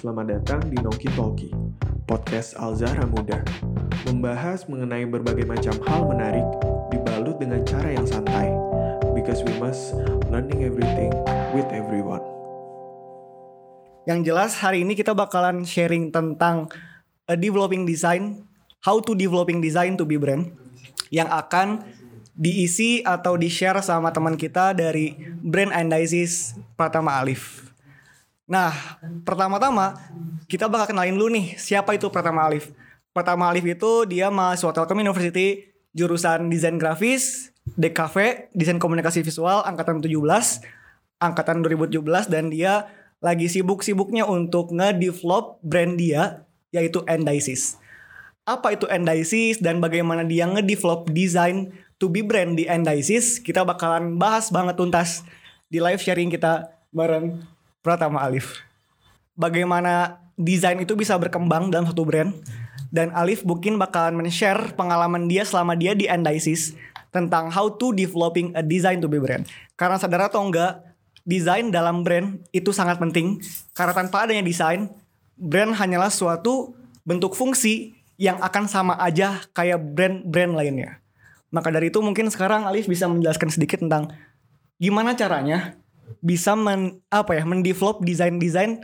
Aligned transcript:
Selamat 0.00 0.32
datang 0.32 0.64
di 0.64 0.80
Noki 0.80 1.12
Talki, 1.12 1.52
podcast 2.08 2.56
Al-Zahra 2.56 3.04
Muda. 3.04 3.44
Membahas 4.08 4.64
mengenai 4.64 5.04
berbagai 5.04 5.44
macam 5.44 5.76
hal 5.84 6.08
menarik, 6.08 6.48
dibalut 6.88 7.36
dengan 7.36 7.60
cara 7.68 7.92
yang 7.92 8.08
santai. 8.08 8.48
Because 9.12 9.44
we 9.44 9.52
must 9.60 9.92
learning 10.32 10.64
everything 10.64 11.12
with 11.52 11.68
everyone. 11.68 12.24
Yang 14.08 14.32
jelas 14.32 14.56
hari 14.56 14.88
ini 14.88 14.96
kita 14.96 15.12
bakalan 15.12 15.68
sharing 15.68 16.08
tentang 16.08 16.72
a 17.28 17.36
developing 17.36 17.84
design, 17.84 18.48
how 18.80 19.04
to 19.04 19.12
developing 19.12 19.60
design 19.60 20.00
to 20.00 20.08
be 20.08 20.16
brand 20.16 20.48
yang 21.12 21.28
akan 21.28 21.84
diisi 22.32 23.04
atau 23.04 23.36
di-share 23.36 23.84
sama 23.84 24.16
teman 24.16 24.40
kita 24.40 24.72
dari 24.72 25.12
Brand 25.44 25.76
Analysis 25.76 26.56
Pratama 26.72 27.20
Alif. 27.20 27.69
Nah, 28.50 28.74
pertama-tama 29.22 29.94
kita 30.50 30.66
bakal 30.66 30.90
kenalin 30.90 31.14
dulu 31.14 31.30
nih 31.30 31.54
siapa 31.54 31.94
itu 31.94 32.10
Pratama 32.10 32.50
Alif. 32.50 32.74
Pratama 33.14 33.46
Alif 33.46 33.62
itu 33.62 34.02
dia 34.10 34.26
mahasiswa 34.26 34.74
Telkom 34.74 34.98
University 34.98 35.70
jurusan 35.94 36.50
desain 36.50 36.74
grafis, 36.74 37.54
DKV, 37.78 38.50
desain 38.50 38.82
komunikasi 38.82 39.22
visual 39.22 39.62
angkatan 39.62 40.02
17, 40.02 40.10
angkatan 41.22 41.62
2017 41.62 42.26
dan 42.26 42.50
dia 42.50 42.90
lagi 43.22 43.46
sibuk-sibuknya 43.46 44.26
untuk 44.26 44.74
nge-develop 44.74 45.62
brand 45.62 45.94
dia 45.94 46.42
yaitu 46.74 47.06
Endisis. 47.06 47.78
Apa 48.42 48.74
itu 48.74 48.90
Endisis 48.90 49.62
dan 49.62 49.78
bagaimana 49.78 50.26
dia 50.26 50.50
nge-develop 50.50 51.06
desain 51.14 51.70
to 52.02 52.10
be 52.10 52.26
brand 52.26 52.58
di 52.58 52.66
Endisis? 52.66 53.38
Kita 53.38 53.62
bakalan 53.62 54.18
bahas 54.18 54.50
banget 54.50 54.74
tuntas 54.74 55.22
di 55.70 55.78
live 55.78 56.02
sharing 56.02 56.34
kita 56.34 56.66
bareng 56.90 57.38
Pratama 57.80 58.20
Alif. 58.24 58.60
Bagaimana 59.36 60.20
desain 60.36 60.76
itu 60.76 60.92
bisa 60.96 61.16
berkembang 61.16 61.72
dalam 61.72 61.88
satu 61.88 62.04
brand 62.04 62.36
dan 62.92 63.08
Alif 63.16 63.46
mungkin 63.46 63.80
bakalan 63.80 64.20
men-share 64.20 64.76
pengalaman 64.76 65.30
dia 65.30 65.46
selama 65.48 65.72
dia 65.78 65.96
di 65.96 66.04
Endisis 66.04 66.76
tentang 67.08 67.48
how 67.48 67.72
to 67.72 67.96
developing 67.96 68.52
a 68.52 68.62
design 68.62 69.00
to 69.00 69.08
be 69.08 69.16
brand. 69.16 69.48
Karena 69.80 69.96
sadar 69.96 70.28
atau 70.28 70.44
enggak, 70.44 70.84
desain 71.24 71.72
dalam 71.72 72.04
brand 72.04 72.42
itu 72.52 72.70
sangat 72.70 73.00
penting 73.00 73.40
karena 73.72 73.96
tanpa 73.96 74.28
adanya 74.28 74.44
desain, 74.44 74.92
brand 75.40 75.72
hanyalah 75.72 76.12
suatu 76.12 76.76
bentuk 77.08 77.32
fungsi 77.32 77.96
yang 78.20 78.36
akan 78.44 78.68
sama 78.68 78.94
aja 79.00 79.40
kayak 79.56 79.80
brand-brand 79.96 80.52
lainnya. 80.52 81.00
Maka 81.48 81.72
dari 81.72 81.88
itu 81.88 81.98
mungkin 82.04 82.28
sekarang 82.28 82.68
Alif 82.68 82.84
bisa 82.84 83.08
menjelaskan 83.08 83.48
sedikit 83.48 83.80
tentang 83.80 84.12
gimana 84.76 85.16
caranya 85.16 85.79
bisa 86.18 86.58
men 86.58 86.98
apa 87.08 87.38
ya 87.38 87.46
mendevelop 87.46 88.02
desain-desain 88.02 88.82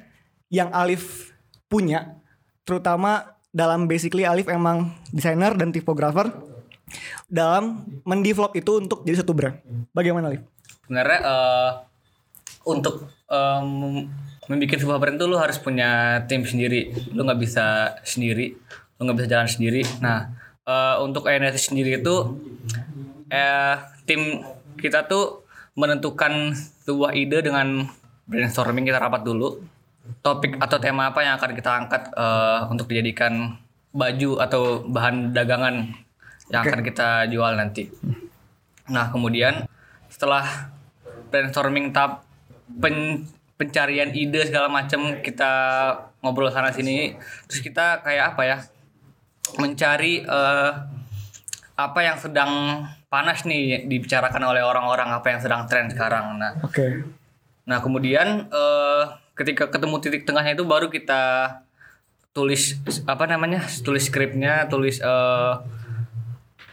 yang 0.51 0.71
Alif 0.71 1.35
punya 1.67 2.15
terutama 2.63 3.35
dalam 3.51 3.91
basically 3.91 4.23
Alif 4.23 4.47
emang 4.47 4.95
desainer 5.11 5.59
dan 5.59 5.75
tipografer 5.75 6.31
dalam 7.27 7.83
mendevelop 8.07 8.55
itu 8.55 8.79
untuk 8.79 9.03
jadi 9.03 9.27
satu 9.27 9.35
brand. 9.35 9.59
Bagaimana 9.91 10.31
Alif? 10.31 10.47
sebenarnya 10.87 11.19
eh, 11.27 11.71
untuk 12.63 13.11
em, 13.27 14.07
membuat 14.47 14.79
sebuah 14.79 14.99
brand 15.03 15.19
tuh 15.19 15.27
lu 15.27 15.37
harus 15.37 15.59
punya 15.59 16.23
tim 16.31 16.47
sendiri 16.47 16.95
lu 17.11 17.27
nggak 17.27 17.43
bisa 17.43 17.99
sendiri 18.07 18.55
lu 18.97 19.01
nggak 19.03 19.19
bisa 19.19 19.29
jalan 19.29 19.51
sendiri 19.51 19.83
nah 19.99 20.31
eh, 20.63 20.97
untuk 21.03 21.27
NS 21.27 21.75
sendiri 21.75 21.99
itu 21.99 22.39
eh 23.27 23.77
tim 24.07 24.47
kita 24.79 25.11
tuh 25.11 25.43
menentukan 25.77 26.57
sebuah 26.89 27.13
ide 27.13 27.45
dengan 27.45 27.85
brainstorming 28.27 28.89
kita 28.89 28.99
rapat 28.99 29.23
dulu. 29.23 29.61
Topik 30.25 30.57
atau 30.59 30.79
tema 30.81 31.11
apa 31.13 31.21
yang 31.23 31.37
akan 31.37 31.53
kita 31.53 31.71
angkat 31.85 32.03
eh, 32.17 32.61
untuk 32.73 32.89
dijadikan 32.89 33.55
baju 33.93 34.41
atau 34.41 34.83
bahan 34.89 35.37
dagangan 35.37 35.93
yang 36.51 36.63
akan 36.63 36.81
kita 36.83 37.29
jual 37.29 37.53
nanti. 37.59 37.91
Nah, 38.89 39.11
kemudian 39.11 39.67
setelah 40.07 40.71
brainstorming 41.29 41.91
tahap 41.91 42.23
pen- 42.79 43.27
pencarian 43.59 44.15
ide 44.15 44.47
segala 44.47 44.71
macam 44.71 45.19
kita 45.21 45.53
ngobrol 46.23 46.55
sana 46.55 46.71
sini, 46.71 47.19
terus 47.51 47.61
kita 47.61 48.01
kayak 48.07 48.37
apa 48.37 48.43
ya? 48.47 48.57
Mencari 49.59 50.23
eh, 50.23 50.71
apa 51.77 52.01
yang 52.01 52.17
sedang 52.17 52.51
panas 53.07 53.45
nih 53.45 53.85
dibicarakan 53.85 54.43
oleh 54.43 54.61
orang-orang, 54.61 55.13
apa 55.13 55.29
yang 55.29 55.41
sedang 55.41 55.69
tren 55.69 55.87
sekarang. 55.87 56.37
Nah, 56.37 56.57
Oke. 56.61 57.05
Nah 57.65 57.79
kemudian 57.79 58.49
eh, 58.49 59.03
ketika 59.35 59.69
ketemu 59.69 59.97
titik 59.99 60.23
tengahnya 60.25 60.55
itu 60.55 60.65
baru 60.65 60.89
kita 60.89 61.53
tulis 62.31 62.77
apa 63.05 63.25
namanya 63.27 63.61
tulis 63.81 64.05
skripnya 64.05 64.65
tulis 64.67 64.97
eh, 64.99 65.55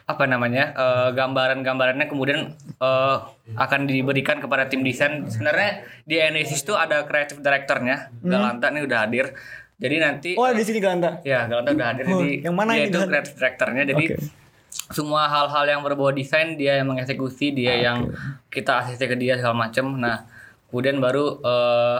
apa 0.03 0.23
namanya 0.23 0.71
eh, 0.71 1.09
gambaran-gambarannya 1.11 2.05
kemudian 2.05 2.51
eh, 2.77 3.17
akan 3.55 3.81
diberikan 3.83 4.37
kepada 4.37 4.67
tim 4.67 4.83
desain 4.83 5.23
sebenarnya 5.25 5.83
di 6.03 6.15
Enesis 6.15 6.61
itu 6.61 6.75
ada 6.75 7.03
creative 7.03 7.39
directornya 7.39 8.11
Galanta 8.19 8.67
nih 8.69 8.83
udah 8.83 8.99
hadir 9.01 9.31
jadi 9.79 9.95
nanti 9.97 10.35
Oh, 10.35 10.47
di 10.47 10.61
sini 10.61 10.77
Galanta. 10.77 11.23
ya 11.23 11.47
Galanta 11.47 11.71
udah 11.71 11.87
hadir 11.89 12.05
Oh, 12.05 12.19
jadi 12.19 12.31
yang 12.43 12.55
mana 12.55 12.71
dia 12.73 12.77
ini 12.77 12.85
itu 12.85 12.95
Galanta? 12.95 13.09
creative 13.09 13.35
directornya 13.35 13.83
jadi 13.87 14.05
Oke. 14.05 14.42
Semua 14.91 15.29
hal-hal 15.29 15.63
yang 15.69 15.81
berbau 15.81 16.09
desain 16.11 16.57
dia 16.57 16.81
yang 16.81 16.89
mengeksekusi 16.89 17.53
dia 17.53 17.77
yang 17.77 18.09
kita 18.49 18.83
asisten 18.83 19.09
ke 19.11 19.17
dia 19.17 19.37
segala 19.39 19.69
macam 19.69 19.97
nah 19.97 20.25
kemudian 20.69 20.97
baru 20.97 21.39
eh, 21.41 21.97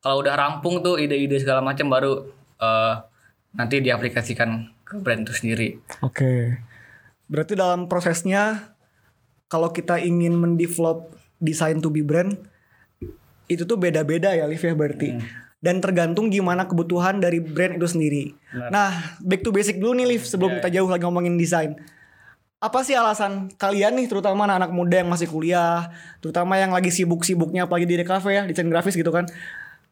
kalau 0.00 0.20
udah 0.20 0.34
rampung 0.36 0.84
tuh 0.84 1.00
ide-ide 1.00 1.40
segala 1.40 1.60
macam 1.60 1.88
baru 1.88 2.24
eh, 2.60 2.94
nanti 3.54 3.84
diaplikasikan 3.84 4.72
ke 4.84 5.00
brand 5.00 5.24
itu 5.24 5.32
sendiri 5.32 5.68
Oke. 6.04 6.60
Berarti 7.24 7.56
dalam 7.56 7.88
prosesnya 7.88 8.74
kalau 9.48 9.72
kita 9.72 9.96
ingin 10.00 10.36
mendevelop 10.36 11.12
desain 11.40 11.80
to 11.80 11.88
be 11.88 12.04
brand 12.04 12.36
itu 13.48 13.68
tuh 13.68 13.76
beda-beda 13.76 14.32
ya 14.32 14.48
Liv 14.48 14.60
ya 14.60 14.76
berarti. 14.76 15.16
Dan 15.64 15.80
tergantung 15.80 16.28
gimana 16.28 16.68
kebutuhan 16.68 17.24
dari 17.24 17.40
brand 17.40 17.80
itu 17.80 17.88
sendiri. 17.88 18.24
Nah, 18.68 19.16
back 19.24 19.40
to 19.40 19.48
basic 19.48 19.80
dulu 19.80 19.96
nih 19.96 20.16
Liv 20.16 20.22
sebelum 20.28 20.60
kita 20.60 20.68
jauh 20.68 20.88
lagi 20.88 21.08
ngomongin 21.08 21.40
desain. 21.40 21.72
Apa 22.64 22.80
sih 22.80 22.96
alasan 22.96 23.52
kalian 23.60 23.92
nih 24.00 24.08
terutama 24.08 24.48
anak-anak 24.48 24.72
muda 24.72 24.96
yang 25.04 25.12
masih 25.12 25.28
kuliah, 25.28 25.92
terutama 26.24 26.56
yang 26.56 26.72
lagi 26.72 26.88
sibuk-sibuknya 26.88 27.68
apalagi 27.68 27.84
di 27.84 28.00
DKV 28.00 28.24
ya, 28.32 28.42
desain 28.48 28.72
grafis 28.72 28.96
gitu 28.96 29.12
kan. 29.12 29.28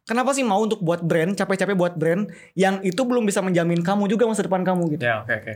Kenapa 0.02 0.32
sih 0.32 0.42
mau 0.42 0.58
untuk 0.58 0.80
buat 0.80 1.04
brand, 1.04 1.36
capek-capek 1.36 1.76
buat 1.78 1.94
brand 1.94 2.26
yang 2.58 2.80
itu 2.80 3.04
belum 3.04 3.22
bisa 3.22 3.38
menjamin 3.38 3.84
kamu 3.84 4.08
juga 4.08 4.24
masa 4.26 4.42
depan 4.42 4.64
kamu 4.64 4.96
gitu. 4.96 5.02
Ya 5.04 5.20
oke 5.20 5.30
oke. 5.30 5.52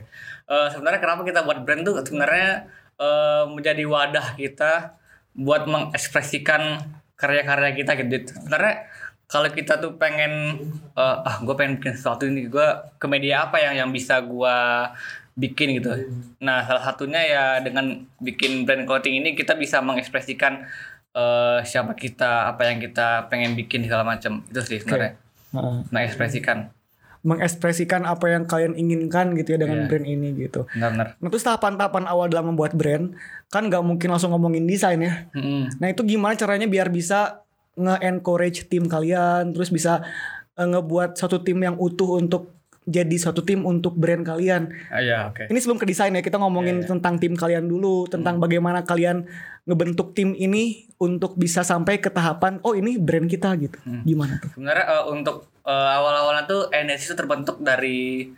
Eh, 0.47 0.69
sebenarnya 0.71 1.01
kenapa 1.01 1.25
kita 1.25 1.41
buat 1.43 1.59
brand 1.67 1.83
tuh 1.83 1.99
sebenarnya 2.05 2.71
eh, 3.01 3.45
menjadi 3.51 3.85
wadah 3.89 4.39
kita 4.39 4.95
buat 5.35 5.67
mengekspresikan 5.67 6.79
karya-karya 7.17 7.71
kita 7.75 7.99
gitu. 7.99 8.39
Sebenarnya 8.39 8.87
kalau 9.27 9.51
kita 9.51 9.83
tuh 9.83 9.99
pengen 9.99 10.63
eh, 10.95 11.17
ah 11.27 11.37
gue 11.43 11.55
pengen 11.59 11.83
bikin 11.83 11.99
sesuatu 11.99 12.31
ini 12.31 12.47
gue 12.47 12.69
ke 13.03 13.07
media 13.11 13.51
apa 13.51 13.59
yang 13.59 13.75
yang 13.75 13.91
bisa 13.91 14.23
gue 14.23 14.59
bikin 15.37 15.77
gitu. 15.77 15.93
Nah 16.41 16.65
salah 16.65 16.81
satunya 16.83 17.21
ya 17.21 17.45
dengan 17.61 18.09
bikin 18.19 18.65
brand 18.65 18.89
clothing 18.89 19.21
ini 19.21 19.37
kita 19.37 19.53
bisa 19.55 19.85
mengekspresikan 19.85 20.65
eh, 21.13 21.59
siapa 21.63 21.93
kita, 21.93 22.49
apa 22.49 22.69
yang 22.69 22.81
kita 22.81 23.29
pengen 23.29 23.53
bikin 23.53 23.85
segala 23.85 24.03
macam 24.03 24.41
itu 24.49 24.61
sih 24.65 24.81
sebenarnya. 24.81 25.21
Heeh. 25.53 25.77
Mengekspresikan. 25.93 26.73
mengekspresikan 27.27 28.07
apa 28.07 28.31
yang 28.31 28.47
kalian 28.47 28.79
inginkan 28.79 29.35
gitu 29.35 29.59
ya 29.59 29.67
dengan 29.67 29.83
Iya. 29.83 29.89
brand 29.91 30.07
ini 30.07 30.29
gitu. 30.39 30.63
Benar-benar. 30.71 31.19
Nah 31.19 31.27
terus 31.27 31.43
tahapan-tahapan 31.43 32.07
awal 32.07 32.31
dalam 32.31 32.55
membuat 32.55 32.79
brand 32.79 33.19
kan 33.51 33.67
nggak 33.67 33.83
mungkin 33.83 34.15
langsung 34.15 34.31
ngomongin 34.31 34.63
desain 34.63 35.03
ya. 35.03 35.27
Nah 35.83 35.89
itu 35.91 36.07
gimana 36.07 36.39
caranya 36.39 36.71
biar 36.71 36.87
bisa 36.87 37.43
nge-encourage 37.75 38.71
tim 38.71 38.87
kalian, 38.87 39.51
terus 39.51 39.69
bisa 39.69 40.07
eh, 40.55 40.65
ngebuat 40.65 41.19
satu 41.19 41.43
tim 41.43 41.59
yang 41.59 41.75
utuh 41.77 42.17
untuk 42.17 42.56
jadi 42.87 43.17
satu 43.19 43.43
tim 43.43 43.67
untuk 43.67 43.99
brand 43.99 44.23
kalian. 44.23 44.71
Ah, 44.95 45.03
ya 45.03 45.19
oke. 45.27 45.51
Ini 45.51 45.59
sebelum 45.59 45.83
ke 45.83 45.91
desain 45.91 46.15
ya 46.15 46.23
kita 46.23 46.39
ngomongin 46.39 46.87
Iya, 46.87 46.95
tentang 46.95 47.19
tim 47.19 47.35
kalian 47.35 47.67
dulu, 47.67 48.07
tentang 48.07 48.39
bagaimana 48.39 48.87
kalian 48.87 49.27
ngebentuk 49.67 50.15
tim 50.15 50.39
ini 50.39 50.87
untuk 51.03 51.35
bisa 51.35 51.67
sampai 51.67 51.99
ke 51.99 52.07
tahapan 52.07 52.63
oh 52.63 52.79
ini 52.79 52.95
brand 52.95 53.27
kita 53.27 53.59
gitu. 53.59 53.75
Gimana 54.07 54.39
tuh? 54.39 54.55
Sebenarnya 54.55 54.87
eh, 54.87 55.05
untuk 55.11 55.51
eh, 55.67 55.89
awal-awalnya 55.99 56.47
tuh 56.47 56.71
NS 56.71 57.11
itu 57.11 57.15
terbentuk 57.19 57.59
dari 57.59 58.31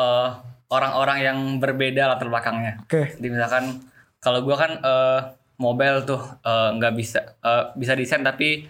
eh, 0.00 0.28
orang-orang 0.72 1.18
yang 1.20 1.38
berbeda 1.60 2.16
latar 2.16 2.32
belakangnya. 2.32 2.80
Oke. 2.88 3.12
Jadi 3.20 3.28
misalkan 3.28 3.84
kalau 4.24 4.40
gua 4.40 4.56
kan 4.56 4.72
eh, 4.80 5.20
mobile 5.60 6.08
tuh 6.08 6.18
nggak 6.48 6.96
bisa 6.96 7.36
eh, 7.44 7.64
bisa 7.76 7.92
desain 7.92 8.24
tapi 8.24 8.64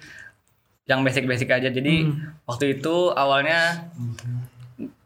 yang 0.91 1.07
basic-basic 1.07 1.47
aja. 1.47 1.71
Jadi 1.71 2.11
waktu 2.43 2.83
itu 2.83 3.15
awalnya 3.15 3.87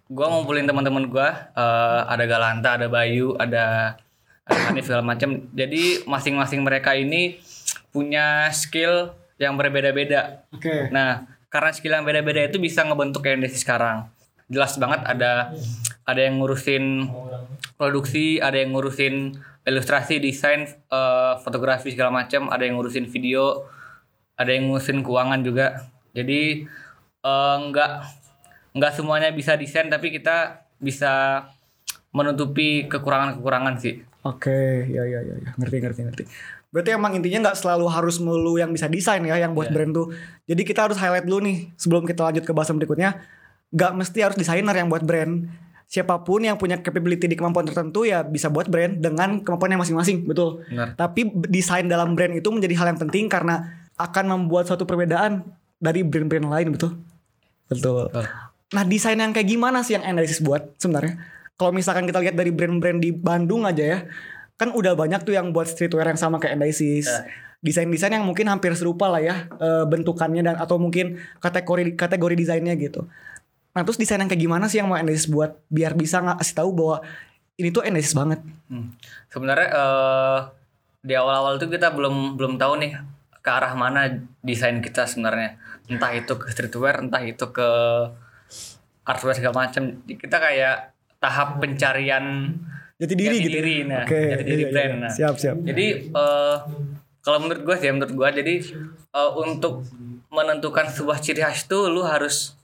gua 0.06 0.26
ngumpulin 0.30 0.66
teman-teman 0.66 1.10
gua 1.10 1.50
eh, 1.54 2.00
ada 2.06 2.24
Galanta, 2.26 2.78
ada 2.78 2.86
Bayu, 2.86 3.34
ada 3.38 3.96
ada 4.46 4.60
Hanif 4.70 4.86
segala 4.86 5.02
macam. 5.02 5.50
Jadi 5.52 6.06
masing-masing 6.06 6.62
mereka 6.62 6.94
ini 6.94 7.42
punya 7.90 8.46
skill 8.54 9.10
yang 9.36 9.58
berbeda-beda. 9.58 10.46
Oke. 10.54 10.88
Nah, 10.94 11.26
karena 11.50 11.70
skill 11.74 11.98
yang 11.98 12.06
beda-beda 12.06 12.46
itu 12.46 12.62
bisa 12.62 12.86
ngebentuk 12.86 13.26
kayak 13.26 13.42
Desi 13.42 13.58
sekarang. 13.60 14.06
Jelas 14.46 14.78
banget 14.78 15.02
ada 15.02 15.50
ada 16.06 16.20
yang 16.22 16.38
ngurusin 16.38 17.10
produksi, 17.74 18.38
ada 18.38 18.54
yang 18.54 18.70
ngurusin 18.70 19.34
ilustrasi, 19.66 20.22
desain, 20.22 20.70
eh, 20.70 21.32
fotografi 21.42 21.90
segala 21.90 22.14
macam, 22.14 22.46
ada 22.46 22.62
yang 22.62 22.78
ngurusin 22.78 23.10
video, 23.10 23.66
ada 24.38 24.54
yang 24.54 24.70
ngurusin 24.70 25.02
keuangan 25.02 25.42
juga. 25.42 25.90
Jadi 26.14 26.62
eh, 27.26 27.56
nggak 27.66 27.92
nggak 28.76 28.92
semuanya 28.92 29.32
bisa 29.32 29.56
desain 29.56 29.88
tapi 29.88 30.12
kita 30.12 30.68
bisa 30.76 31.44
menutupi 32.12 32.84
kekurangan-kekurangan 32.88 33.74
sih. 33.80 34.04
Oke, 34.26 34.84
ya 34.90 35.06
ya 35.06 35.20
ya, 35.22 35.34
ya. 35.38 35.50
ngerti 35.56 35.76
ngerti 35.80 36.00
ngerti. 36.04 36.24
Berarti 36.74 36.90
emang 36.92 37.14
intinya 37.16 37.48
nggak 37.48 37.58
selalu 37.62 37.86
harus 37.88 38.20
melulu 38.20 38.58
yang 38.60 38.74
bisa 38.74 38.90
desain 38.90 39.22
ya, 39.24 39.38
yang 39.38 39.56
buat 39.56 39.70
Iya. 39.70 39.74
brand 39.80 39.92
tuh. 39.94 40.06
Jadi 40.44 40.62
kita 40.66 40.90
harus 40.90 40.98
highlight 40.98 41.24
dulu 41.24 41.46
nih 41.46 41.72
sebelum 41.78 42.04
kita 42.04 42.26
lanjut 42.26 42.44
ke 42.44 42.52
bahasan 42.52 42.76
berikutnya. 42.76 43.22
Nggak 43.72 43.92
mesti 43.96 44.18
harus 44.20 44.36
desainer 44.36 44.74
yang 44.76 44.92
buat 44.92 45.06
brand. 45.06 45.46
Siapa 45.86 46.26
pun 46.26 46.42
yang 46.42 46.58
punya 46.58 46.82
capability 46.82 47.30
di 47.30 47.38
kemampuan 47.38 47.62
tertentu 47.62 48.02
ya 48.02 48.26
bisa 48.26 48.50
buat 48.50 48.66
brand 48.66 48.98
dengan 48.98 49.38
kemampuannya 49.46 49.78
masing-masing, 49.86 50.26
betul. 50.26 50.66
Benar. 50.66 50.98
Tapi 50.98 51.30
desain 51.46 51.86
dalam 51.86 52.18
brand 52.18 52.34
itu 52.34 52.48
menjadi 52.50 52.74
hal 52.82 52.86
yang 52.90 53.00
penting 53.00 53.30
karena 53.30 53.86
akan 53.94 54.24
membuat 54.34 54.66
suatu 54.66 54.82
perbedaan 54.82 55.46
dari 55.78 56.02
brand-brand 56.02 56.50
lain, 56.50 56.74
betul. 56.74 56.98
Betul. 57.70 58.10
Betul. 58.10 58.26
Nah 58.74 58.82
desain 58.82 59.18
yang 59.18 59.30
kayak 59.30 59.46
gimana 59.46 59.86
sih 59.86 59.94
yang 59.94 60.02
analisis 60.02 60.42
buat 60.42 60.74
sebenarnya? 60.80 61.22
Kalau 61.54 61.70
misalkan 61.70 62.04
kita 62.04 62.18
lihat 62.18 62.34
dari 62.34 62.50
brand-brand 62.50 62.98
di 62.98 63.14
Bandung 63.14 63.62
aja 63.62 63.84
ya, 63.84 63.98
kan 64.58 64.74
udah 64.74 64.96
banyak 64.98 65.22
tuh 65.22 65.36
yang 65.36 65.54
buat 65.54 65.70
streetwear 65.70 66.10
yang 66.10 66.20
sama 66.20 66.42
kayak 66.42 66.58
analisis. 66.58 67.06
Ya. 67.06 67.28
Desain-desain 67.62 68.12
yang 68.12 68.26
mungkin 68.26 68.50
hampir 68.50 68.74
serupa 68.76 69.08
lah 69.08 69.22
ya 69.22 69.48
eh, 69.48 69.84
bentukannya 69.86 70.42
dan 70.44 70.56
atau 70.58 70.76
mungkin 70.76 71.20
kategori 71.40 71.94
kategori 71.94 72.34
desainnya 72.36 72.74
gitu. 72.76 73.06
Nah 73.72 73.82
terus 73.84 74.00
desain 74.00 74.18
yang 74.20 74.28
kayak 74.28 74.42
gimana 74.42 74.66
sih 74.66 74.82
yang 74.82 74.88
mau 74.90 74.98
analisis 74.98 75.28
buat 75.30 75.56
biar 75.72 75.96
bisa 75.96 76.20
nggak 76.20 76.42
kasih 76.42 76.56
tahu 76.56 76.70
bahwa 76.76 76.96
ini 77.56 77.68
tuh 77.72 77.82
analisis 77.86 78.12
banget. 78.12 78.40
Hmm. 78.68 78.92
Sebenarnya 79.32 79.68
eh, 79.72 80.38
di 81.06 81.14
awal-awal 81.14 81.56
tuh 81.56 81.70
kita 81.70 81.94
belum 81.94 82.34
belum 82.36 82.58
tahu 82.58 82.82
nih 82.82 82.92
ke 83.40 83.50
arah 83.50 83.72
mana 83.78 84.10
desain 84.42 84.82
kita 84.82 85.06
sebenarnya. 85.06 85.56
Entah 85.86 86.10
itu 86.12 86.34
ke 86.34 86.50
streetwear, 86.50 86.98
entah 86.98 87.22
itu 87.22 87.46
ke 87.54 87.68
artwear 89.06 89.34
segala 89.34 89.66
macam. 89.66 90.02
Kita 90.04 90.36
kayak 90.36 90.76
tahap 91.16 91.62
pencarian 91.62 92.52
Jati 92.96 93.12
diri 93.12 93.36
jati 93.36 93.44
gitu. 93.44 93.56
diri, 93.60 93.76
nah, 93.84 94.08
Oke, 94.08 94.16
jati 94.24 94.44
diri 94.44 94.56
iya, 94.56 94.56
iya, 94.56 94.72
brand. 94.72 94.92
iya. 94.96 95.02
Nah, 95.04 95.12
Siap 95.12 95.34
siap. 95.36 95.56
Jadi 95.62 95.86
eh, 96.10 96.56
kalau 97.20 97.38
menurut 97.44 97.62
gue 97.62 97.76
sih, 97.76 97.92
menurut 97.92 98.12
gue 98.16 98.28
jadi 98.40 98.54
eh, 99.12 99.30
untuk 99.36 99.84
menentukan 100.32 100.88
sebuah 100.88 101.20
ciri 101.20 101.44
khas 101.44 101.68
itu 101.68 101.92
lu 101.92 102.00
harus 102.00 102.56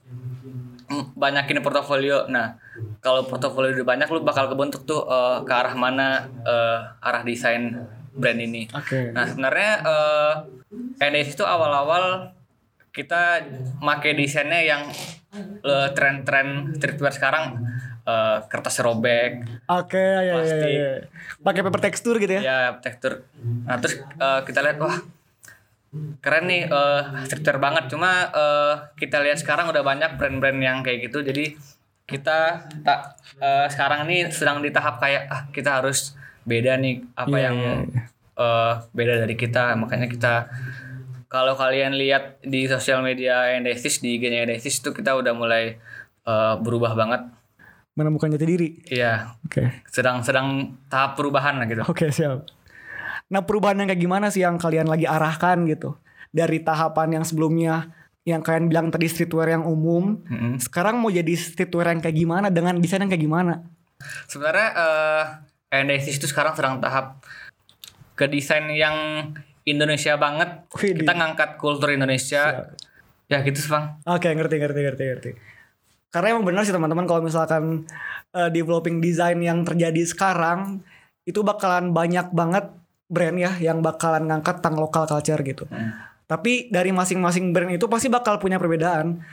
banyakin 1.13 1.61
portofolio. 1.61 2.25
Nah, 2.33 2.57
kalau 2.97 3.25
portofolio 3.29 3.77
udah 3.77 3.85
banyak 3.85 4.07
lu 4.09 4.25
bakal 4.25 4.49
kebentuk 4.49 4.89
tuh 4.89 5.05
eh, 5.05 5.37
ke 5.45 5.53
arah 5.53 5.77
mana 5.77 6.25
eh, 6.41 6.79
arah 7.01 7.21
desain 7.21 7.77
brand 8.13 8.39
ini. 8.41 8.65
Oke. 8.73 9.13
Nah, 9.13 9.29
sebenarnya 9.29 9.71
eh 9.85 10.33
NDS 10.97 11.37
itu 11.37 11.45
awal-awal 11.45 12.33
kita 12.93 13.41
make 13.81 14.13
desainnya 14.13 14.61
yang 14.61 14.81
eh, 15.65 15.89
tren-tren 15.97 16.77
streetwear 16.77 17.09
sekarang 17.09 17.57
eh, 18.05 18.37
kertas 18.45 18.77
robek, 18.85 19.41
Oke, 19.65 19.97
ya, 19.97 20.21
ya, 20.21 20.35
ya, 20.45 20.67
ya. 20.69 20.91
Pakai 21.41 21.65
paper 21.65 21.81
tekstur 21.81 22.21
gitu 22.21 22.37
ya. 22.37 22.41
ya 22.45 22.57
tekstur. 22.77 23.25
Nah 23.65 23.81
terus 23.81 23.97
eh, 23.99 24.39
kita 24.45 24.61
lihat 24.61 24.77
wah 24.77 25.01
keren 26.21 26.45
nih 26.49 26.69
eh 26.69 27.01
streetwear 27.25 27.57
banget. 27.57 27.89
Cuma 27.89 28.29
eh, 28.29 28.75
kita 28.97 29.25
lihat 29.25 29.41
sekarang 29.41 29.73
udah 29.73 29.81
banyak 29.81 30.15
brand-brand 30.21 30.59
yang 30.61 30.85
kayak 30.85 31.09
gitu. 31.09 31.25
Jadi 31.25 31.57
kita 32.05 32.69
tak 32.85 33.17
eh, 33.41 33.67
sekarang 33.73 34.05
ini 34.05 34.29
sedang 34.29 34.61
di 34.61 34.69
tahap 34.69 35.01
kayak 35.01 35.23
ah 35.33 35.41
kita 35.49 35.81
harus 35.81 36.13
beda 36.43 36.75
nih 36.75 36.99
apa 37.15 37.37
Iya, 37.39 37.45
yang 37.49 37.57
iya, 37.57 38.03
eh, 38.37 38.73
beda 38.93 39.13
dari 39.23 39.35
kita. 39.39 39.73
Makanya 39.79 40.07
kita 40.11 40.33
kalau 41.33 41.57
kalian 41.57 41.97
lihat 41.97 42.37
di 42.45 42.69
sosial 42.69 43.01
media 43.01 43.49
Endesis 43.57 43.97
di 43.97 44.21
IG-nya 44.21 44.45
Endesis 44.45 44.77
itu 44.77 44.93
kita 44.93 45.17
udah 45.17 45.33
mulai 45.33 45.81
eh, 46.23 46.55
berubah 46.61 46.93
banget 46.93 47.25
Menemukan 47.93 48.29
jati 48.33 48.45
diri. 48.45 48.69
iya 48.89 49.33
Oke. 49.45 49.81
sedang 49.89 50.21
sedang 50.21 50.77
tahap 50.85 51.17
perubahan 51.17 51.57
lah 51.57 51.65
gitu 51.65 51.81
Oke 51.89 52.13
siap. 52.13 52.45
Nah 53.33 53.41
perubahan 53.41 53.81
yang 53.81 53.89
kayak 53.89 54.01
gimana 54.01 54.29
sih 54.29 54.45
yang 54.45 54.61
kalian 54.61 54.85
lagi 54.85 55.09
arahkan 55.09 55.65
gitu 55.65 55.97
dari 56.29 56.61
tahapan 56.61 57.17
yang 57.17 57.25
sebelumnya 57.25 57.89
yang 58.23 58.39
kalian 58.39 58.71
bilang 58.71 58.87
tadi 58.87 59.11
streetwear 59.11 59.51
yang 59.51 59.67
umum, 59.67 60.15
Mm-mm. 60.31 60.55
sekarang 60.55 60.95
mau 60.95 61.11
jadi 61.11 61.35
streetwear 61.35 61.91
yang 61.91 61.99
kayak 61.99 62.15
gimana 62.15 62.47
dengan 62.47 62.79
desain 62.79 63.03
yang 63.03 63.11
kayak 63.11 63.19
gimana? 63.19 63.67
Sebenarnya 64.31 64.69
eh 64.71 65.23
NDSIS 65.83 66.23
itu 66.23 66.27
sekarang 66.31 66.55
sedang 66.55 66.79
tahap 66.79 67.19
ke 68.15 68.23
desain 68.31 68.63
yang 68.71 68.95
Indonesia 69.63 70.19
banget. 70.19 70.49
Widih. 70.75 71.03
Kita 71.03 71.13
ngangkat 71.15 71.49
kultur 71.59 71.91
Indonesia. 71.91 72.71
Ya 73.31 73.39
gitu, 73.41 73.59
Bang. 73.71 74.03
Oke 74.03 74.27
ngerti 74.29 74.55
ngerti 74.59 74.79
ngerti 74.83 75.03
ngerti. 75.09 75.31
Karena 76.13 76.37
emang 76.37 76.45
benar 76.45 76.61
sih 76.67 76.75
teman-teman 76.75 77.09
kalau 77.09 77.25
misalkan 77.25 77.89
eh, 78.35 78.49
developing 78.53 79.01
design 79.01 79.41
yang 79.41 79.65
terjadi 79.65 80.03
sekarang 80.05 80.83
itu 81.23 81.41
bakalan 81.41 81.95
banyak 81.95 82.29
banget 82.35 82.69
brand 83.07 83.37
ya 83.39 83.51
yang 83.57 83.79
bakalan 83.79 84.27
ngangkat 84.27 84.59
tentang 84.59 84.77
local 84.77 85.07
culture 85.07 85.41
gitu. 85.41 85.65
Tapi 86.27 86.69
dari 86.69 86.91
masing-masing 86.91 87.53
brand 87.53 87.71
itu 87.73 87.85
pasti 87.87 88.07
bakal 88.11 88.37
punya 88.37 88.59
perbedaan. 88.59 89.23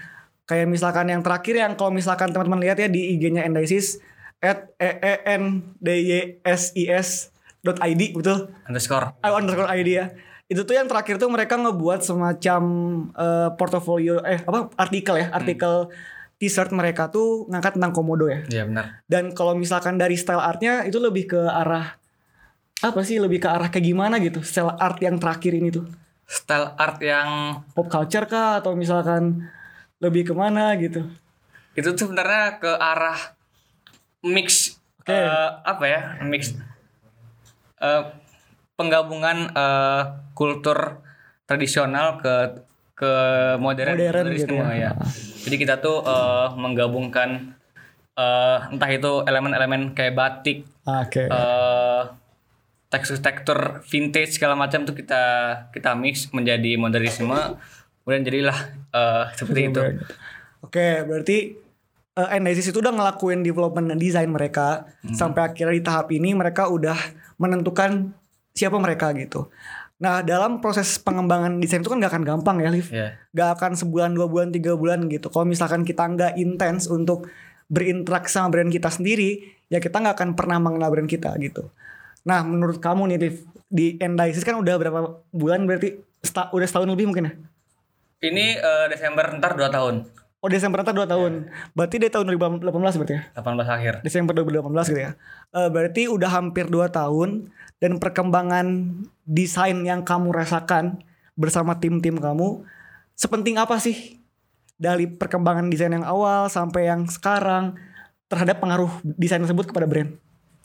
Kayak 0.47 0.67
misalkan 0.67 1.07
yang 1.11 1.23
terakhir 1.23 1.55
yang 1.59 1.73
kalau 1.79 1.95
misalkan 1.95 2.35
teman-teman 2.35 2.59
lihat 2.63 2.79
ya 2.83 2.89
di 2.91 3.15
IG-nya 3.15 3.47
Endisis 3.47 4.03
at 4.43 4.73
e 4.81 4.91
e 4.99 5.15
n 5.37 5.63
d 5.79 5.89
y 6.01 6.41
s 6.43 6.75
i 6.75 6.91
s 6.91 7.31
id 7.65 8.17
betul? 8.17 8.51
Underscore. 8.67 9.17
I 9.21 9.31
underscore 9.33 9.69
ID 9.69 9.89
ya. 9.89 10.07
Itu 10.51 10.67
tuh 10.67 10.75
yang 10.75 10.91
terakhir 10.91 11.21
tuh 11.21 11.31
mereka 11.31 11.55
ngebuat 11.61 12.03
semacam 12.03 12.63
eh, 13.15 13.49
portofolio 13.55 14.19
eh 14.27 14.43
apa 14.43 14.73
artikel 14.75 15.21
ya, 15.21 15.29
artikel 15.31 15.93
t-shirt 16.41 16.73
mereka 16.73 17.13
tuh 17.13 17.47
ngangkat 17.53 17.77
tentang 17.77 17.93
komodo 17.93 18.27
ya. 18.27 18.43
Iya 18.49 18.65
benar. 18.67 19.05
Dan 19.07 19.37
kalau 19.37 19.55
misalkan 19.55 20.01
dari 20.01 20.17
style 20.17 20.43
artnya 20.43 20.83
itu 20.89 20.99
lebih 20.99 21.37
ke 21.37 21.41
arah 21.41 22.01
apa 22.81 23.05
sih 23.05 23.21
lebih 23.21 23.45
ke 23.45 23.49
arah 23.53 23.69
kayak 23.69 23.93
gimana 23.93 24.17
gitu 24.25 24.41
style 24.41 24.73
art 24.81 24.97
yang 25.05 25.21
terakhir 25.21 25.53
ini 25.53 25.69
tuh 25.69 25.85
Style 26.31 26.79
art 26.79 26.97
yang 27.03 27.61
pop 27.75 27.91
culture 27.91 28.25
kah 28.25 28.63
atau 28.63 28.73
misalkan 28.73 29.51
lebih 30.01 30.31
ke 30.31 30.33
mana 30.33 30.73
gitu 30.81 31.05
itu 31.75 31.89
tuh 31.93 32.09
sebenarnya 32.09 32.57
ke 32.57 32.71
arah 32.71 33.19
mix 34.25 34.79
Oke. 35.01 35.17
eh, 35.17 35.49
apa 35.65 35.85
ya? 35.89 36.01
Mix 36.29 36.53
eh, 37.81 38.03
penggabungan 38.77 39.53
eh, 39.53 40.03
kultur 40.37 41.05
tradisional 41.49 42.21
ke 42.21 42.65
ke 42.95 43.13
modern, 43.57 43.97
Modern 43.97 44.29
modernisme, 44.29 44.53
gitu 44.53 44.55
ya. 44.61 44.93
Jadi 45.49 45.57
kita 45.57 45.81
tuh 45.81 46.05
eh, 46.05 46.47
menggabungkan 46.57 47.57
eh, 48.15 48.59
entah 48.71 48.91
itu 48.93 49.25
elemen-elemen 49.25 49.97
kayak 49.97 50.15
batik, 50.15 50.69
oke 50.85 51.25
eh, 51.25 52.03
tekstur-tekstur 52.91 53.87
vintage 53.87 54.37
segala 54.37 54.59
macam 54.59 54.83
tuh 54.85 54.93
kita 54.93 55.23
kita 55.73 55.97
mix 55.97 56.29
menjadi 56.37 56.77
modernisme. 56.77 57.57
Kemudian 58.05 58.25
jadilah 58.25 58.59
eh, 58.93 59.25
seperti 59.37 59.61
itu. 59.73 59.81
oke 60.61 60.89
berarti 61.09 61.39
uh, 62.21 62.37
Endisis 62.37 62.69
itu 62.69 62.79
udah 62.81 62.93
ngelakuin 62.93 63.41
development 63.41 63.93
dan 63.93 63.99
desain 64.01 64.29
mereka 64.29 64.89
sampai 65.15 65.51
akhirnya 65.53 65.75
di 65.77 65.85
tahap 65.85 66.09
ini 66.13 66.37
mereka 66.37 66.69
udah 66.69 66.97
menentukan 67.41 68.13
siapa 68.53 68.77
mereka 68.77 69.17
gitu. 69.17 69.49
Nah 70.01 70.21
dalam 70.21 70.61
proses 70.61 71.01
pengembangan 71.01 71.57
desain 71.61 71.81
itu 71.81 71.89
kan 71.89 71.97
gak 72.01 72.13
akan 72.13 72.25
gampang 72.25 72.57
ya 72.61 72.69
Liv. 72.69 72.89
Ya. 72.93 73.17
gak 73.33 73.57
akan 73.57 73.73
sebulan 73.81 74.13
dua 74.13 74.29
bulan 74.29 74.53
tiga 74.53 74.77
bulan 74.77 75.09
gitu. 75.09 75.33
Kalau 75.33 75.49
misalkan 75.49 75.89
kita 75.89 76.05
nggak 76.05 76.37
intens 76.37 76.85
untuk 76.89 77.29
berinteraksi 77.71 78.37
sama 78.37 78.53
brand 78.53 78.69
kita 78.69 78.91
sendiri 78.91 79.47
ya 79.71 79.79
kita 79.79 80.03
nggak 80.03 80.19
akan 80.19 80.31
pernah 80.35 80.59
mengenal 80.61 80.93
brand 80.93 81.09
kita 81.09 81.33
gitu. 81.41 81.73
Nah 82.29 82.45
menurut 82.45 82.77
kamu 82.83 83.17
nih 83.17 83.19
Liv 83.19 83.37
di 83.71 83.87
Endisis 83.97 84.45
kan 84.45 84.59
udah 84.61 84.75
berapa 84.77 85.01
bulan? 85.33 85.65
Berarti 85.65 85.97
Seta- 86.21 86.53
udah 86.53 86.67
setahun 86.69 86.85
lebih 86.93 87.09
mungkin 87.09 87.33
ya? 87.33 87.33
Ini 88.21 88.61
eh, 88.61 88.87
Desember 88.93 89.25
ntar 89.41 89.57
2 89.57 89.73
tahun. 89.73 90.05
Oh 90.41 90.49
Desember 90.49 90.81
ntar 90.81 90.97
2 90.97 91.05
tahun 91.05 91.53
Berarti 91.77 92.01
dari 92.01 92.09
tahun 92.09 92.33
2018 92.33 92.73
berarti 92.73 93.15
ya 93.15 93.23
18 93.37 93.77
akhir. 93.77 93.93
Desember 94.01 94.33
2018 94.33 94.91
gitu 94.93 95.03
ya 95.05 95.13
Eh, 95.53 95.69
Berarti 95.69 96.03
udah 96.09 96.31
hampir 96.33 96.65
2 96.67 96.89
tahun 96.89 97.53
Dan 97.77 98.01
perkembangan 98.01 98.67
desain 99.29 99.77
yang 99.85 100.01
kamu 100.01 100.33
rasakan 100.33 101.05
Bersama 101.37 101.77
tim-tim 101.77 102.17
kamu 102.17 102.65
Sepenting 103.13 103.61
apa 103.61 103.77
sih 103.77 104.17
Dari 104.81 105.05
perkembangan 105.05 105.69
desain 105.69 105.93
yang 105.93 106.09
awal 106.09 106.49
Sampai 106.49 106.89
yang 106.89 107.05
sekarang 107.05 107.77
Terhadap 108.33 108.65
pengaruh 108.65 108.89
desain 109.05 109.45
tersebut 109.45 109.69
kepada 109.69 109.85
brand 109.85 110.17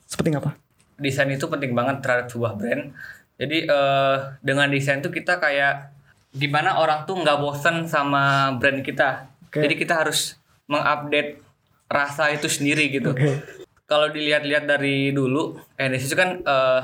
Sepenting 0.06 0.38
apa? 0.38 0.56
Desain 0.96 1.28
itu 1.28 1.44
penting 1.52 1.76
banget 1.76 2.00
terhadap 2.00 2.32
sebuah 2.32 2.56
brand. 2.56 2.94
Jadi 3.36 3.68
eh, 3.68 4.16
dengan 4.40 4.72
desain 4.72 5.04
tuh 5.04 5.12
kita 5.12 5.44
kayak 5.44 5.92
gimana 6.32 6.80
orang 6.80 7.04
tuh 7.04 7.20
nggak 7.20 7.36
bosen 7.36 7.84
sama 7.84 8.54
brand 8.56 8.80
kita. 8.80 9.28
Oke. 9.56 9.64
Jadi 9.64 9.76
kita 9.80 10.04
harus 10.04 10.36
mengupdate 10.68 11.40
rasa 11.88 12.28
itu 12.36 12.52
sendiri 12.52 12.92
gitu. 12.92 13.16
Oke. 13.16 13.40
Kalau 13.88 14.12
dilihat-lihat 14.12 14.68
dari 14.68 15.16
dulu, 15.16 15.56
NDC 15.80 16.12
itu 16.12 16.18
kan 16.20 16.44
eh, 16.44 16.82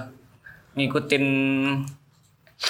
ngikutin 0.80 1.26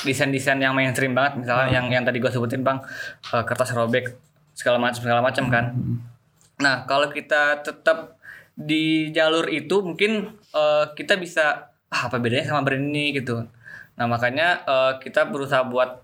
desain-desain 0.01 0.57
yang 0.57 0.73
mainstream 0.73 1.13
banget, 1.13 1.45
misalnya 1.45 1.67
yang 1.69 1.85
yang 1.93 2.01
tadi 2.01 2.17
gue 2.17 2.33
sebutin 2.33 2.65
bang, 2.65 2.81
eh, 3.29 3.43
kertas 3.45 3.77
robek 3.77 4.17
segala 4.57 4.81
macam 4.81 4.97
segala 4.97 5.21
macam 5.21 5.45
kan. 5.53 5.65
Nah 6.57 6.89
kalau 6.89 7.13
kita 7.13 7.61
tetap 7.61 8.17
di 8.57 9.13
jalur 9.13 9.45
itu 9.53 9.85
mungkin 9.85 10.33
eh, 10.33 10.85
kita 10.97 11.21
bisa 11.21 11.69
ah, 11.93 12.01
apa 12.09 12.17
bedanya 12.17 12.49
sama 12.49 12.65
brand 12.65 12.89
ini 12.89 13.21
gitu. 13.21 13.45
Nah 13.99 14.05
makanya 14.09 14.65
eh, 14.65 14.93
kita 14.97 15.29
berusaha 15.29 15.61
buat 15.69 16.01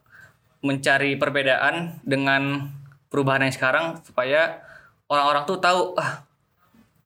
mencari 0.61 1.17
perbedaan 1.17 2.01
dengan 2.05 2.69
perubahan 3.07 3.43
yang 3.43 3.53
sekarang 3.53 3.99
supaya 4.01 4.61
orang-orang 5.07 5.43
tuh 5.43 5.57
tahu 5.57 5.95
ah 5.95 6.23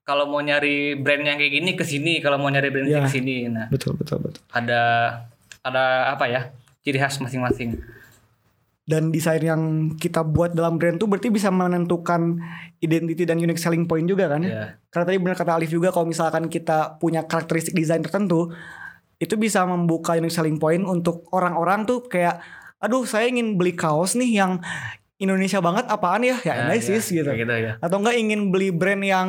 kalau 0.01 0.25
mau 0.25 0.41
nyari 0.41 0.97
brand 0.97 1.23
yang 1.23 1.37
kayak 1.37 1.53
gini 1.53 1.71
ke 1.73 1.85
sini, 1.85 2.19
kalau 2.19 2.35
mau 2.35 2.49
nyari 2.49 2.67
brand 2.67 2.89
Ya. 2.89 2.99
yang 2.99 3.05
ke 3.07 3.13
sini. 3.13 3.47
Nah 3.47 3.69
Betul 3.69 3.95
betul 3.95 4.17
betul. 4.19 4.41
ada 4.49 4.81
ada 5.61 5.83
apa 6.11 6.25
ya 6.25 6.41
ciri 6.81 6.97
khas 6.97 7.21
masing-masing. 7.21 7.77
Dan 8.81 9.13
desain 9.13 9.39
yang 9.39 9.61
kita 9.95 10.25
buat 10.25 10.51
dalam 10.51 10.75
brand 10.75 10.97
tuh 10.97 11.05
berarti 11.05 11.29
bisa 11.29 11.47
menentukan 11.47 12.41
identity 12.81 13.23
dan 13.23 13.37
unique 13.37 13.61
selling 13.61 13.85
point 13.85 14.03
juga 14.03 14.25
kan? 14.27 14.41
Ya. 14.41 14.75
Karena 14.89 15.05
tadi 15.05 15.17
benar 15.21 15.37
kata 15.37 15.53
Alif 15.53 15.69
juga 15.69 15.93
kalau 15.93 16.09
misalkan 16.09 16.49
kita 16.49 16.97
punya 16.97 17.23
karakteristik 17.23 17.77
desain 17.77 18.01
tertentu 18.01 18.51
itu 19.21 19.37
bisa 19.37 19.63
membuka 19.63 20.17
unique 20.17 20.33
selling 20.33 20.57
point 20.57 20.81
untuk 20.81 21.29
orang-orang 21.29 21.85
tuh 21.85 22.03
kayak 22.03 22.41
aduh 22.81 23.05
saya 23.05 23.29
ingin 23.29 23.53
beli 23.53 23.77
kaos 23.77 24.17
nih 24.17 24.41
yang 24.41 24.57
Indonesia 25.21 25.61
banget 25.61 25.85
apaan 25.85 26.21
ya 26.21 26.41
ya 26.41 26.53
Nah, 26.57 26.65
Anasis 26.67 27.05
ya, 27.07 27.21
gitu 27.21 27.29
kayak 27.29 27.39
gitu 27.39 27.53
ya. 27.55 27.73
atau 27.77 27.97
enggak 27.97 28.17
ingin 28.17 28.49
beli 28.49 28.69
brand 28.69 28.99
yang 28.99 29.27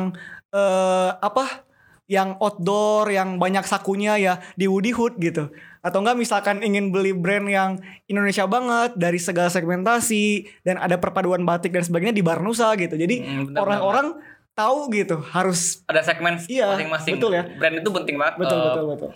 eh 0.49 1.11
apa 1.15 1.63
yang 2.05 2.35
outdoor 2.37 3.07
yang 3.07 3.37
banyak 3.37 3.63
sakunya 3.63 4.17
ya 4.17 4.33
di 4.51 4.65
Woody 4.65 4.91
Hood 4.91 5.15
gitu 5.17 5.53
atau 5.79 5.97
enggak 5.99 6.15
misalkan 6.15 6.59
ingin 6.59 6.89
beli 6.89 7.11
brand 7.11 7.45
yang 7.45 7.77
Indonesia 8.05 8.43
banget 8.45 8.91
dari 8.95 9.17
segala 9.17 9.47
segmentasi 9.47 10.25
dan 10.61 10.77
ada 10.77 10.95
perpaduan 10.95 11.41
batik 11.41 11.71
dan 11.71 11.81
sebagainya 11.81 12.11
di 12.11 12.21
Barnusa 12.21 12.75
gitu 12.75 12.93
jadi 12.93 13.15
Hmm, 13.19 13.55
orang-orang 13.55 14.19
tahu 14.51 14.91
gitu 14.91 15.17
harus 15.25 15.81
Ada 15.85 16.05
segmen 16.05 16.37
Iya, 16.43 16.69
masing-masing. 16.69 17.13
betul 17.17 17.31
ya. 17.31 17.43
Brand 17.49 17.75
itu 17.75 17.89
penting 17.89 18.15
banget. 18.15 18.35
betul 18.37 18.53
eh, 18.53 18.63
betul 18.63 18.83
betul 18.87 19.09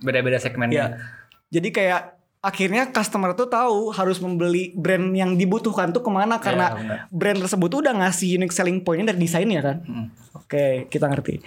Beda-beda 0.00 0.38
segmennya. 0.38 0.72
Iya. 0.72 0.86
Jadi 1.52 1.68
kayak 1.70 2.02
akhirnya 2.42 2.90
customer 2.90 3.38
tuh 3.38 3.46
tahu 3.46 3.94
harus 3.94 4.18
membeli 4.18 4.74
brand 4.74 5.14
yang 5.14 5.38
dibutuhkan 5.38 5.94
tuh 5.94 6.02
ke 6.02 6.10
mana 6.10 6.42
karena 6.42 6.74
Iya, 6.74 6.78
benar. 6.82 6.98
brand 7.14 7.38
tersebut 7.46 7.68
tuh 7.70 7.80
udah 7.86 7.94
ngasih 8.02 8.34
unique 8.34 8.50
selling 8.50 8.82
pointnya 8.82 9.14
dari 9.14 9.22
desainnya 9.22 9.62
kan. 9.62 9.76
Hmm. 9.86 10.06
Oke, 10.34 10.90
kita 10.90 11.06
ngerti. 11.06 11.38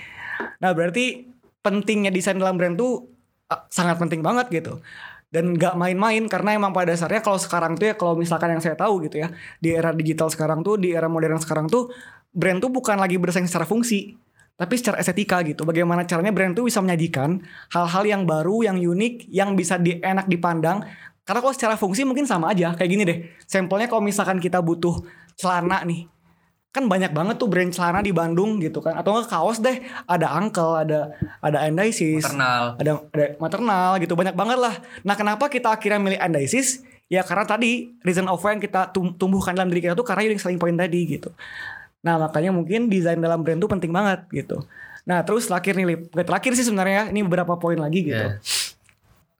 Nah 0.64 0.72
berarti 0.72 1.28
pentingnya 1.60 2.16
desain 2.16 2.40
dalam 2.40 2.56
brand 2.56 2.80
tuh 2.80 3.12
ah, 3.52 3.68
sangat 3.68 4.00
penting 4.00 4.24
banget 4.24 4.48
gitu. 4.50 4.80
Dan 5.28 5.60
gak 5.60 5.76
main-main 5.76 6.32
karena 6.32 6.56
emang 6.56 6.72
pada 6.72 6.96
dasarnya 6.96 7.20
kalau 7.20 7.36
sekarang 7.36 7.76
tuh 7.76 7.92
ya 7.92 8.00
kalau 8.00 8.16
misalkan 8.16 8.56
yang 8.56 8.64
saya 8.64 8.80
tahu 8.80 9.04
gitu 9.04 9.20
ya 9.20 9.36
di 9.60 9.76
era 9.76 9.92
digital 9.92 10.32
sekarang 10.32 10.64
tuh 10.64 10.80
di 10.80 10.96
era 10.96 11.12
modern 11.12 11.36
sekarang 11.44 11.68
tuh 11.68 11.92
brand 12.32 12.64
tuh 12.64 12.72
bukan 12.72 12.96
lagi 12.96 13.20
bersaing 13.20 13.44
secara 13.44 13.68
fungsi 13.68 14.16
tapi 14.56 14.80
secara 14.80 15.00
estetika 15.04 15.44
gitu. 15.44 15.68
Bagaimana 15.68 16.08
caranya 16.08 16.32
brand 16.32 16.56
tuh 16.56 16.68
bisa 16.68 16.80
menyajikan 16.80 17.44
hal-hal 17.76 18.04
yang 18.08 18.24
baru, 18.24 18.64
yang 18.64 18.80
unik, 18.80 19.28
yang 19.28 19.54
bisa 19.54 19.76
di, 19.76 20.00
enak 20.00 20.32
dipandang. 20.32 20.84
Karena 21.28 21.40
kalau 21.44 21.54
secara 21.54 21.76
fungsi 21.76 22.08
mungkin 22.08 22.24
sama 22.24 22.56
aja. 22.56 22.72
Kayak 22.76 22.90
gini 22.90 23.04
deh. 23.04 23.18
Sampelnya 23.44 23.92
kalau 23.92 24.04
misalkan 24.04 24.40
kita 24.40 24.64
butuh 24.64 25.04
celana 25.36 25.84
nih 25.84 26.08
kan 26.76 26.92
banyak 26.92 27.16
banget 27.16 27.40
tuh 27.40 27.48
brand 27.48 27.72
celana 27.72 28.04
di 28.04 28.12
Bandung 28.12 28.60
gitu 28.60 28.84
kan 28.84 29.00
atau 29.00 29.16
enggak 29.16 29.32
kaos 29.32 29.64
deh 29.64 29.80
ada 30.12 30.28
Uncle 30.36 30.76
ada 30.76 31.16
ada 31.40 31.64
Andisis 31.64 32.20
Maternal. 32.20 32.76
ada 32.76 32.92
ada 33.16 33.26
maternal 33.40 33.90
gitu 34.04 34.12
banyak 34.20 34.36
banget 34.36 34.60
lah 34.60 34.76
nah 35.08 35.16
kenapa 35.16 35.48
kita 35.48 35.72
akhirnya 35.72 36.04
milih 36.04 36.20
Andisis 36.20 36.84
ya 37.08 37.24
karena 37.24 37.48
tadi 37.48 37.96
reason 38.04 38.28
of 38.28 38.44
why 38.44 38.52
yang 38.52 38.60
kita 38.60 38.92
tum- 38.92 39.16
tumbuhkan 39.16 39.56
dalam 39.56 39.72
diri 39.72 39.88
kita 39.88 39.96
tuh 39.96 40.04
karena 40.04 40.28
unique 40.28 40.44
selling 40.44 40.60
point 40.60 40.76
tadi 40.76 41.16
gitu 41.16 41.32
nah 42.06 42.22
makanya 42.22 42.54
mungkin 42.54 42.86
desain 42.86 43.18
dalam 43.18 43.42
brand 43.42 43.58
tuh 43.58 43.70
penting 43.72 43.90
banget 43.90 44.30
gitu 44.30 44.62
nah 45.06 45.26
terus 45.26 45.50
terakhir 45.50 45.74
nih 45.74 46.06
Oke, 46.06 46.22
terakhir 46.22 46.54
sih 46.54 46.66
sebenarnya 46.66 47.10
ini 47.10 47.26
beberapa 47.26 47.58
poin 47.58 47.82
lagi 47.82 48.06
gitu 48.06 48.30
Iya. 48.30 48.38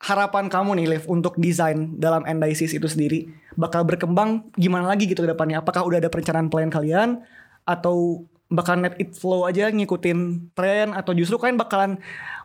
harapan 0.02 0.50
kamu 0.50 0.82
nih 0.82 0.88
Liv 0.98 1.04
untuk 1.10 1.38
desain 1.38 1.98
dalam 1.98 2.26
Endisis 2.26 2.74
itu 2.74 2.86
sendiri 2.86 3.26
bakal 3.56 3.88
berkembang 3.88 4.46
gimana 4.54 4.86
lagi 4.86 5.08
gitu 5.10 5.24
ke 5.24 5.30
depannya? 5.32 5.64
Apakah 5.64 5.88
udah 5.88 5.98
ada 6.04 6.12
perencanaan 6.12 6.52
plan 6.52 6.70
kalian 6.70 7.24
atau 7.66 8.28
bakal 8.52 8.78
net 8.78 8.94
it 9.02 9.18
flow 9.18 9.50
aja 9.50 9.72
ngikutin 9.74 10.52
tren 10.54 10.94
atau 10.94 11.16
justru 11.18 11.40
kalian 11.42 11.58
bakalan 11.58 11.92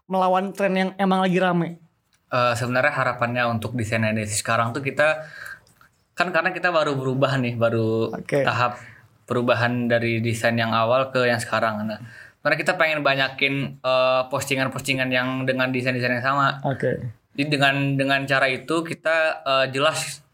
melawan 0.08 0.54
tren 0.56 0.72
yang 0.72 0.90
emang 0.96 1.20
lagi 1.20 1.36
rame? 1.36 1.76
Eh, 2.30 2.54
sebenarnya 2.56 2.94
harapannya 2.94 3.42
untuk 3.50 3.74
desain 3.74 4.06
edisi 4.06 4.38
sekarang 4.38 4.70
tuh 4.70 4.80
kita 4.80 5.26
kan 6.14 6.30
karena 6.30 6.54
kita 6.54 6.70
baru 6.70 6.94
berubah 6.94 7.36
nih, 7.36 7.58
baru 7.58 8.14
Oke. 8.14 8.46
tahap 8.46 8.78
perubahan 9.30 9.86
dari 9.86 10.18
desain 10.18 10.58
yang 10.58 10.74
awal 10.74 11.08
ke 11.08 11.22
yang 11.22 11.38
sekarang. 11.38 11.86
Nah, 11.86 12.02
karena 12.42 12.56
kita 12.58 12.74
pengen 12.74 13.00
banyakin 13.00 13.78
eh, 13.78 14.22
postingan-postingan 14.26 15.06
yang 15.08 15.46
dengan 15.46 15.70
desain-desain 15.70 16.18
yang 16.18 16.26
sama. 16.26 16.58
Oke. 16.66 16.98
Jadi 17.38 17.46
dengan 17.46 17.74
dengan 17.94 18.20
cara 18.26 18.50
itu 18.50 18.82
kita 18.82 19.16
eh, 19.46 19.66
jelas 19.70 20.26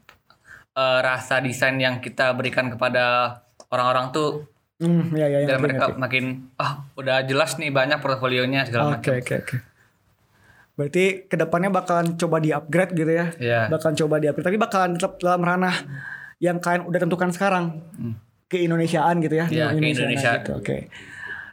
eh, 0.73 0.99
rasa 0.99 1.37
desain 1.39 1.77
yang 1.77 2.01
kita 2.01 2.33
berikan 2.33 2.67
kepada 2.67 3.37
orang-orang 3.69 4.09
tuh 4.09 4.29
Hmm, 4.77 5.09
ya 5.09 5.25
ya 5.25 5.41
dan 5.49 5.57
mereka 5.57 5.89
ngerti. 5.89 5.97
makin 5.97 6.25
ah 6.53 6.85
udah 6.93 7.25
jelas 7.25 7.57
nih 7.57 7.73
banyak 7.73 7.97
portofolionya 7.97 8.61
segala 8.61 8.93
Oke 8.93 9.09
macam. 9.09 9.13
oke 9.17 9.33
oke. 9.41 9.55
Berarti 10.77 11.05
ke 11.25 11.33
depannya 11.33 11.73
bakalan 11.73 12.13
coba 12.13 12.37
di 12.37 12.53
upgrade 12.53 12.93
gitu 12.93 13.09
ya? 13.09 13.33
Iya. 13.41 13.61
Bakalan 13.73 13.97
coba 13.97 14.21
di 14.21 14.29
upgrade 14.29 14.45
tapi 14.45 14.59
bakalan 14.61 14.93
tetap 14.93 15.17
dalam 15.17 15.41
ranah 15.41 15.73
yang 16.37 16.61
kalian 16.61 16.85
udah 16.85 16.99
tentukan 17.01 17.33
sekarang 17.33 17.81
ke 17.97 18.13
Indonesiaan 18.55 19.19
gitu 19.19 19.35
ya? 19.35 19.45
Iya, 19.51 19.75
ke 19.75 19.83
Indonesiaan 19.83 20.11
Indonesia. 20.15 20.31
gitu, 20.39 20.51
Oke. 20.55 20.77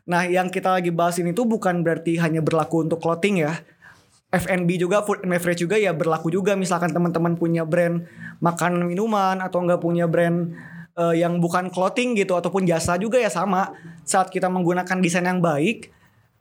Nah 0.05 0.23
yang 0.29 0.53
kita 0.53 0.71
lagi 0.71 0.93
bahas 0.93 1.17
ini 1.17 1.33
tuh 1.33 1.49
bukan 1.49 1.81
berarti 1.81 2.21
hanya 2.21 2.45
berlaku 2.45 2.85
untuk 2.85 3.01
clothing 3.01 3.43
ya. 3.43 3.57
F&B 4.35 4.67
juga, 4.83 5.07
food 5.07 5.23
and 5.23 5.31
beverage 5.31 5.63
juga 5.63 5.79
ya 5.79 5.95
berlaku 5.95 6.29
juga. 6.29 6.59
Misalkan 6.59 6.91
teman-teman 6.91 7.39
punya 7.39 7.63
brand 7.63 8.03
makanan 8.43 8.83
minuman 8.83 9.39
atau 9.39 9.63
enggak 9.63 9.79
punya 9.79 10.11
brand 10.11 10.51
eh, 10.99 11.23
yang 11.23 11.39
bukan 11.39 11.71
clothing 11.71 12.19
gitu 12.19 12.35
ataupun 12.35 12.67
jasa 12.67 12.99
juga 12.99 13.19
ya 13.19 13.31
sama. 13.31 13.71
Saat 14.03 14.35
kita 14.35 14.51
menggunakan 14.51 14.99
desain 14.99 15.25
yang 15.25 15.39
baik, 15.39 15.89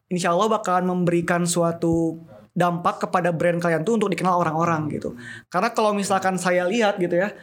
insya 0.10 0.34
Allah 0.34 0.58
bakalan 0.58 0.90
memberikan 0.90 1.46
suatu 1.46 2.18
dampak 2.54 3.10
kepada 3.10 3.34
brand 3.34 3.58
kalian 3.58 3.82
tuh 3.82 3.98
untuk 3.98 4.10
dikenal 4.14 4.42
orang-orang 4.42 4.90
gitu. 4.94 5.18
Karena 5.50 5.74
kalau 5.74 5.94
misalkan 5.94 6.38
saya 6.38 6.66
lihat 6.70 6.98
gitu 7.02 7.18
ya, 7.18 7.34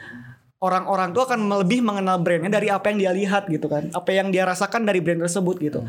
orang-orang 0.60 1.16
tuh 1.16 1.24
akan 1.24 1.64
lebih 1.64 1.80
mengenal 1.80 2.20
brandnya 2.20 2.60
dari 2.60 2.68
apa 2.68 2.92
yang 2.92 2.98
dia 3.00 3.12
lihat 3.16 3.48
gitu 3.48 3.64
kan, 3.64 3.88
apa 3.96 4.10
yang 4.12 4.28
dia 4.28 4.44
rasakan 4.44 4.84
dari 4.84 5.00
brand 5.00 5.24
tersebut 5.24 5.56
gitu. 5.56 5.80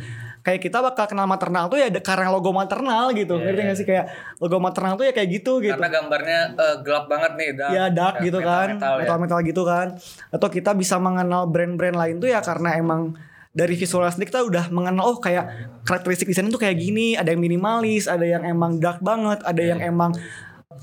Kayak 0.48 0.64
kita 0.64 0.80
bakal 0.80 1.12
kenal 1.12 1.28
maternal 1.28 1.68
tuh 1.68 1.76
ya 1.76 1.92
karena 2.00 2.32
logo 2.32 2.56
maternal 2.56 3.12
gitu, 3.12 3.36
Iya, 3.36 3.44
ngerti 3.52 3.62
iya. 3.62 3.68
gak 3.68 3.78
sih 3.78 3.86
kayak 3.86 4.06
logo 4.40 4.58
maternal 4.64 4.96
tuh 4.96 5.06
ya 5.06 5.14
kayak 5.14 5.30
gitu 5.44 5.60
gitu. 5.60 5.76
Karena 5.76 5.92
gambarnya 5.92 6.40
eh, 6.56 6.76
gelap 6.88 7.06
banget 7.12 7.32
nih, 7.36 7.50
dark. 7.60 7.72
Ya 7.76 7.86
dark 7.92 8.16
gitu 8.24 8.40
kan, 8.40 8.68
metal-metal 8.80 8.96
ya. 8.96 9.02
metal-metal 9.04 9.40
gitu 9.44 9.62
kan. 9.68 9.88
Atau 10.32 10.48
kita 10.48 10.72
bisa 10.72 10.96
mengenal 11.04 11.52
brand-brand 11.52 11.98
lain 12.00 12.16
tuh 12.24 12.32
ya 12.32 12.40
karena 12.40 12.80
emang 12.80 13.20
dari 13.52 13.76
visual 13.76 14.08
sendiri 14.08 14.32
kita 14.32 14.48
udah 14.48 14.72
mengenal 14.72 15.04
oh 15.04 15.20
kayak 15.20 15.52
karakteristik 15.84 16.32
desain 16.32 16.48
itu 16.48 16.56
kayak 16.56 16.80
gini, 16.80 17.20
ada 17.20 17.36
yang 17.36 17.44
minimalis, 17.44 18.08
ada 18.08 18.24
yang 18.24 18.48
emang 18.48 18.80
dark 18.80 19.04
banget, 19.04 19.44
ada 19.44 19.60
yang 19.60 19.84
emang 19.84 20.16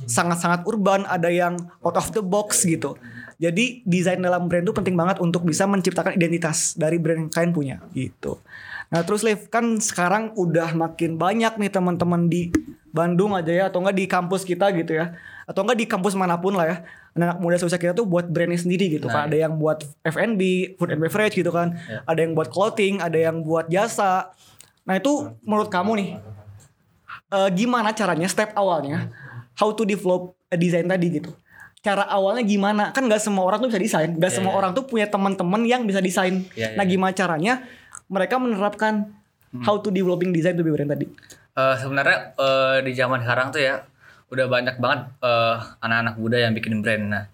sangat-sangat 0.05 0.69
urban, 0.69 1.09
ada 1.09 1.33
yang 1.33 1.57
out 1.81 1.97
of 1.97 2.13
the 2.13 2.21
box 2.21 2.69
gitu. 2.69 3.01
Jadi 3.39 3.87
desain 3.87 4.19
dalam 4.19 4.51
brand 4.51 4.67
itu 4.67 4.75
penting 4.75 4.99
banget 4.99 5.23
untuk 5.23 5.47
bisa 5.47 5.63
menciptakan 5.63 6.19
identitas 6.19 6.75
dari 6.75 6.99
brand 6.99 7.27
yang 7.27 7.31
kalian 7.31 7.53
punya 7.55 7.77
gitu. 7.95 8.43
Nah 8.91 9.07
terus 9.07 9.23
Liv 9.23 9.47
kan 9.47 9.79
sekarang 9.79 10.35
udah 10.35 10.75
makin 10.75 11.15
banyak 11.15 11.55
nih 11.55 11.71
teman-teman 11.71 12.27
di 12.27 12.51
Bandung 12.91 13.39
aja 13.39 13.55
ya 13.55 13.65
atau 13.71 13.79
enggak 13.79 13.95
di 13.95 14.05
kampus 14.11 14.43
kita 14.43 14.75
gitu 14.75 14.99
ya. 14.99 15.15
Atau 15.47 15.63
enggak 15.63 15.79
di 15.79 15.87
kampus 15.87 16.19
mana 16.19 16.35
pun 16.35 16.59
lah 16.59 16.67
ya 16.67 16.77
anak 17.15 17.39
muda 17.39 17.59
seusia 17.59 17.79
kita 17.79 17.95
tuh 17.95 18.07
buat 18.11 18.27
brandnya 18.27 18.59
sendiri 18.59 18.99
gitu 18.99 19.07
kan. 19.07 19.27
Nah, 19.27 19.31
ada 19.31 19.39
yang 19.39 19.55
buat 19.55 19.87
F&B 20.03 20.75
food 20.75 20.99
and 20.99 21.01
beverage 21.03 21.39
gitu 21.39 21.55
kan. 21.55 21.79
Ya. 21.87 22.03
ada 22.11 22.19
yang 22.19 22.35
buat 22.35 22.51
clothing 22.51 22.99
ada 22.99 23.19
yang 23.19 23.47
buat 23.47 23.71
jasa. 23.71 24.35
Nah 24.83 24.99
itu 24.99 25.31
menurut 25.47 25.71
kamu 25.71 25.93
nih 25.95 26.11
eh, 27.39 27.51
gimana 27.55 27.95
caranya 27.95 28.27
step 28.27 28.51
awalnya 28.59 29.15
how 29.55 29.71
to 29.71 29.87
develop 29.87 30.35
a 30.51 30.57
design 30.59 30.91
tadi 30.91 31.23
gitu 31.23 31.31
cara 31.79 32.05
awalnya 32.05 32.43
gimana 32.43 32.91
kan 32.91 33.07
nggak 33.07 33.19
semua 33.19 33.45
orang 33.45 33.63
tuh 33.63 33.71
bisa 33.71 33.79
desain 33.79 34.11
nggak 34.13 34.29
Iya, 34.29 34.37
semua 34.37 34.53
iya. 34.53 34.59
orang 34.59 34.71
tuh 34.73 34.85
punya 34.85 35.07
teman-teman 35.07 35.63
yang 35.63 35.83
bisa 35.83 35.99
desain 35.99 36.43
Iya, 36.53 36.75
iya, 36.75 36.77
nah 36.77 36.83
iya. 36.83 36.91
gimana 36.91 37.13
caranya 37.13 37.53
mereka 38.07 38.37
menerapkan 38.37 39.15
Hmm. 39.49 39.65
how 39.65 39.81
to 39.81 39.89
developing 39.89 40.29
design 40.29 40.53
to 40.53 40.63
be 40.63 40.69
brand 40.69 40.89
tadi 40.89 41.09
Eh, 41.57 41.75
sebenarnya 41.75 42.37
eh, 42.37 42.85
di 42.85 42.93
zaman 42.93 43.19
sekarang 43.19 43.49
tuh 43.49 43.59
ya 43.59 43.81
udah 44.29 44.47
banyak 44.47 44.77
banget 44.77 45.09
eh, 45.19 45.57
anak-anak 45.81 46.15
muda 46.15 46.37
yang 46.39 46.53
bikin 46.53 46.79
brand. 46.79 47.09
Nah, 47.09 47.25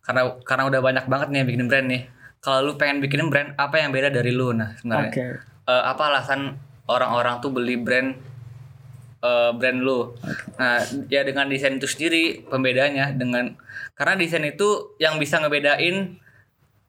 karena 0.00 0.32
karena 0.40 0.62
udah 0.64 0.80
banyak 0.80 1.04
banget 1.04 1.28
nih 1.28 1.38
yang 1.42 1.48
bikin 1.50 1.64
brand 1.66 1.86
nih. 1.86 2.02
Kalau 2.38 2.58
lu 2.62 2.72
pengen 2.78 3.02
bikin 3.02 3.20
brand, 3.26 3.52
apa 3.52 3.76
yang 3.76 3.90
beda 3.90 4.08
dari 4.08 4.30
lu? 4.30 4.54
Nah, 4.54 4.78
sebenarnya. 4.78 5.10
Oke. 5.10 5.26
Eh, 5.66 5.82
apa 5.82 6.02
alasan 6.06 6.54
orang-orang 6.86 7.42
tuh 7.42 7.50
beli 7.50 7.76
brand 7.76 8.14
eh, 9.22 9.50
brand 9.54 9.78
lu? 9.80 10.12
Nah, 10.56 10.82
ya 11.08 11.22
dengan 11.22 11.46
desain 11.48 11.76
itu 11.76 11.88
sendiri 11.88 12.44
pembedanya 12.46 13.12
dengan 13.12 13.56
karena 13.96 14.14
desain 14.16 14.44
itu 14.44 14.96
yang 15.00 15.16
bisa 15.16 15.40
ngebedain 15.40 16.20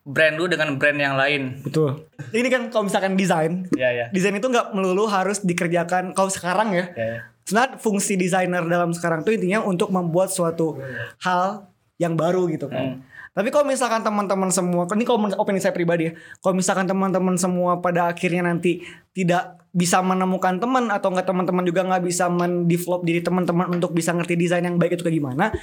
brand 0.08 0.36
lu 0.40 0.48
dengan 0.48 0.80
brand 0.80 0.96
yang 0.96 1.20
lain. 1.20 1.60
Betul. 1.64 2.08
Ini 2.32 2.48
kan 2.48 2.62
kalau 2.72 2.88
misalkan 2.88 3.20
desain, 3.20 3.68
Iya, 3.76 3.90
ya. 3.92 4.06
desain 4.16 4.36
itu 4.36 4.48
nggak 4.48 4.72
melulu 4.72 5.08
harus 5.12 5.44
dikerjakan 5.44 6.16
kalau 6.16 6.32
sekarang 6.32 6.72
ya. 6.72 6.86
Ya, 6.96 7.06
ya. 7.06 7.20
Sebenarnya 7.48 7.80
fungsi 7.80 8.20
desainer 8.20 8.64
dalam 8.68 8.92
sekarang 8.92 9.24
tuh 9.24 9.32
intinya 9.36 9.64
untuk 9.64 9.88
membuat 9.92 10.32
suatu 10.32 10.80
hal 11.24 11.68
yang 11.96 12.16
baru 12.20 12.48
gitu 12.52 12.68
kan. 12.68 13.07
Tapi 13.38 13.54
kalau 13.54 13.70
misalkan 13.70 14.02
teman-teman 14.02 14.50
semua, 14.50 14.90
ini 14.98 15.06
kalau 15.06 15.22
opini 15.38 15.62
saya 15.62 15.70
pribadi 15.70 16.10
ya, 16.10 16.18
kalau 16.42 16.58
misalkan 16.58 16.90
teman-teman 16.90 17.38
semua 17.38 17.78
pada 17.78 18.10
akhirnya 18.10 18.50
nanti 18.50 18.82
tidak 19.14 19.62
bisa 19.70 20.02
menemukan 20.02 20.58
teman 20.58 20.90
atau 20.90 21.14
nggak 21.14 21.30
teman-teman 21.30 21.62
juga 21.62 21.86
nggak 21.86 22.02
bisa 22.02 22.34
mendevelop 22.34 23.06
diri 23.06 23.22
teman-teman 23.22 23.78
untuk 23.78 23.94
bisa 23.94 24.10
ngerti 24.10 24.34
desain 24.34 24.66
yang 24.66 24.82
baik 24.82 24.98
itu 24.98 25.06
kayak 25.06 25.22
gimana, 25.22 25.54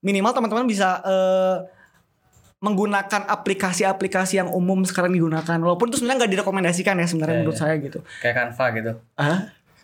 minimal 0.00 0.32
teman-teman 0.32 0.64
bisa 0.64 1.04
eh, 1.04 1.56
menggunakan 2.64 3.28
aplikasi-aplikasi 3.28 4.40
yang 4.40 4.48
umum 4.48 4.80
sekarang 4.88 5.12
digunakan, 5.12 5.58
walaupun 5.60 5.92
itu 5.92 6.00
sebenarnya 6.00 6.24
nggak 6.24 6.32
direkomendasikan 6.32 6.96
ya 6.96 7.06
sebenarnya 7.06 7.34
Iya, 7.36 7.42
menurut 7.44 7.58
iya. 7.60 7.62
saya 7.68 7.74
gitu. 7.76 7.98
Kayak 8.24 8.34
Canva 8.40 8.64
gitu. 8.72 8.92
Hah? 9.20 9.38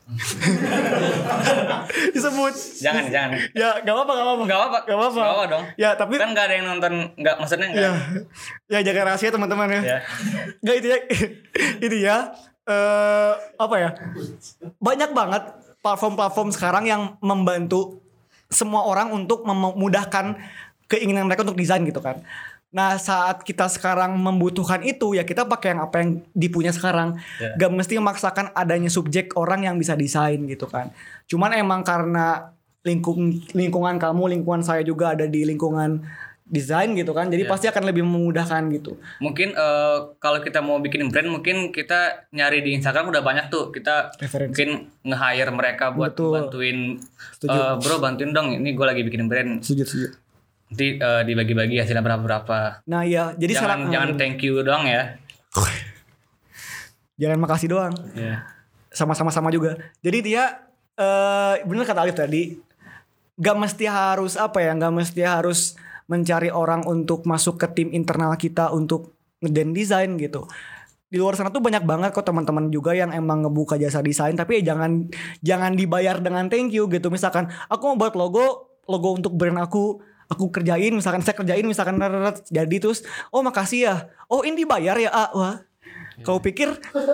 Disebut. 2.15 2.55
Jangan, 2.85 3.05
jangan. 3.09 3.31
Ya 3.57 3.81
gak 3.81 3.95
apa-apa 3.97 4.13
gak 4.13 4.25
apa-apa 4.25 4.43
Gak 4.45 4.59
apa-apa. 4.61 4.79
Gak 4.85 4.97
apa-apa 5.01 5.17
Gak 5.17 5.33
apa 5.33 5.45
dong. 5.49 5.65
Ya 5.81 5.91
tapi 5.97 6.15
Kan 6.21 6.37
gak 6.37 6.45
ada 6.51 6.55
yang 6.61 6.67
nonton, 6.69 6.93
nggak 7.17 7.37
maksudnya 7.41 7.67
nggak. 7.73 7.83
Ya 7.83 7.93
Ya 8.69 8.79
jaga 8.85 9.01
rahasia 9.13 9.33
teman-teman 9.33 9.69
ya 9.73 9.81
Ya. 9.81 9.99
Gak 10.61 10.77
itu 10.81 10.87
ya 10.93 10.99
Itu 11.89 11.97
ya 11.97 12.17
eh 12.69 13.33
Apa 13.57 13.75
ya 13.81 13.91
Banyak 14.79 15.11
banget 15.17 15.43
Platform-platform 15.81 16.49
sekarang 16.53 16.85
yang 16.85 17.03
membantu 17.25 18.05
Semua 18.53 18.85
orang 18.85 19.09
untuk 19.13 19.49
memudahkan 19.49 20.37
Keinginan 20.85 21.25
mereka 21.25 21.49
untuk 21.49 21.57
desain 21.57 21.81
gitu 21.85 22.05
kan 22.05 22.21
Nah 22.75 22.99
saat 22.99 23.41
kita 23.41 23.65
sekarang 23.67 24.13
membutuhkan 24.13 24.83
itu 24.83 25.15
ya 25.15 25.23
kita 25.23 25.47
pakai 25.47 25.73
yang 25.73 25.81
apa 25.81 25.97
yang 25.97 26.11
dipunya 26.33 26.69
sekarang. 26.69 27.15
Ya. 27.39 27.55
Gak 27.57 27.71
mesti 27.71 27.95
memaksakan 27.95 28.51
adanya 28.53 28.91
subjek 28.91 29.33
orang 29.35 29.63
yang 29.63 29.79
bisa 29.79 29.95
desain 29.95 30.43
gitu 30.43 30.67
kan. 30.67 30.91
Cuman 31.25 31.55
emang 31.55 31.81
karena 31.81 32.51
lingkung 32.83 33.31
lingkungan 33.55 33.97
kamu, 33.97 34.35
lingkungan 34.35 34.61
saya 34.61 34.83
juga 34.83 35.15
ada 35.15 35.25
di 35.25 35.47
lingkungan 35.47 36.03
desain 36.45 36.93
gitu 36.93 37.17
kan. 37.17 37.31
Jadi 37.31 37.47
Ya. 37.47 37.49
pasti 37.49 37.67
akan 37.67 37.89
lebih 37.89 38.05
memudahkan 38.05 38.69
gitu. 38.71 39.01
Mungkin 39.17 39.55
eh, 39.55 39.99
kalau 40.19 40.43
kita 40.43 40.61
mau 40.61 40.77
bikin 40.77 41.09
brand, 41.09 41.31
mungkin 41.31 41.71
kita 41.71 42.29
nyari 42.29 42.61
di 42.61 42.75
Instagram 42.75 43.09
udah 43.09 43.23
banyak 43.23 43.49
tuh. 43.49 43.71
Kita 43.71 44.13
Referensi. 44.15 44.51
mungkin 44.53 44.69
nge-hire 45.01 45.49
mereka 45.49 45.89
buat 45.89 46.13
Betul. 46.13 46.33
bantuin. 46.37 46.79
Setuju. 47.33 47.55
eh, 47.55 47.75
bro 47.79 47.97
bantuin 47.97 48.31
dong, 48.31 48.53
ini 48.53 48.75
gue 48.75 48.85
lagi 48.85 49.01
bikin 49.01 49.25
brand. 49.25 49.63
Setuju, 49.63 49.83
setuju. 49.87 50.09
Nanti 50.73 50.97
eh, 50.97 51.23
dibagi-bagi 51.27 51.77
hasilnya 51.81 52.03
berapa-berapa. 52.03 52.87
Nah 52.89 53.03
iya, 53.05 53.37
jadi 53.37 53.59
Jangan 53.59 53.91
jangan 53.93 54.11
thank 54.17 54.41
you 54.43 54.61
doang 54.65 54.89
ya. 54.89 55.19
jangan 57.21 57.39
makasih 57.39 57.69
doang. 57.71 57.95
Ya. 58.15 58.47
sama-sama 58.95 59.35
sama 59.35 59.51
juga. 59.51 59.75
Jadi 60.07 60.23
dia 60.23 60.63
eh 60.95 61.55
bener 61.67 61.83
kata 61.83 62.07
Alif 62.07 62.15
tadi, 62.15 62.55
gak 63.35 63.57
mesti 63.59 63.91
harus 63.91 64.39
apa 64.39 64.63
ya, 64.63 64.71
gak 64.79 64.95
mesti 64.95 65.27
harus 65.27 65.75
mencari 66.07 66.53
orang 66.53 66.87
untuk 66.87 67.25
masuk 67.27 67.59
ke 67.59 67.67
tim 67.75 67.89
internal 67.91 68.39
kita 68.39 68.71
untuk 68.71 69.17
ngeden 69.43 69.75
desain 69.75 70.15
gitu. 70.21 70.47
Di 71.09 71.21
luar 71.21 71.39
sana 71.39 71.51
tuh 71.51 71.63
banyak 71.63 71.87
banget 71.87 72.11
kok 72.11 72.27
teman-teman 72.27 72.69
juga 72.75 72.91
yang 72.95 73.15
emang 73.15 73.47
ngebuka 73.47 73.79
jasa 73.79 74.03
desain 74.03 74.35
tapi 74.35 74.61
ya 74.61 74.75
jangan 74.75 75.07
jangan 75.41 75.73
dibayar 75.79 76.19
dengan 76.19 76.51
thank 76.51 76.75
you 76.75 76.91
gitu. 76.91 77.09
Misalkan 77.09 77.49
aku 77.71 77.95
mau 77.95 77.97
buat 77.99 78.15
logo, 78.19 78.79
logo 78.87 79.09
untuk 79.15 79.35
brand 79.35 79.59
aku, 79.63 80.03
aku 80.29 80.51
kerjain 80.51 80.93
misalkan 80.95 81.21
saya 81.21 81.37
kerjain 81.37 81.65
misalkan 81.65 81.97
jadi 82.49 82.77
terus 82.81 83.03
oh 83.31 83.45
makasih 83.45 83.81
ya. 83.91 83.95
Oh 84.29 84.43
ini 84.43 84.65
dibayar 84.65 84.97
ya. 84.99 85.11
Ah, 85.13 85.31
wah. 85.35 85.57
Kau 86.23 86.39
pikir 86.39 86.71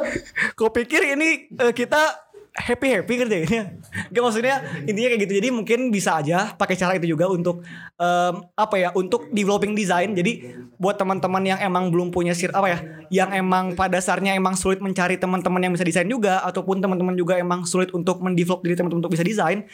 kau 0.59 0.69
pikir 0.69 1.17
ini 1.17 1.49
eh, 1.57 1.73
kita 1.73 2.31
happy 2.51 2.89
happy 2.99 3.15
kerjainnya 3.15 3.79
Gak 4.11 4.23
maksudnya 4.23 4.61
intinya 4.85 5.09
kayak 5.15 5.23
gitu 5.23 5.33
jadi 5.39 5.49
mungkin 5.55 5.95
bisa 5.95 6.19
aja 6.19 6.53
pakai 6.59 6.75
cara 6.75 6.99
itu 6.99 7.15
juga 7.15 7.31
untuk 7.31 7.63
em, 7.95 8.35
apa 8.59 8.77
ya 8.77 8.91
untuk 8.99 9.31
developing 9.31 9.79
design 9.79 10.19
jadi 10.19 10.59
buat 10.75 10.99
teman-teman 10.99 11.43
yang 11.47 11.59
emang 11.63 11.95
belum 11.95 12.11
punya 12.11 12.35
sir 12.35 12.51
apa 12.51 12.67
ya 12.67 12.79
yang 13.11 13.31
emang 13.31 13.79
pada 13.79 13.99
dasarnya 13.99 14.35
emang 14.35 14.59
sulit 14.59 14.83
mencari 14.83 15.15
teman-teman 15.15 15.63
yang 15.63 15.73
bisa 15.75 15.87
desain 15.87 16.09
juga 16.11 16.43
ataupun 16.43 16.83
teman-teman 16.83 17.15
juga 17.15 17.39
emang 17.39 17.63
sulit 17.63 17.95
untuk 17.95 18.19
mendevelop 18.19 18.65
diri 18.67 18.75
teman-teman 18.75 19.03
untuk 19.07 19.15
bisa 19.15 19.23
desain 19.23 19.67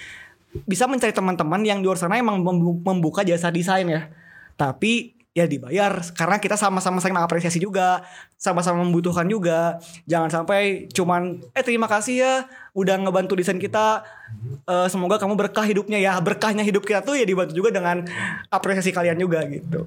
bisa 0.64 0.88
mencari 0.88 1.12
teman-teman 1.12 1.60
yang 1.60 1.78
di 1.78 1.86
luar 1.86 1.96
sana 1.96 2.16
emang 2.16 2.40
membu- 2.40 2.80
membuka 2.80 3.20
jasa 3.20 3.52
desain 3.52 3.84
ya 3.84 4.08
tapi 4.54 5.12
ya 5.36 5.44
dibayar 5.44 5.92
karena 6.16 6.40
kita 6.40 6.56
sama-sama 6.56 6.96
saling 6.96 7.12
mengapresiasi 7.12 7.60
juga 7.60 8.00
sama-sama 8.40 8.80
membutuhkan 8.80 9.28
juga 9.28 9.76
jangan 10.08 10.32
sampai 10.32 10.88
cuman 10.88 11.44
eh 11.52 11.60
terima 11.60 11.84
kasih 11.84 12.14
ya 12.24 12.32
udah 12.72 12.96
ngebantu 12.96 13.36
desain 13.36 13.60
kita 13.60 14.00
Eh, 14.66 14.88
semoga 14.90 15.14
kamu 15.14 15.38
berkah 15.38 15.62
hidupnya 15.62 16.02
ya 16.02 16.18
berkahnya 16.18 16.66
hidup 16.66 16.82
kita 16.82 16.98
tuh 16.98 17.14
ya 17.14 17.22
dibantu 17.22 17.54
juga 17.54 17.70
dengan 17.70 18.02
apresiasi 18.50 18.90
kalian 18.90 19.14
juga 19.14 19.46
gitu 19.46 19.86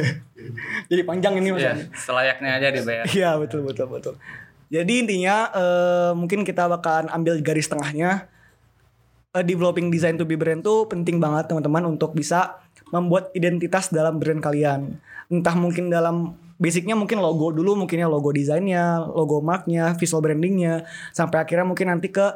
jadi 0.92 1.02
panjang 1.02 1.40
ini 1.40 1.48
Ya, 1.48 1.72
maksudnya 1.72 1.76
selayaknya 1.96 2.50
aja 2.60 2.68
dibayar. 2.68 3.04
Iya 3.08 3.30
betul 3.40 3.64
betul 3.64 3.86
betul. 3.88 4.14
Jadi 4.68 4.92
intinya 5.00 5.48
eh, 5.50 6.10
mungkin 6.12 6.44
kita 6.44 6.68
bakalan 6.68 7.08
ambil 7.08 7.40
garis 7.40 7.66
tengahnya. 7.66 8.28
Eh, 9.36 9.44
developing 9.44 9.92
design 9.92 10.16
to 10.16 10.24
be 10.24 10.32
brand 10.32 10.64
tuh 10.64 10.88
penting 10.88 11.20
banget 11.20 11.52
teman-teman 11.52 11.92
untuk 11.92 12.16
bisa 12.16 12.56
membuat 12.88 13.28
identitas 13.36 13.92
dalam 13.92 14.16
brand 14.16 14.40
kalian. 14.40 14.96
Entah 15.28 15.52
mungkin 15.52 15.92
dalam 15.92 16.32
basicnya 16.56 16.96
mungkin 16.96 17.20
logo 17.20 17.52
dulu 17.52 17.76
mungkinnya 17.84 18.08
logo 18.08 18.32
desainnya, 18.32 19.04
logo 19.04 19.44
marknya, 19.44 19.92
visual 20.00 20.24
brandingnya, 20.24 20.88
sampai 21.12 21.44
akhirnya 21.44 21.68
mungkin 21.68 21.92
nanti 21.92 22.08
ke 22.08 22.32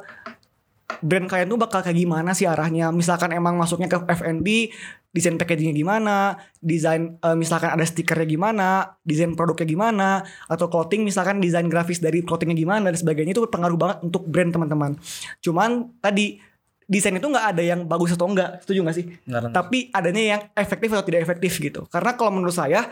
brand 1.00 1.24
kalian 1.24 1.48
tuh 1.48 1.56
bakal 1.56 1.80
kayak 1.80 1.96
gimana 1.96 2.36
sih 2.36 2.44
arahnya 2.44 2.90
misalkan 2.92 3.30
emang 3.32 3.54
masuknya 3.56 3.86
ke 3.86 3.96
F&B 4.10 4.74
desain 5.14 5.38
packagingnya 5.38 5.72
gimana 5.72 6.36
desain 6.58 7.16
eh, 7.16 7.36
misalkan 7.38 7.78
ada 7.78 7.86
stikernya 7.86 8.26
gimana 8.26 8.68
desain 9.06 9.32
produknya 9.38 9.70
gimana 9.70 10.08
atau 10.50 10.66
clothing 10.66 11.06
misalkan 11.06 11.38
desain 11.38 11.70
grafis 11.70 12.02
dari 12.02 12.26
clothingnya 12.26 12.58
gimana 12.58 12.90
dan 12.90 12.98
sebagainya 12.98 13.32
itu 13.38 13.42
berpengaruh 13.46 13.78
banget 13.78 13.98
untuk 14.02 14.26
brand 14.26 14.50
teman-teman 14.50 14.98
cuman 15.40 15.94
tadi 16.02 16.49
desain 16.90 17.14
itu 17.14 17.22
nggak 17.22 17.46
ada 17.54 17.62
yang 17.62 17.86
bagus 17.86 18.18
atau 18.18 18.26
enggak 18.26 18.58
setuju 18.66 18.82
nggak 18.82 18.96
sih? 18.98 19.06
Benar. 19.22 19.54
tapi 19.54 19.94
adanya 19.94 20.22
yang 20.34 20.40
efektif 20.58 20.90
atau 20.90 21.06
tidak 21.06 21.22
efektif 21.22 21.62
gitu. 21.62 21.86
Karena 21.86 22.18
kalau 22.18 22.34
menurut 22.34 22.50
saya 22.50 22.90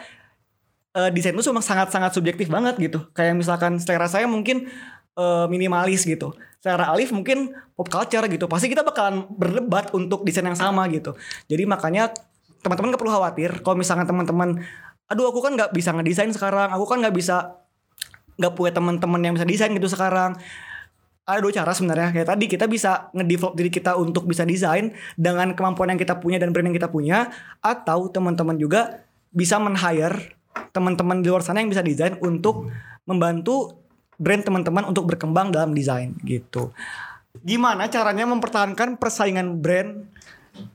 eh, 0.94 1.11
desain 1.11 1.34
itu 1.34 1.42
memang 1.50 1.66
sangat-sangat 1.66 2.14
subjektif 2.14 2.46
banget 2.46 2.78
gitu. 2.78 3.11
Kayak 3.11 3.42
misalkan 3.42 3.82
selera 3.82 4.06
saya 4.06 4.30
mungkin 4.30 4.70
eh, 5.18 5.46
minimalis 5.50 6.06
gitu. 6.06 6.30
Selera 6.62 6.94
Alif 6.94 7.11
mungkin 7.11 7.58
pop 7.74 7.90
culture 7.90 8.22
gitu. 8.30 8.46
Pasti 8.46 8.70
kita 8.70 8.87
bakalan 8.87 9.26
berdebat 9.34 9.90
untuk 9.90 10.22
desain 10.22 10.46
yang 10.46 10.58
sama 10.58 10.87
gitu. 10.94 11.18
Jadi 11.50 11.66
makanya 11.66 12.14
teman-teman 12.62 12.94
gak 12.94 13.02
perlu 13.02 13.12
khawatir. 13.18 13.50
Kalau 13.66 13.74
misalkan 13.74 14.06
teman-teman 14.06 14.62
aduh 15.08 15.32
aku 15.32 15.40
kan 15.40 15.58
nggak 15.58 15.74
bisa 15.74 15.90
ngedesain 15.90 16.30
sekarang. 16.30 16.70
Aku 16.70 16.87
kan 16.87 17.02
nggak 17.02 17.14
bisa 17.18 17.66
nggak 18.38 18.54
punya 18.54 18.70
teman-teman 18.70 19.20
yang 19.26 19.34
bisa 19.34 19.42
desain 19.42 19.74
gitu 19.74 19.90
sekarang 19.90 20.38
ada 21.28 21.44
dua 21.44 21.52
cara 21.52 21.76
sebenarnya 21.76 22.08
kayak 22.16 22.28
tadi 22.32 22.44
kita 22.48 22.64
bisa 22.64 23.12
ngedevelop 23.12 23.52
diri 23.52 23.68
kita 23.68 24.00
untuk 24.00 24.24
bisa 24.24 24.48
desain 24.48 24.96
dengan 25.12 25.52
kemampuan 25.52 25.92
yang 25.92 26.00
kita 26.00 26.16
punya 26.16 26.40
dan 26.40 26.56
brand 26.56 26.72
yang 26.72 26.76
kita 26.80 26.88
punya 26.88 27.28
atau 27.60 28.08
teman-teman 28.08 28.56
juga 28.56 29.04
bisa 29.28 29.60
men-hire 29.60 30.32
teman-teman 30.72 31.20
di 31.20 31.28
luar 31.28 31.44
sana 31.44 31.60
yang 31.60 31.68
bisa 31.68 31.84
desain 31.84 32.16
untuk 32.24 32.72
membantu 33.04 33.76
brand 34.16 34.40
teman-teman 34.40 34.88
untuk 34.88 35.04
berkembang 35.04 35.52
dalam 35.52 35.76
desain 35.76 36.16
gitu. 36.24 36.72
Gimana 37.44 37.86
caranya 37.92 38.24
mempertahankan 38.24 38.96
persaingan 38.96 39.60
brand 39.60 40.08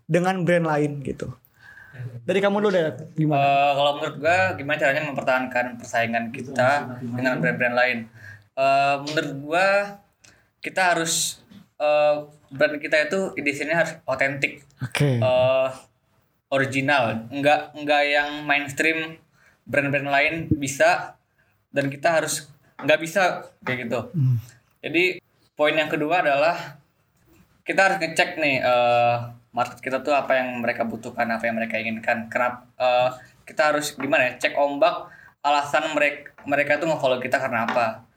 dengan 0.05 0.45
brand 0.45 0.69
lain 0.69 1.01
gitu? 1.01 1.33
Dari 2.23 2.39
kamu 2.39 2.63
dulu 2.63 2.71
deh, 2.71 2.93
gimana? 3.19 3.41
Eh, 3.41 3.71
kalau 3.75 3.91
menurut 3.99 4.15
gua 4.21 4.37
gimana 4.55 4.77
caranya 4.79 5.03
mempertahankan 5.11 5.65
persaingan 5.81 6.25
kita 6.31 6.69
dengan 7.03 7.41
brand-brand 7.41 7.75
lain? 7.75 7.97
Eh, 8.53 8.95
menurut 9.01 9.31
gua 9.43 9.67
kita 10.63 10.95
harus 10.95 11.43
eh, 11.78 12.15
brand 12.54 12.80
kita 12.80 13.12
itu 13.12 13.36
desainnya 13.43 13.84
harus 13.84 13.93
otentik, 14.08 14.63
Oke. 14.80 15.19
eh, 15.19 15.69
original, 16.47 17.28
enggak 17.30 17.76
enggak 17.76 18.02
yang 18.08 18.30
mainstream 18.47 19.19
brand-brand 19.67 20.08
lain 20.08 20.34
bisa 20.56 21.19
dan 21.76 21.91
kita 21.91 22.23
harus 22.23 22.47
nggak 22.80 22.99
bisa 23.04 23.52
kayak 23.67 23.89
gitu. 23.89 23.99
Jadi 24.80 25.19
poin 25.54 25.76
yang 25.76 25.91
kedua 25.91 26.23
adalah 26.23 26.80
kita 27.63 27.80
harus 27.91 27.97
ngecek 27.99 28.39
nih 28.39 28.63
eh, 28.63 29.15
market 29.54 29.84
kita 29.84 30.02
tuh 30.02 30.15
apa 30.15 30.39
yang 30.39 30.63
mereka 30.63 30.88
butuhkan, 30.88 31.28
apa 31.28 31.45
yang 31.45 31.60
mereka 31.60 31.76
inginkan. 31.78 32.32
Kenapa? 32.32 32.65
eh, 32.80 33.10
kita 33.43 33.76
harus 33.76 33.91
gimana 33.99 34.32
ya 34.32 34.39
cek 34.39 34.56
ombak 34.56 35.12
alasan 35.43 35.91
mereka 35.91 36.32
mereka 36.47 36.80
tuh 36.80 36.88
nge-follow 36.88 37.19
kita 37.19 37.36
karena 37.39 37.67
apa 37.67 38.08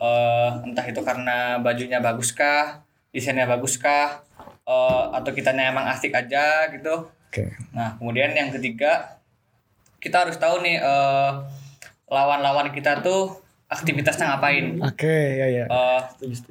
Eh, 0.00 0.50
entah 0.64 0.86
itu 0.86 1.00
karena 1.04 1.60
bajunya 1.60 1.98
bagus 2.00 2.32
kah 2.32 2.80
desainnya 3.12 3.44
bagus 3.44 3.76
kah 3.76 4.22
Eh, 4.70 5.04
atau 5.18 5.30
kitanya 5.34 5.74
emang 5.74 5.82
asik 5.90 6.14
aja 6.14 6.70
gitu 6.70 7.10
Oke. 7.26 7.50
nah 7.74 7.98
kemudian 7.98 8.30
yang 8.30 8.54
ketiga 8.54 9.18
kita 9.98 10.22
harus 10.22 10.38
tahu 10.38 10.62
nih 10.62 10.78
eh, 10.78 11.30
lawan-lawan 12.06 12.70
kita 12.70 13.02
tuh 13.02 13.34
aktivitasnya 13.66 14.30
ngapain 14.30 14.78
Oke, 14.78 15.42
ya 15.42 15.46
ya. 15.50 15.64
Eh, 15.66 16.00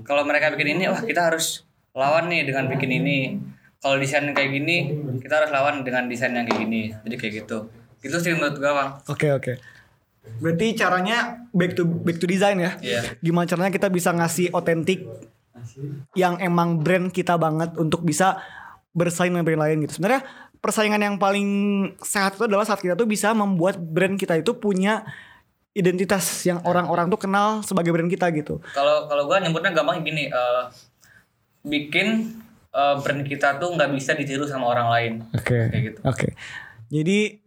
kalau 0.04 0.28
mereka 0.28 0.52
bikin 0.52 0.76
ini 0.76 0.92
wah 0.92 1.00
kita 1.00 1.32
harus 1.32 1.64
lawan 1.96 2.28
nih 2.28 2.44
dengan 2.44 2.68
bikin 2.68 2.92
ini 2.92 3.40
kalau 3.80 3.96
desain 3.96 4.28
kayak 4.36 4.52
gini 4.52 4.92
kita 5.24 5.40
harus 5.40 5.52
lawan 5.56 5.88
dengan 5.88 6.12
desain 6.12 6.36
yang 6.36 6.44
kayak 6.44 6.60
gini 6.68 6.92
jadi 7.08 7.16
kayak 7.16 7.34
gitu 7.46 7.72
itu 8.04 8.18
sih 8.20 8.36
menurut 8.36 8.60
gue 8.60 8.68
bang 8.68 8.90
Oke, 9.08 9.32
oke. 9.32 9.54
Berarti 10.40 10.78
caranya 10.78 11.48
back 11.52 11.76
to 11.76 11.84
back 11.86 12.18
to 12.22 12.28
design 12.30 12.62
ya. 12.62 12.72
Iya. 12.80 13.02
Gimana 13.20 13.50
caranya 13.50 13.72
kita 13.74 13.88
bisa 13.92 14.14
ngasih 14.16 14.54
otentik 14.56 15.04
yang 16.16 16.40
emang 16.40 16.80
brand 16.80 17.12
kita 17.12 17.36
banget 17.36 17.76
untuk 17.76 18.06
bisa 18.06 18.40
bersaing 18.96 19.36
dengan 19.36 19.46
brand 19.46 19.64
lain 19.68 19.78
gitu. 19.86 20.00
Sebenarnya 20.00 20.24
persaingan 20.60 21.02
yang 21.02 21.16
paling 21.16 21.48
sehat 22.04 22.36
itu 22.36 22.44
adalah 22.48 22.68
saat 22.68 22.84
kita 22.84 22.96
tuh 22.96 23.08
bisa 23.08 23.32
membuat 23.32 23.80
brand 23.80 24.20
kita 24.20 24.36
itu 24.40 24.56
punya 24.60 25.08
identitas 25.72 26.44
yang 26.44 26.60
orang-orang 26.68 27.08
tuh 27.08 27.20
kenal 27.20 27.64
sebagai 27.64 27.96
brand 27.96 28.12
kita 28.12 28.28
gitu. 28.36 28.60
kalau 28.76 29.08
kalau 29.08 29.24
gue 29.32 29.38
nyebutnya 29.40 29.72
gampang 29.72 30.04
gini 30.04 30.28
eh, 30.28 30.64
bikin 31.64 32.36
eh, 32.76 32.96
brand 33.00 33.24
kita 33.24 33.56
tuh 33.62 33.72
nggak 33.78 33.90
bisa 33.96 34.12
ditiru 34.18 34.44
sama 34.44 34.68
orang 34.68 34.88
lain 34.92 35.14
Oke. 35.32 35.72
kayak 35.72 35.84
gitu 35.94 36.00
Oke. 36.04 36.28
Jadi 36.90 37.38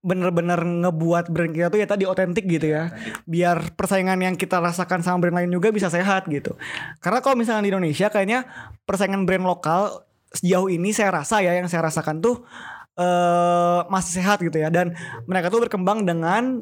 bener-bener 0.00 0.56
ngebuat 0.56 1.28
brand 1.28 1.52
kita 1.52 1.68
tuh 1.68 1.78
ya 1.84 1.86
tadi 1.88 2.04
otentik 2.08 2.48
gitu 2.48 2.72
ya. 2.72 2.92
Biar 3.28 3.76
persaingan 3.76 4.16
yang 4.20 4.34
kita 4.34 4.58
rasakan 4.58 5.04
sama 5.04 5.28
brand 5.28 5.44
lain 5.44 5.52
juga 5.52 5.68
bisa 5.68 5.92
sehat 5.92 6.28
gitu. 6.32 6.56
Karena 7.04 7.20
kalau 7.20 7.36
misalnya 7.36 7.68
di 7.68 7.70
Indonesia 7.72 8.08
kayaknya 8.08 8.48
persaingan 8.88 9.28
brand 9.28 9.44
lokal 9.44 10.08
sejauh 10.30 10.70
ini 10.70 10.94
saya 10.94 11.10
rasa 11.22 11.42
ya 11.42 11.58
yang 11.58 11.66
saya 11.66 11.90
rasakan 11.90 12.22
tuh 12.22 12.46
eh 13.00 13.80
masih 13.88 14.20
sehat 14.20 14.42
gitu 14.44 14.60
ya 14.60 14.68
dan 14.68 14.92
mereka 15.24 15.48
tuh 15.48 15.62
berkembang 15.64 16.04
dengan 16.04 16.60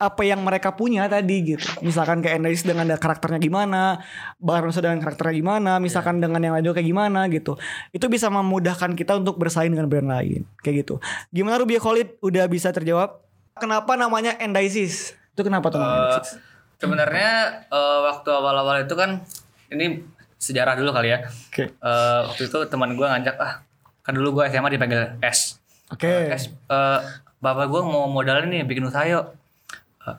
apa 0.00 0.24
yang 0.24 0.40
mereka 0.40 0.72
punya 0.72 1.04
tadi 1.12 1.54
gitu. 1.54 1.68
Misalkan 1.84 2.24
kayak 2.24 2.40
Endaris 2.40 2.64
dengan 2.64 2.88
karakternya 2.96 3.36
gimana, 3.36 4.00
Barosa 4.40 4.80
dengan 4.80 5.04
karakternya 5.04 5.36
gimana, 5.36 5.72
misalkan 5.76 6.24
dengan 6.24 6.40
yang 6.40 6.56
lain 6.56 6.64
juga 6.64 6.80
kayak 6.80 6.88
gimana 6.88 7.28
gitu. 7.28 7.60
Itu 7.92 8.08
bisa 8.08 8.32
memudahkan 8.32 8.96
kita 8.96 9.20
untuk 9.20 9.36
bersaing 9.36 9.76
dengan 9.76 9.92
brand 9.92 10.08
lain 10.08 10.48
kayak 10.64 10.88
gitu. 10.88 10.96
Gimana 11.28 11.60
Ruby 11.60 11.76
Khalid 11.76 12.16
udah 12.24 12.48
bisa 12.48 12.72
terjawab? 12.72 13.20
Kenapa 13.60 13.92
namanya 14.00 14.40
Endisis? 14.40 15.12
Itu 15.36 15.44
kenapa 15.44 15.68
tuh 15.68 15.84
Endisis? 15.84 16.40
sebenarnya 16.80 17.60
eh, 17.68 17.98
waktu 18.08 18.28
awal-awal 18.32 18.88
itu 18.88 18.96
kan 18.96 19.20
ini 19.68 20.00
sejarah 20.40 20.80
dulu 20.80 20.96
kali 20.96 21.12
ya 21.12 21.28
Oke. 21.28 21.68
Eh, 21.68 22.20
waktu 22.24 22.48
itu 22.48 22.58
teman 22.72 22.96
gue 22.96 23.04
ngajak 23.04 23.36
ah 23.36 23.60
kan 24.00 24.16
dulu 24.16 24.40
gue 24.40 24.48
SMA 24.48 24.72
dipanggil 24.72 25.20
S 25.20 25.60
Oke. 25.90 26.08
Es, 26.32 26.48
eh, 26.48 27.00
bapak 27.42 27.66
gue 27.68 27.82
mau 27.84 28.06
modalin 28.06 28.46
nih 28.46 28.62
bikin 28.62 28.86
usaha 28.86 29.02
yuk. 29.10 29.34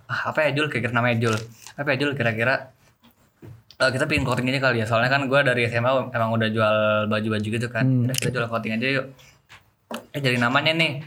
Ah, 0.06 0.30
apa 0.30 0.46
ya 0.46 0.52
Jul? 0.52 0.68
Kira-kira 0.68 0.94
namanya 0.94 1.18
Jul. 1.18 1.36
Apa 1.74 1.88
ya 1.94 1.98
Jul? 1.98 2.12
Kira-kira 2.14 2.72
eh, 3.78 3.90
kita 3.90 4.06
bikin 4.06 4.24
clothing 4.24 4.48
aja 4.50 4.62
kali 4.62 4.78
ya. 4.80 4.86
Soalnya 4.86 5.10
kan 5.10 5.26
gue 5.26 5.40
dari 5.42 5.66
SMA 5.66 5.92
emang 6.10 6.32
udah 6.32 6.50
jual 6.50 6.76
baju-baju 7.08 7.48
gitu 7.48 7.68
kan. 7.68 7.84
Hmm, 7.84 8.06
Udah 8.06 8.16
kita 8.16 8.30
jual 8.32 8.46
clothing 8.46 8.74
aja 8.76 8.88
yuk. 9.02 9.06
Eh 10.12 10.20
jadi 10.20 10.38
namanya 10.38 10.72
nih. 10.72 11.04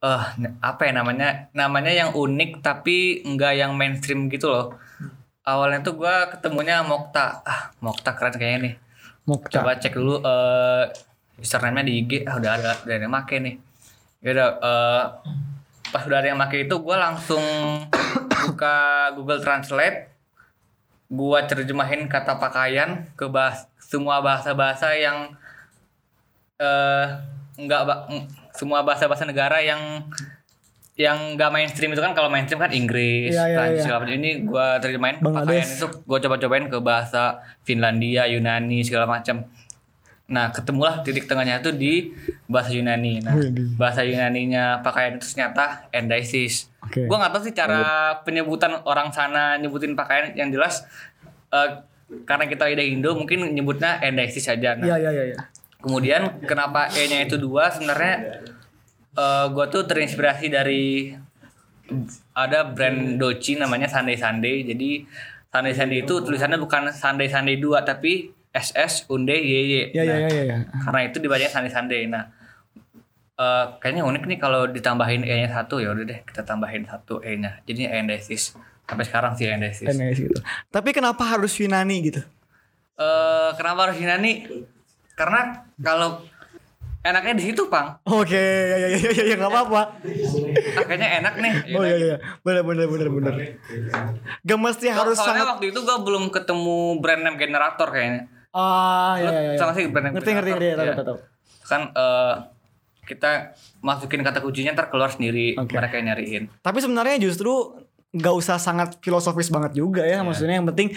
Eh 0.00 0.22
apa 0.60 0.82
ya 0.84 0.92
namanya? 0.92 1.28
Namanya 1.52 1.92
yang 1.92 2.10
unik 2.12 2.60
tapi 2.60 3.20
enggak 3.22 3.56
yang 3.56 3.72
mainstream 3.74 4.26
gitu 4.26 4.48
loh. 4.48 4.66
Awalnya 5.40 5.80
tuh 5.80 5.96
gue 5.96 6.14
ketemunya 6.30 6.84
Mokta. 6.84 7.40
Ah, 7.42 7.72
Mokta 7.80 8.12
keren 8.12 8.34
kayaknya 8.34 8.58
nih 8.60 8.74
Mokta. 9.24 9.60
coba 9.60 9.76
cek 9.76 9.94
dulu 9.94 10.20
eh 10.20 10.84
username-nya 11.38 11.84
di 11.86 11.92
IG 11.98 12.12
ah 12.24 12.36
udah 12.36 12.50
ada 12.52 12.70
udah 12.84 12.94
ada 12.94 13.04
yang 13.04 13.08
make 13.08 13.36
nih 13.36 13.56
ya 14.20 14.30
udah 14.36 14.48
eh, 14.60 15.04
pas 15.90 16.02
udah 16.06 16.18
ada 16.22 16.30
yang 16.30 16.38
make 16.38 16.66
itu 16.66 16.74
gue 16.74 16.96
langsung 16.96 17.42
buka 18.46 19.10
Google 19.14 19.42
Translate 19.42 20.10
gua 21.10 21.42
terjemahin 21.42 22.06
kata 22.06 22.38
pakaian 22.38 23.10
ke 23.18 23.26
bahas 23.26 23.66
semua 23.82 24.22
bahasa-bahasa 24.22 24.94
yang 24.94 25.34
eh 26.62 27.06
enggak 27.58 27.82
ba- 27.82 28.06
semua 28.54 28.86
bahasa-bahasa 28.86 29.26
negara 29.26 29.58
yang 29.58 30.06
yang 30.94 31.34
enggak 31.34 31.50
mainstream 31.50 31.90
itu 31.90 32.02
kan 32.04 32.14
kalau 32.14 32.30
mainstream 32.30 32.62
kan 32.62 32.70
Inggris, 32.70 33.34
Prancis 33.34 33.82
iya. 33.82 33.82
segala 33.82 33.98
macam. 34.04 34.14
Ini 34.20 34.30
gua 34.46 34.78
terjemahin 34.78 35.16
pakaian 35.18 35.66
itu 35.66 35.86
gua 36.06 36.18
coba-cobain 36.22 36.66
ke 36.70 36.78
bahasa 36.78 37.42
Finlandia, 37.66 38.30
Yunani 38.30 38.84
segala 38.86 39.10
macam. 39.10 39.48
Nah, 40.30 40.54
ketemulah 40.54 41.02
titik 41.02 41.26
tengahnya 41.26 41.58
itu 41.58 41.74
di 41.74 42.14
bahasa 42.46 42.70
Yunani. 42.70 43.18
Nah, 43.18 43.34
bahasa 43.74 44.06
Yunaninya 44.06 44.78
pakaian 44.78 45.18
itu 45.18 45.26
ternyata 45.26 45.90
endisis. 45.90 46.70
Oke. 46.86 47.10
Gua 47.10 47.18
nggak 47.18 47.34
tahu 47.34 47.42
sih 47.50 47.54
cara 47.54 48.14
penyebutan 48.22 48.78
orang 48.86 49.10
sana 49.10 49.58
nyebutin 49.58 49.98
pakaian 49.98 50.30
yang 50.38 50.54
jelas 50.54 50.86
eh, 51.50 51.82
karena 52.22 52.46
kita 52.46 52.70
ide 52.70 52.86
Indo 52.86 53.18
mungkin 53.18 53.42
nyebutnya 53.50 53.98
endisis 53.98 54.46
saja. 54.46 54.78
Nah, 54.78 54.86
Iya 54.86 54.96
iya 55.02 55.10
iya. 55.10 55.24
iya. 55.34 55.38
Kemudian 55.82 56.46
kenapa 56.46 56.86
E-nya 56.94 57.26
itu 57.26 57.34
dua 57.34 57.74
sebenarnya 57.74 58.46
eh 59.10 59.46
gue 59.50 59.66
tuh 59.66 59.82
terinspirasi 59.90 60.46
dari 60.46 61.10
ada 62.38 62.70
brand 62.70 63.18
Doci 63.18 63.58
namanya 63.58 63.90
Sunday 63.90 64.14
Sunday. 64.14 64.62
Jadi 64.62 65.02
Sunday 65.50 65.74
Sunday 65.74 65.98
itu 66.06 66.14
tulisannya 66.22 66.62
bukan 66.62 66.94
Sunday 66.94 67.26
Sunday 67.26 67.58
2 67.58 67.82
tapi 67.82 68.30
SS 68.50 69.06
Unde 69.08 69.34
YY. 69.34 69.94
Iya 69.94 70.02
iya 70.02 70.14
Nah, 70.16 70.28
iya 70.30 70.42
iya. 70.44 70.56
Karena 70.82 71.00
itu 71.06 71.22
dibacanya 71.22 71.50
Sunday 71.50 71.72
Sunday. 71.72 72.02
Nah, 72.10 72.24
eh 73.38 73.64
kayaknya 73.78 74.02
unik 74.04 74.22
nih 74.26 74.38
kalau 74.38 74.66
ditambahin 74.66 75.22
E-nya 75.22 75.48
satu 75.48 75.78
ya 75.78 75.94
udah 75.94 76.04
deh 76.04 76.18
kita 76.26 76.42
tambahin 76.42 76.84
satu 76.84 77.22
E-nya. 77.22 77.62
Jadi 77.64 77.86
endesis. 77.86 78.58
Sampai 78.84 79.06
sekarang 79.06 79.38
sih 79.38 79.46
endesis. 79.46 79.86
NS 79.86 80.18
gitu. 80.18 80.38
Tapi 80.68 80.90
kenapa 80.90 81.22
harus 81.22 81.54
Yunani 81.62 81.96
gitu? 82.10 82.20
Eh 82.98 83.50
kenapa 83.54 83.86
harus 83.86 83.96
Yunani? 84.02 84.50
Karena 85.14 85.62
kalau 85.78 86.26
enaknya 87.00 87.32
di 87.38 87.44
situ, 87.48 87.70
Pang. 87.70 87.96
Oke, 88.04 88.36
ya 88.36 88.76
ya 88.76 88.88
ya 88.92 88.98
ya, 88.98 89.22
ya 89.30 89.34
nggak 89.38 89.52
apa-apa. 89.52 89.82
Kayaknya 90.84 91.08
enak 91.22 91.34
nih. 91.38 91.52
Oh 91.76 91.84
iya 91.86 91.96
iya, 91.96 92.16
benar 92.42 92.66
benar 92.66 92.86
benar 92.90 93.08
benar. 93.08 93.34
Gak 94.44 94.58
mesti 94.60 94.86
harus 94.92 95.16
Soalnya 95.16 95.44
sangat. 95.44 95.52
waktu 95.56 95.64
itu 95.72 95.80
gue 95.80 95.96
belum 96.02 96.28
ketemu 96.28 97.00
brand 97.00 97.22
name 97.24 97.38
generator 97.38 97.88
kayaknya. 97.88 98.28
Ah 98.50 99.14
ya 99.16 99.24
Lu 99.24 99.30
ya 99.30 99.40
ya. 99.46 99.56
tau 99.56 99.66
gak 99.66 99.76
sih 99.76 99.84
brand 99.86 100.10
Ngerti 100.10 100.30
ngerti 100.32 100.50
ngerti, 100.50 100.66
tahu 100.68 100.84
Iya. 100.84 100.94
tahu 100.94 101.06
tahu. 101.06 101.18
Kan 101.64 101.80
eh, 101.92 102.34
kita 103.02 103.30
masukin 103.80 104.20
kata 104.20 104.38
kuncinya 104.38 104.70
ntar 104.72 104.86
keluar 104.86 105.08
sendiri 105.08 105.54
Oke. 105.54 105.70
mereka 105.72 105.94
yang 105.96 106.06
nyariin. 106.08 106.42
Tapi 106.56 106.78
sebenarnya 106.78 107.18
justru 107.20 107.74
nggak 108.10 108.34
usah 108.34 108.58
sangat 108.58 108.98
filosofis 108.98 109.48
banget 109.48 109.74
juga 109.76 110.02
ya. 110.02 110.20
Maksudnya 110.20 110.58
yang 110.58 110.66
penting 110.66 110.90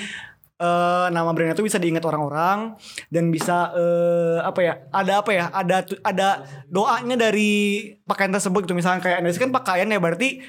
eh 0.56 1.08
nama 1.10 1.34
brandnya 1.34 1.54
tuh 1.54 1.66
bisa 1.66 1.76
diingat 1.76 2.02
orang-orang 2.02 2.78
dan 3.08 3.30
bisa 3.30 3.70
eh 3.72 4.40
apa 4.40 4.60
ya? 4.60 4.74
Ada 4.90 5.14
apa 5.20 5.32
ya? 5.32 5.46
Ada 5.50 5.78
ada 6.02 6.28
doanya 6.68 7.18
dari 7.20 7.52
pakaian 8.04 8.30
tersebut 8.30 8.64
gitu. 8.64 8.74
Misalnya 8.74 9.02
kayak 9.02 9.18
Energy 9.20 9.38
kan 9.40 9.50
pakaian 9.52 9.86
ya 9.86 9.98
berarti 9.98 10.42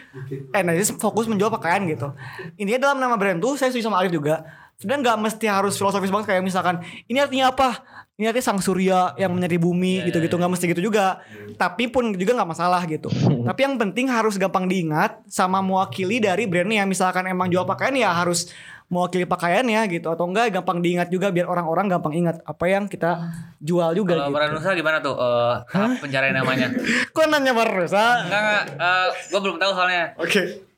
Energy 0.52 0.92
fokus 0.94 1.24
menjual 1.24 1.48
pakaian 1.50 1.84
gitu. 1.84 2.12
Intinya 2.56 2.92
dalam 2.92 2.98
nama 2.98 3.16
brand 3.16 3.40
tuh 3.40 3.56
saya 3.56 3.68
setuju 3.68 3.88
sama 3.88 4.00
Arif 4.00 4.12
juga. 4.12 4.44
Sebenarnya 4.78 5.02
nggak 5.10 5.18
mesti 5.22 5.46
harus 5.46 5.74
filosofis 5.78 6.10
banget 6.10 6.34
kayak 6.34 6.42
misalkan 6.42 6.82
ini 7.06 7.18
artinya 7.22 7.54
apa? 7.54 7.82
Ini 8.14 8.30
artinya 8.30 8.46
sang 8.46 8.62
surya 8.62 9.18
yang 9.18 9.34
menyeri 9.34 9.58
bumi 9.58 10.06
gitu-gitu 10.06 10.38
nggak 10.38 10.52
mesti 10.54 10.70
gitu 10.70 10.82
juga. 10.87 11.18
Tapi 11.58 11.90
pun 11.90 12.14
juga 12.14 12.38
nggak 12.38 12.50
masalah 12.50 12.82
gitu. 12.87 13.10
Tapi 13.48 13.60
yang 13.66 13.74
penting 13.74 14.06
harus 14.06 14.38
gampang 14.38 14.70
diingat 14.70 15.18
sama 15.26 15.58
mewakili 15.58 16.22
dari 16.22 16.46
brandnya. 16.46 16.87
Misalkan 16.87 17.26
emang 17.26 17.50
jual 17.50 17.66
pakaian 17.66 17.94
ya 17.98 18.14
harus 18.14 18.50
mewakili 18.92 19.24
pakaiannya 19.24 19.80
gitu 19.88 20.12
atau 20.12 20.28
enggak 20.28 20.52
gampang 20.60 20.84
diingat 20.84 21.08
juga 21.08 21.32
biar 21.32 21.48
orang-orang 21.48 21.88
gampang 21.88 22.14
ingat 22.14 22.37
apa 22.44 22.64
yang 22.68 22.84
kita 22.84 23.32
jual 23.56 23.96
juga 23.96 24.14
Kalau 24.14 24.28
gitu. 24.28 24.37
brand 24.37 24.52
Nusa 24.52 24.70
gimana 24.76 24.98
tuh 25.00 25.14
eh 25.16 25.54
tahap 25.72 25.98
pencarian 26.04 26.34
namanya? 26.37 26.68
Kok 27.16 27.26
nanya 27.32 27.52
baru 27.56 27.88
Sa? 27.88 28.28
Enggak 28.28 28.40
enggak, 28.44 28.64
gue 29.32 29.40
belum 29.40 29.56
tahu 29.56 29.70
soalnya. 29.72 30.04
Oke. 30.20 30.73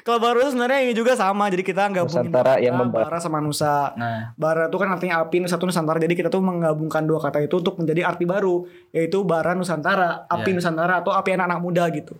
Kalau 0.00 0.18
baru 0.18 0.40
sebenarnya 0.44 0.80
ini 0.82 0.92
juga 0.92 1.12
sama 1.12 1.48
jadi 1.48 1.60
kita 1.60 1.92
gabungin 1.92 2.28
Nusantara 2.28 2.56
yang 2.56 2.74
memba- 2.74 3.04
bara 3.04 3.18
sama 3.20 3.38
nusa. 3.38 3.92
Nah, 3.94 4.32
Bara 4.34 4.66
itu 4.66 4.76
kan 4.76 4.88
artinya 4.88 5.20
api, 5.20 5.44
Nusa 5.44 5.56
itu 5.56 5.66
Nusantara. 5.66 5.98
Jadi 5.98 6.14
kita 6.14 6.28
tuh 6.28 6.40
menggabungkan 6.40 7.04
dua 7.04 7.20
kata 7.20 7.40
itu 7.40 7.54
untuk 7.54 7.76
menjadi 7.76 8.08
arti 8.08 8.24
baru, 8.24 8.64
yaitu 8.90 9.20
bara 9.22 9.52
Nusantara, 9.52 10.24
api 10.24 10.50
Ya. 10.50 10.56
Nusantara 10.56 11.00
atau 11.00 11.12
api 11.12 11.36
anak-anak 11.36 11.60
muda 11.60 11.84
gitu. 11.90 12.16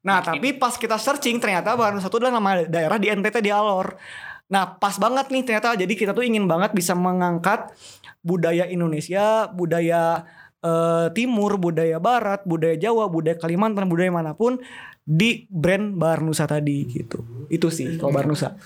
Nah, 0.00 0.20
tapi 0.20 0.52
pas 0.52 0.76
kita 0.76 0.96
searching 0.96 1.40
ternyata 1.40 1.72
bara 1.72 1.92
Nusa 1.92 2.06
itu 2.06 2.18
adalah 2.20 2.36
nama 2.36 2.62
daerah 2.62 3.00
di 3.00 3.08
NTT 3.08 3.40
di 3.40 3.48
Alor. 3.48 3.96
Nah, 4.44 4.76
pas 4.76 5.00
banget 5.00 5.32
nih 5.32 5.42
ternyata 5.42 5.72
jadi 5.72 5.88
kita 5.90 6.12
tuh 6.12 6.20
ingin 6.20 6.44
banget 6.44 6.76
bisa 6.76 6.92
mengangkat 6.92 7.72
budaya 8.20 8.68
Indonesia, 8.68 9.48
budaya 9.48 10.24
eh, 10.60 11.06
timur, 11.12 11.56
budaya 11.56 11.96
barat, 11.96 12.40
budaya 12.44 12.76
Jawa, 12.76 13.08
budaya 13.08 13.36
Kalimantan, 13.36 13.84
budaya 13.84 14.08
mana 14.08 14.32
pun 14.32 14.60
di 15.04 15.44
brand 15.52 15.92
Barnusa 15.94 16.48
tadi 16.48 16.88
gitu. 16.88 17.46
Itu 17.52 17.68
sih 17.68 18.00
kalau 18.00 18.12
Barnusa. 18.16 18.56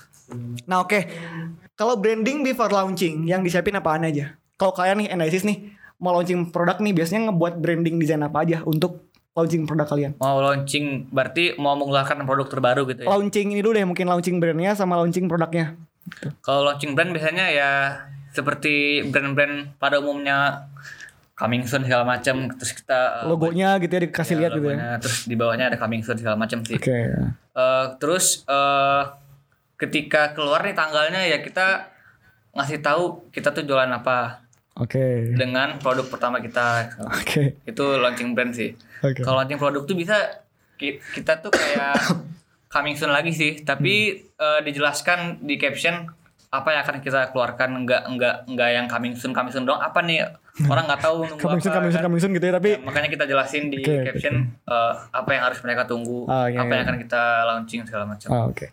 Nah 0.65 0.81
oke, 0.81 0.99
kalau 1.75 1.99
branding 1.99 2.41
before 2.41 2.71
launching 2.71 3.27
yang 3.27 3.43
disiapin 3.43 3.75
apaan 3.75 4.07
aja? 4.07 4.39
Kalau 4.55 4.71
kalian 4.71 5.03
nih 5.03 5.09
analysis 5.11 5.43
nih 5.43 5.75
mau 5.99 6.15
launching 6.15 6.47
produk 6.51 6.79
nih 6.79 6.95
biasanya 6.95 7.29
ngebuat 7.29 7.59
branding 7.59 7.99
desain 7.99 8.23
apa 8.23 8.47
aja 8.47 8.63
untuk 8.63 9.11
launching 9.35 9.67
produk 9.67 9.87
kalian? 9.87 10.11
Mau 10.19 10.39
launching 10.39 11.11
berarti 11.11 11.59
mau 11.59 11.75
mengeluarkan 11.75 12.23
produk 12.23 12.47
terbaru 12.47 12.81
gitu 12.91 13.03
ya. 13.03 13.07
Launching 13.11 13.55
ini 13.55 13.61
dulu 13.63 13.75
deh 13.75 13.85
mungkin 13.87 14.07
launching 14.07 14.39
brandnya 14.39 14.75
sama 14.75 14.95
launching 14.99 15.27
produknya. 15.27 15.75
Kalau 16.39 16.65
launching 16.65 16.95
brand 16.95 17.11
biasanya 17.11 17.45
ya 17.51 17.69
seperti 18.29 19.03
brand-brand 19.09 19.81
pada 19.81 19.97
umumnya 19.97 20.69
coming 21.39 21.63
soon 21.63 21.81
segala 21.81 22.03
macam 22.03 22.51
terus 22.51 22.75
kita 22.75 23.23
uh, 23.23 23.25
Logonya 23.25 23.79
gitu 23.79 23.89
ya 23.89 24.01
dikasih 24.03 24.35
ya, 24.35 24.39
lihat 24.41 24.51
gitu 24.53 24.67
ya. 24.69 24.99
terus 24.99 25.23
di 25.23 25.33
bawahnya 25.33 25.71
ada 25.71 25.77
coming 25.77 26.03
soon 26.03 26.19
segala 26.19 26.35
macam 26.35 26.59
sih. 26.61 26.75
Oke. 26.75 26.99
Eh, 27.55 27.85
terus 27.97 28.43
eh, 28.43 29.01
ketika 29.75 30.35
keluar 30.35 30.59
nih 30.61 30.75
tanggalnya 30.75 31.23
ya 31.25 31.39
kita 31.39 31.87
ngasih 32.51 32.79
tahu 32.79 33.31
kita 33.31 33.49
tuh 33.49 33.63
jualan 33.63 33.87
apa 33.89 34.43
Oke. 34.75 35.31
dengan 35.33 35.79
produk 35.79 36.03
pertama 36.05 36.39
kita. 36.39 36.91
Oke. 37.01 37.55
Itu 37.63 37.95
launching 37.95 38.35
brand 38.35 38.51
sih. 38.51 38.75
Oke. 38.99 39.23
Kalau 39.23 39.39
launching 39.39 39.55
produk 39.55 39.83
tuh 39.83 39.95
bisa 39.95 40.43
ki- 40.75 40.99
kita 41.13 41.39
tuh 41.39 41.51
kayak 41.51 41.95
coming 42.73 42.95
soon 42.95 43.09
lagi 43.09 43.31
sih, 43.31 43.63
tapi 43.63 44.27
Hmm. 44.35 44.59
eh, 44.59 44.61
dijelaskan 44.61 45.39
di 45.41 45.55
caption 45.55 46.03
apa 46.49 46.73
yang 46.73 46.81
akan 46.81 46.97
kita 46.99 47.29
keluarkan 47.29 47.69
enggak 47.77 48.01
enggak 48.05 48.35
enggak 48.43 48.69
yang 48.73 48.85
coming 48.87 49.13
soon 49.13 49.31
coming 49.31 49.53
soon 49.53 49.63
dong 49.63 49.77
apa 49.77 50.01
nih 50.01 50.25
orang 50.61 50.83
nggak 50.85 50.99
tahu 50.99 51.17
nunggu 51.23 51.39
Coming 51.39 51.59
soon, 51.59 51.69
apa, 51.69 51.77
coming 51.77 51.89
soon, 51.89 51.95
kan. 51.95 52.05
coming 52.05 52.19
soon 52.19 52.31
gitu 52.33 52.45
ya 52.45 52.53
tapi 52.53 52.69
Ya, 52.69 52.79
makanya 52.79 53.09
kita 53.09 53.23
jelasin 53.23 53.63
di 53.67 53.79
oke, 53.79 54.03
caption 54.05 54.35
eh, 54.61 54.93
apa 55.09 55.29
yang 55.29 55.43
harus 55.43 55.59
mereka 55.59 55.83
tunggu 55.83 56.25
Ah, 56.25 56.45
iya, 56.45 56.59
apa 56.59 56.69
yang 56.69 56.81
iya. 56.81 56.85
akan 56.85 56.97
kita 56.99 57.21
launching 57.45 57.81
segala 57.83 58.03
macam 58.05 58.27
Ah, 58.29 58.45
oke. 58.45 58.67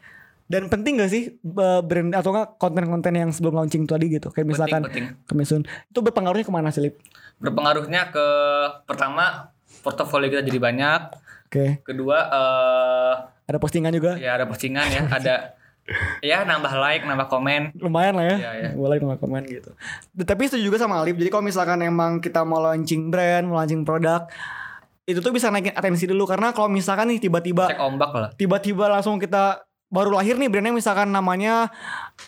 Dan 0.46 0.66
penting 0.66 0.96
gak 0.96 1.08
sih 1.08 1.22
eh, 1.36 1.80
brand 1.80 2.10
atau 2.12 2.30
enggak 2.30 2.54
konten-konten 2.56 3.12
yang 3.12 3.30
sebelum 3.30 3.54
launching 3.56 3.82
tadi 3.84 4.06
gitu 4.08 4.28
kayak 4.28 4.46
misalkan 4.46 4.82
penting. 4.82 5.14
coming 5.24 5.44
soon 5.44 5.62
itu 5.64 5.98
berpengaruhnya 6.00 6.42
ke 6.42 6.52
mana 6.52 6.68
sih 6.68 6.82
Lip? 6.82 6.98
berpengaruhnya 7.36 8.08
ke 8.08 8.26
pertama 8.82 9.50
portofolio 9.78 10.30
kita 10.30 10.42
jadi 10.42 10.56
banyak 10.56 11.00
Oke. 11.46 11.82
kedua 11.82 12.18
eh 12.26 13.14
Ada 13.44 13.58
postingan 13.58 13.90
juga. 13.90 14.14
ya 14.16 14.34
ada 14.34 14.44
postingan 14.44 14.86
ya 14.86 15.02
ada 15.18 15.34
ya 16.20 16.42
nambah 16.42 16.72
like 16.82 17.04
nambah 17.06 17.28
komen. 17.30 17.74
Lumayan 17.78 18.14
lah 18.18 18.26
ya. 18.26 18.36
Iya, 18.36 18.50
iya. 18.58 18.70
Boleh 18.74 18.98
nggak 18.98 19.20
komen 19.22 19.42
gitu. 19.46 19.70
Tapi 20.14 20.42
setuju 20.50 20.62
juga 20.74 20.78
sama 20.82 20.98
Alif. 21.00 21.14
Jadi 21.14 21.30
kalau 21.30 21.44
misalkan 21.46 21.78
emang 21.82 22.18
kita 22.18 22.42
mau 22.42 22.58
launching 22.58 23.08
brand, 23.08 23.46
mau 23.46 23.62
launching 23.62 23.86
produk, 23.86 24.26
itu 25.06 25.22
tuh 25.22 25.30
bisa 25.30 25.48
naikin 25.54 25.72
atensi 25.72 26.10
dulu. 26.10 26.26
Karena 26.26 26.50
kalau 26.50 26.66
misalkan 26.66 27.14
nih 27.14 27.22
tiba-tiba 27.22 27.70
cek 27.70 27.80
ombak 27.80 28.10
lah. 28.12 28.30
tiba-tiba 28.34 28.90
langsung 28.90 29.22
kita 29.22 29.62
baru 29.86 30.18
lahir 30.18 30.34
nih 30.34 30.50
brandnya 30.50 30.74
misalkan 30.74 31.14
namanya 31.14 31.70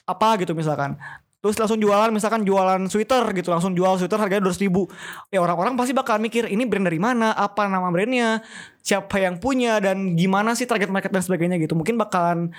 apa 0.06 0.38
gitu 0.38 0.54
misalkan. 0.54 0.94
Terus 1.38 1.54
langsung 1.54 1.78
jualan 1.78 2.10
misalkan 2.10 2.42
jualan 2.42 2.90
sweater 2.90 3.30
gitu. 3.30 3.54
Langsung 3.54 3.70
jual 3.74 3.94
sweater 3.94 4.18
harganya 4.18 4.50
dua 4.50 4.54
ribu. 4.58 4.90
Ya 5.30 5.38
orang-orang 5.38 5.78
pasti 5.78 5.94
bakal 5.94 6.18
mikir 6.18 6.50
ini 6.50 6.66
brand 6.66 6.86
dari 6.86 6.98
mana? 6.98 7.30
Apa 7.30 7.70
nama 7.70 7.86
brandnya? 7.94 8.42
Siapa 8.82 9.22
yang 9.22 9.38
punya? 9.38 9.78
Dan 9.78 10.18
gimana 10.18 10.58
sih 10.58 10.66
target 10.66 10.90
market 10.90 11.14
dan 11.14 11.22
sebagainya? 11.22 11.62
gitu. 11.62 11.78
Mungkin 11.78 11.94
bakalan 11.94 12.50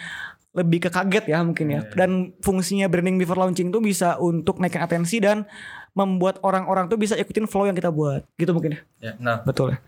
lebih 0.49 0.81
ke 0.81 0.89
kaget 0.89 1.29
ya 1.29 1.39
mungkin 1.41 1.67
ya. 1.69 1.81
Dan 1.93 2.33
fungsinya 2.39 2.89
branding 2.89 3.17
before 3.17 3.37
launching 3.37 3.69
tuh 3.69 3.79
bisa 3.79 4.17
untuk 4.17 4.57
naikin 4.57 4.81
atensi 4.81 5.21
dan 5.21 5.45
membuat 5.93 6.41
orang-orang 6.41 6.87
tuh 6.87 6.97
bisa 6.97 7.13
ikutin 7.13 7.45
flow 7.45 7.65
yang 7.65 7.73
kita 7.73 7.89
buat. 7.89 8.25
Gitu 8.33 8.49
mungkin 8.49 8.73
ya? 8.73 8.81
Ya 8.99 9.11
nah. 9.17 9.41
Betul 9.41 9.73
ya. 9.73 9.79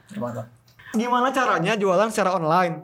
Gimana 0.92 1.32
caranya 1.32 1.74
jualan 1.74 2.10
secara 2.10 2.36
online? 2.36 2.84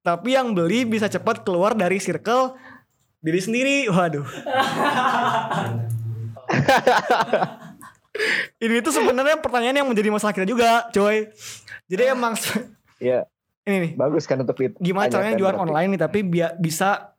Tapi 0.00 0.36
yang 0.36 0.54
beli 0.54 0.84
bisa 0.84 1.06
cepat 1.06 1.42
keluar 1.42 1.74
dari 1.74 1.98
circle 1.98 2.54
diri 3.18 3.40
sendiri. 3.40 3.76
Waduh. 3.88 4.24
Ini 8.58 8.82
tuh 8.82 8.90
sebenarnya 8.90 9.38
pertanyaan 9.38 9.78
yang 9.78 9.88
menjadi 9.88 10.10
masalah 10.10 10.34
kita 10.34 10.42
juga 10.42 10.90
coy. 10.90 11.30
Jadi 11.86 12.02
emang 12.04 12.34
se- 12.34 12.66
Iya, 12.98 13.30
ini 13.68 13.76
nih. 13.84 13.92
Bagus 14.00 14.24
kan 14.24 14.40
untuk 14.40 14.56
itu. 14.64 14.76
gimana 14.80 15.12
caranya 15.12 15.36
jualan 15.36 15.60
online 15.60 15.94
nih 15.94 16.00
tapi 16.00 16.18
biar 16.24 16.56
bisa 16.56 17.12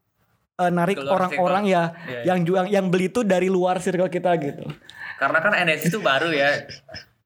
eh, 0.57 0.71
narik 0.73 0.97
orang-orang 0.97 1.63
ya 1.69 1.93
iya. 2.09 2.33
yang 2.33 2.41
jual 2.41 2.65
yang 2.65 2.89
beli 2.89 3.13
itu 3.13 3.21
dari 3.21 3.47
luar 3.47 3.77
circle 3.77 4.09
kita 4.09 4.33
gitu. 4.41 4.65
Karena 5.21 5.37
kan 5.39 5.53
NFT 5.53 5.93
itu 5.93 5.99
baru 6.01 6.33
ya 6.33 6.65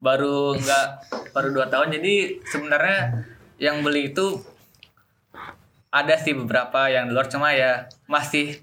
baru 0.03 0.59
nggak 0.59 0.85
baru 1.31 1.47
dua 1.55 1.65
tahun. 1.71 1.95
Jadi 1.95 2.43
sebenarnya 2.43 3.25
yang 3.57 3.79
beli 3.79 4.11
itu 4.11 4.43
ada 5.93 6.19
sih 6.19 6.35
beberapa 6.35 6.89
yang 6.91 7.07
di 7.07 7.13
luar 7.15 7.31
cuma 7.31 7.55
ya 7.55 7.87
masih 8.11 8.59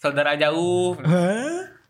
saudara 0.00 0.34
jauh. 0.40 0.96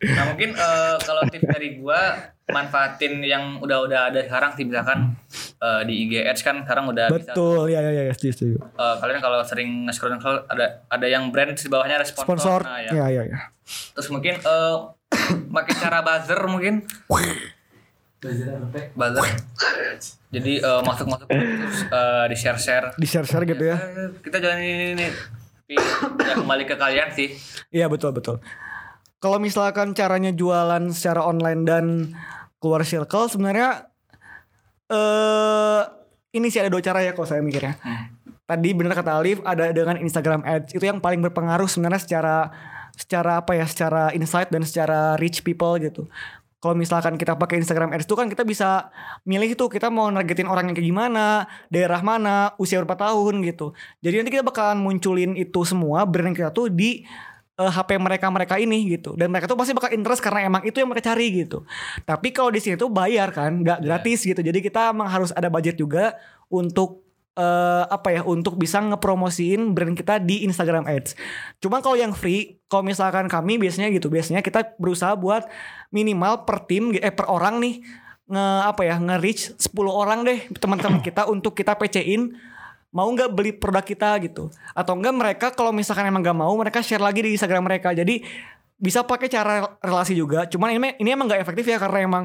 Nah 0.02 0.24
mungkin 0.34 0.50
eh, 0.58 0.96
kalau 1.06 1.22
tips 1.30 1.46
dari 1.46 1.78
gua 1.78 2.34
manfaatin 2.50 3.22
yang 3.22 3.62
udah-udah 3.62 4.10
ada 4.10 4.20
sekarang 4.26 4.50
sih 4.58 4.64
misalkan 4.66 5.14
eh, 5.62 5.80
di 5.86 5.94
IG 6.06 6.12
Ads 6.26 6.42
kan 6.42 6.56
sekarang 6.66 6.90
udah 6.90 7.06
bisa 7.14 7.30
betul 7.32 7.70
ya 7.70 7.78
ya 7.78 7.90
ya 7.94 8.02
ya, 8.10 8.14
setuju. 8.14 8.58
Eh, 8.58 8.94
kalian 8.98 9.20
kalau 9.22 9.38
sering 9.46 9.86
nge-scroll 9.86 10.18
nge-scroll 10.18 10.42
ada 10.50 10.82
ada 10.90 11.06
yang 11.06 11.30
brand 11.30 11.54
di 11.54 11.68
bawahnya 11.70 12.02
ada 12.02 12.06
sponsor, 12.06 12.34
sponsor. 12.38 12.60
Nah, 12.66 12.82
ya. 12.82 12.90
ya 12.90 13.06
ya 13.08 13.22
ya 13.30 13.38
terus 13.94 14.08
mungkin 14.10 14.34
eh 14.42 14.76
pakai 15.54 15.74
cara 15.78 15.98
buzzer 16.02 16.40
mungkin. 16.50 16.74
Buzzer. 18.94 19.26
Jadi 20.32 20.52
eh, 20.62 20.80
masuk-masuk 20.82 21.28
terus 21.28 21.78
eh, 21.86 22.24
di 22.26 22.36
share-share 22.36 22.86
di 22.98 23.06
share 23.06 23.26
share 23.28 23.44
gitu 23.46 23.62
ya. 23.62 23.76
Kita 24.18 24.42
jalan 24.42 24.58
ini, 24.60 24.86
ini. 24.98 25.06
tapi 25.72 26.28
ya 26.28 26.34
kembali 26.36 26.64
ke 26.68 26.76
kalian 26.76 27.08
sih. 27.16 27.32
Iya 27.72 27.86
betul 27.88 28.12
betul. 28.12 28.42
Kalau 29.22 29.38
misalkan 29.38 29.94
caranya 29.94 30.34
jualan 30.34 30.90
secara 30.90 31.22
online 31.22 31.62
dan 31.62 31.84
keluar 32.58 32.82
circle 32.82 33.30
sebenarnya 33.30 33.86
eh 34.90 35.82
ini 36.34 36.50
sih 36.50 36.58
ada 36.58 36.66
dua 36.66 36.82
cara 36.82 37.06
ya 37.06 37.14
kalau 37.14 37.30
saya 37.30 37.38
mikirnya. 37.38 37.78
Tadi 38.42 38.74
benar 38.74 38.98
kata 38.98 39.22
Alif 39.22 39.38
ada 39.46 39.70
dengan 39.70 39.94
Instagram 40.02 40.42
Ads 40.42 40.74
itu 40.74 40.82
yang 40.82 40.98
paling 40.98 41.22
berpengaruh 41.22 41.70
sebenarnya 41.70 42.02
secara 42.02 42.36
secara 42.98 43.40
apa 43.40 43.54
ya 43.54 43.64
secara 43.64 44.10
insight 44.10 44.50
dan 44.50 44.66
secara 44.66 45.14
reach 45.22 45.46
people 45.46 45.78
gitu. 45.78 46.10
Kalau 46.62 46.78
misalkan 46.78 47.14
kita 47.18 47.38
pakai 47.38 47.62
Instagram 47.62 47.94
Ads 47.94 48.06
itu 48.06 48.14
kan 48.18 48.26
kita 48.26 48.42
bisa 48.42 48.90
milih 49.22 49.54
tuh 49.54 49.70
kita 49.70 49.90
mau 49.90 50.10
nargetin 50.10 50.46
orang 50.50 50.70
yang 50.70 50.74
kayak 50.78 50.88
gimana, 50.90 51.46
daerah 51.70 52.02
mana, 52.02 52.54
usia 52.58 52.78
berapa 52.82 52.98
tahun 52.98 53.42
gitu. 53.46 53.74
Jadi 54.02 54.14
nanti 54.18 54.30
kita 54.34 54.46
bakalan 54.46 54.78
munculin 54.82 55.34
itu 55.38 55.62
semua 55.66 56.06
brand 56.06 56.34
kita 56.34 56.54
tuh 56.54 56.70
di 56.70 57.02
eh, 57.62 57.70
HP 57.70 57.98
mereka-mereka 58.02 58.58
ini 58.58 58.98
gitu. 58.98 59.14
Dan 59.14 59.30
mereka 59.30 59.46
tuh 59.46 59.54
pasti 59.54 59.72
bakal 59.72 59.94
interest 59.94 60.20
karena 60.20 60.50
emang 60.50 60.62
itu 60.66 60.82
yang 60.82 60.90
mereka 60.90 61.14
cari 61.14 61.30
gitu. 61.30 61.62
Tapi 62.02 62.34
kalau 62.34 62.50
di 62.50 62.58
sini 62.58 62.74
tuh 62.74 62.90
bayar 62.90 63.30
kan, 63.30 63.62
nggak 63.62 63.78
gratis 63.82 64.26
gitu. 64.26 64.40
Jadi 64.42 64.58
kita 64.58 64.90
emang 64.90 65.06
harus 65.06 65.30
ada 65.32 65.46
budget 65.46 65.78
juga 65.78 66.18
untuk 66.50 67.06
eh, 67.38 67.84
apa 67.86 68.08
ya 68.12 68.22
untuk 68.26 68.58
bisa 68.58 68.82
ngepromosiin 68.82 69.72
brand 69.72 69.94
kita 69.94 70.18
di 70.18 70.44
Instagram 70.44 70.84
Ads. 70.84 71.16
Cuma 71.62 71.80
kalau 71.80 71.96
yang 71.96 72.12
free, 72.12 72.58
kalau 72.66 72.84
misalkan 72.84 73.30
kami 73.30 73.56
biasanya 73.56 73.88
gitu, 73.94 74.10
biasanya 74.12 74.44
kita 74.44 74.76
berusaha 74.76 75.14
buat 75.16 75.46
minimal 75.94 76.44
per 76.48 76.64
tim 76.66 76.92
eh 76.96 77.12
per 77.12 77.28
orang 77.28 77.60
nih 77.60 77.84
nge 78.32 78.46
apa 78.64 78.82
ya 78.86 78.96
nge-reach 78.96 79.60
10 79.60 79.76
orang 79.92 80.24
deh 80.24 80.40
teman-teman 80.56 81.04
kita 81.04 81.28
untuk 81.28 81.52
kita 81.52 81.76
PC-in 81.76 82.32
mau 82.92 83.08
nggak 83.08 83.30
beli 83.32 83.50
produk 83.56 83.82
kita 83.82 84.14
gitu? 84.20 84.52
Atau 84.76 84.94
enggak 84.94 85.14
mereka 85.16 85.46
kalau 85.50 85.72
misalkan 85.72 86.06
emang 86.06 86.20
nggak 86.20 86.38
mau 86.38 86.52
mereka 86.54 86.84
share 86.84 87.02
lagi 87.02 87.24
di 87.24 87.34
Instagram 87.34 87.64
mereka. 87.64 87.90
Jadi 87.96 88.20
bisa 88.76 89.02
pakai 89.02 89.32
cara 89.32 89.78
relasi 89.80 90.12
juga. 90.12 90.44
Cuman 90.46 90.76
ini 90.76 90.94
ini 91.00 91.08
emang 91.10 91.26
nggak 91.26 91.40
efektif 91.40 91.64
ya 91.66 91.80
karena 91.80 92.04
emang 92.04 92.24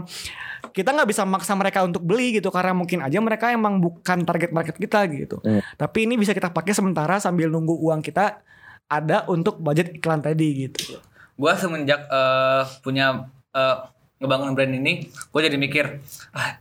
kita 0.76 0.92
nggak 0.92 1.08
bisa 1.08 1.24
maksa 1.24 1.56
mereka 1.56 1.82
untuk 1.88 2.04
beli 2.04 2.38
gitu. 2.38 2.52
Karena 2.52 2.76
mungkin 2.76 3.02
aja 3.02 3.18
mereka 3.24 3.50
emang 3.50 3.80
bukan 3.80 4.28
target 4.28 4.52
market 4.52 4.76
kita 4.76 5.08
gitu. 5.10 5.40
Hmm. 5.42 5.64
tapi 5.80 6.06
ini 6.06 6.20
bisa 6.20 6.36
kita 6.36 6.52
pakai 6.52 6.76
sementara 6.76 7.18
sambil 7.18 7.48
nunggu 7.48 7.74
uang 7.74 8.04
kita 8.04 8.44
ada 8.88 9.24
untuk 9.32 9.58
budget 9.64 9.96
iklan 9.96 10.20
tadi 10.20 10.68
gitu. 10.68 11.00
Gua 11.38 11.54
semenjak 11.56 12.10
eh, 12.12 12.64
punya 12.84 13.30
eh, 13.56 13.78
ngebangun 14.18 14.58
brand 14.58 14.74
ini 14.74 15.08
gue 15.14 15.42
jadi 15.42 15.58
mikir 15.58 15.86
ah, 16.34 16.58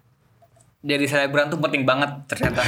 jadi 0.85 1.05
selebgram 1.09 1.49
tuh 1.49 1.61
penting 1.61 1.83
banget 1.89 2.11
ternyata 2.29 2.63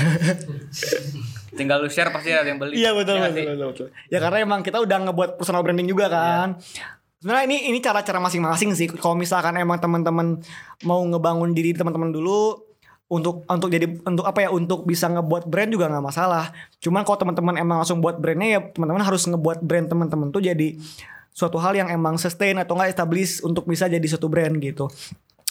tinggal 1.58 1.82
lu 1.82 1.90
share 1.90 2.14
pasti 2.14 2.30
ada 2.30 2.46
yang 2.46 2.62
beli 2.62 2.78
Iya 2.78 2.94
betul 2.94 3.18
Ya 3.18 3.28
betul, 3.28 3.44
betul 3.50 3.68
betul. 3.74 3.86
Ya 4.08 4.18
karena 4.22 4.38
emang 4.46 4.60
kita 4.62 4.78
udah 4.78 5.10
ngebuat 5.10 5.30
personal 5.42 5.66
branding 5.66 5.90
juga 5.90 6.06
kan. 6.06 6.62
Sebenarnya 7.18 7.44
ini 7.50 7.56
ini 7.74 7.78
cara-cara 7.82 8.22
masing-masing 8.22 8.78
sih. 8.78 8.86
Kalau 8.94 9.18
misalkan 9.18 9.58
emang 9.58 9.82
teman-teman 9.82 10.38
mau 10.86 11.02
ngebangun 11.02 11.50
diri 11.50 11.74
teman-teman 11.74 12.14
dulu 12.14 12.62
untuk 13.10 13.42
untuk 13.48 13.68
jadi 13.72 13.90
untuk 14.06 14.22
apa 14.22 14.46
ya 14.46 14.48
untuk 14.54 14.86
bisa 14.86 15.10
ngebuat 15.10 15.50
brand 15.50 15.74
juga 15.74 15.90
nggak 15.90 16.04
masalah. 16.04 16.54
Cuman 16.78 17.02
kalau 17.02 17.18
teman-teman 17.18 17.58
emang 17.58 17.82
langsung 17.82 17.98
buat 17.98 18.22
brandnya 18.22 18.48
ya 18.54 18.60
teman-teman 18.70 19.02
harus 19.02 19.26
ngebuat 19.26 19.58
brand 19.66 19.90
teman-teman 19.90 20.30
tuh 20.30 20.46
jadi 20.46 20.78
suatu 21.34 21.58
hal 21.58 21.74
yang 21.74 21.90
emang 21.90 22.18
sustain 22.22 22.54
atau 22.54 22.78
enggak 22.78 22.94
establish 22.94 23.42
untuk 23.42 23.66
bisa 23.66 23.90
jadi 23.90 24.06
suatu 24.06 24.30
brand 24.30 24.54
gitu. 24.62 24.86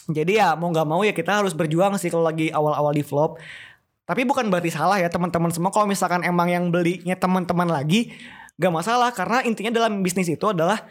Jadi 0.07 0.39
ya 0.39 0.55
mau 0.55 0.71
nggak 0.71 0.87
mau 0.87 1.03
ya 1.03 1.11
kita 1.11 1.43
harus 1.43 1.51
berjuang 1.51 1.99
sih 1.99 2.07
kalau 2.07 2.23
lagi 2.23 2.47
awal-awal 2.51 2.95
develop. 2.95 3.39
Tapi 4.07 4.23
bukan 4.23 4.47
berarti 4.47 4.71
salah 4.71 5.03
ya 5.03 5.11
teman-teman 5.11 5.51
semua 5.51 5.67
kalau 5.67 5.83
misalkan 5.83 6.23
emang 6.23 6.47
yang 6.47 6.71
belinya 6.71 7.11
teman-teman 7.19 7.67
lagi 7.67 8.15
gak 8.55 8.71
masalah 8.71 9.11
karena 9.11 9.43
intinya 9.43 9.69
dalam 9.69 9.99
bisnis 9.99 10.31
itu 10.31 10.47
adalah 10.47 10.87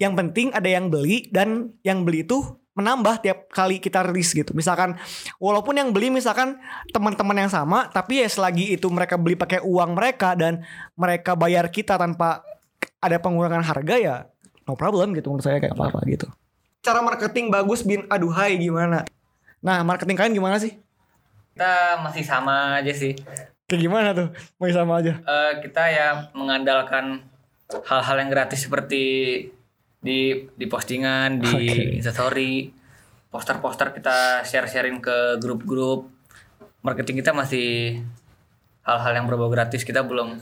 yang 0.00 0.16
penting 0.16 0.48
ada 0.56 0.64
yang 0.64 0.88
beli 0.88 1.28
dan 1.28 1.76
yang 1.84 2.08
beli 2.08 2.24
itu 2.24 2.40
menambah 2.72 3.20
tiap 3.20 3.52
kali 3.52 3.82
kita 3.82 4.06
rilis 4.06 4.32
gitu. 4.32 4.56
Misalkan 4.56 4.96
walaupun 5.36 5.76
yang 5.76 5.90
beli 5.90 6.08
misalkan 6.08 6.56
teman-teman 6.88 7.36
yang 7.36 7.50
sama 7.50 7.90
tapi 7.92 8.24
ya 8.24 8.28
selagi 8.30 8.72
itu 8.78 8.88
mereka 8.88 9.20
beli 9.20 9.36
pakai 9.36 9.60
uang 9.60 9.98
mereka 9.98 10.32
dan 10.32 10.64
mereka 10.96 11.36
bayar 11.36 11.68
kita 11.68 12.00
tanpa 12.00 12.40
ada 13.02 13.18
pengurangan 13.20 13.60
harga 13.66 13.94
ya 13.98 14.16
no 14.64 14.78
problem 14.78 15.12
gitu 15.12 15.28
menurut 15.28 15.44
saya 15.44 15.58
kayak 15.58 15.74
apa-apa 15.74 16.00
gitu. 16.06 16.30
Cara 16.82 17.02
marketing 17.02 17.50
bagus 17.50 17.82
bin 17.82 18.06
aduhai 18.06 18.56
gimana? 18.58 19.04
Nah, 19.58 19.82
marketing 19.82 20.16
kalian 20.16 20.38
gimana 20.38 20.56
sih? 20.62 20.78
Kita 21.54 21.98
masih 22.02 22.22
sama 22.22 22.78
aja 22.78 22.94
sih. 22.94 23.18
Kayak 23.66 23.80
gimana 23.82 24.08
tuh? 24.14 24.28
Masih 24.56 24.74
sama 24.78 25.02
aja. 25.02 25.18
Eh, 25.18 25.52
kita 25.66 25.82
ya 25.90 26.30
mengandalkan 26.32 27.26
hal-hal 27.84 28.16
yang 28.22 28.30
gratis 28.32 28.64
seperti 28.64 29.04
di 29.98 30.46
di 30.54 30.66
postingan, 30.70 31.42
di 31.42 31.52
Oke. 31.52 31.98
instastory, 31.98 32.70
poster-poster 33.28 33.92
kita 33.92 34.46
share-sharing 34.46 35.02
ke 35.02 35.36
grup-grup. 35.42 36.08
Marketing 36.80 37.20
kita 37.20 37.34
masih 37.34 38.00
hal-hal 38.86 39.12
yang 39.18 39.26
berbau 39.26 39.50
gratis. 39.50 39.82
Kita 39.84 40.06
belum 40.06 40.38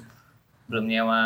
belum 0.69 0.85
nyewa 0.87 1.23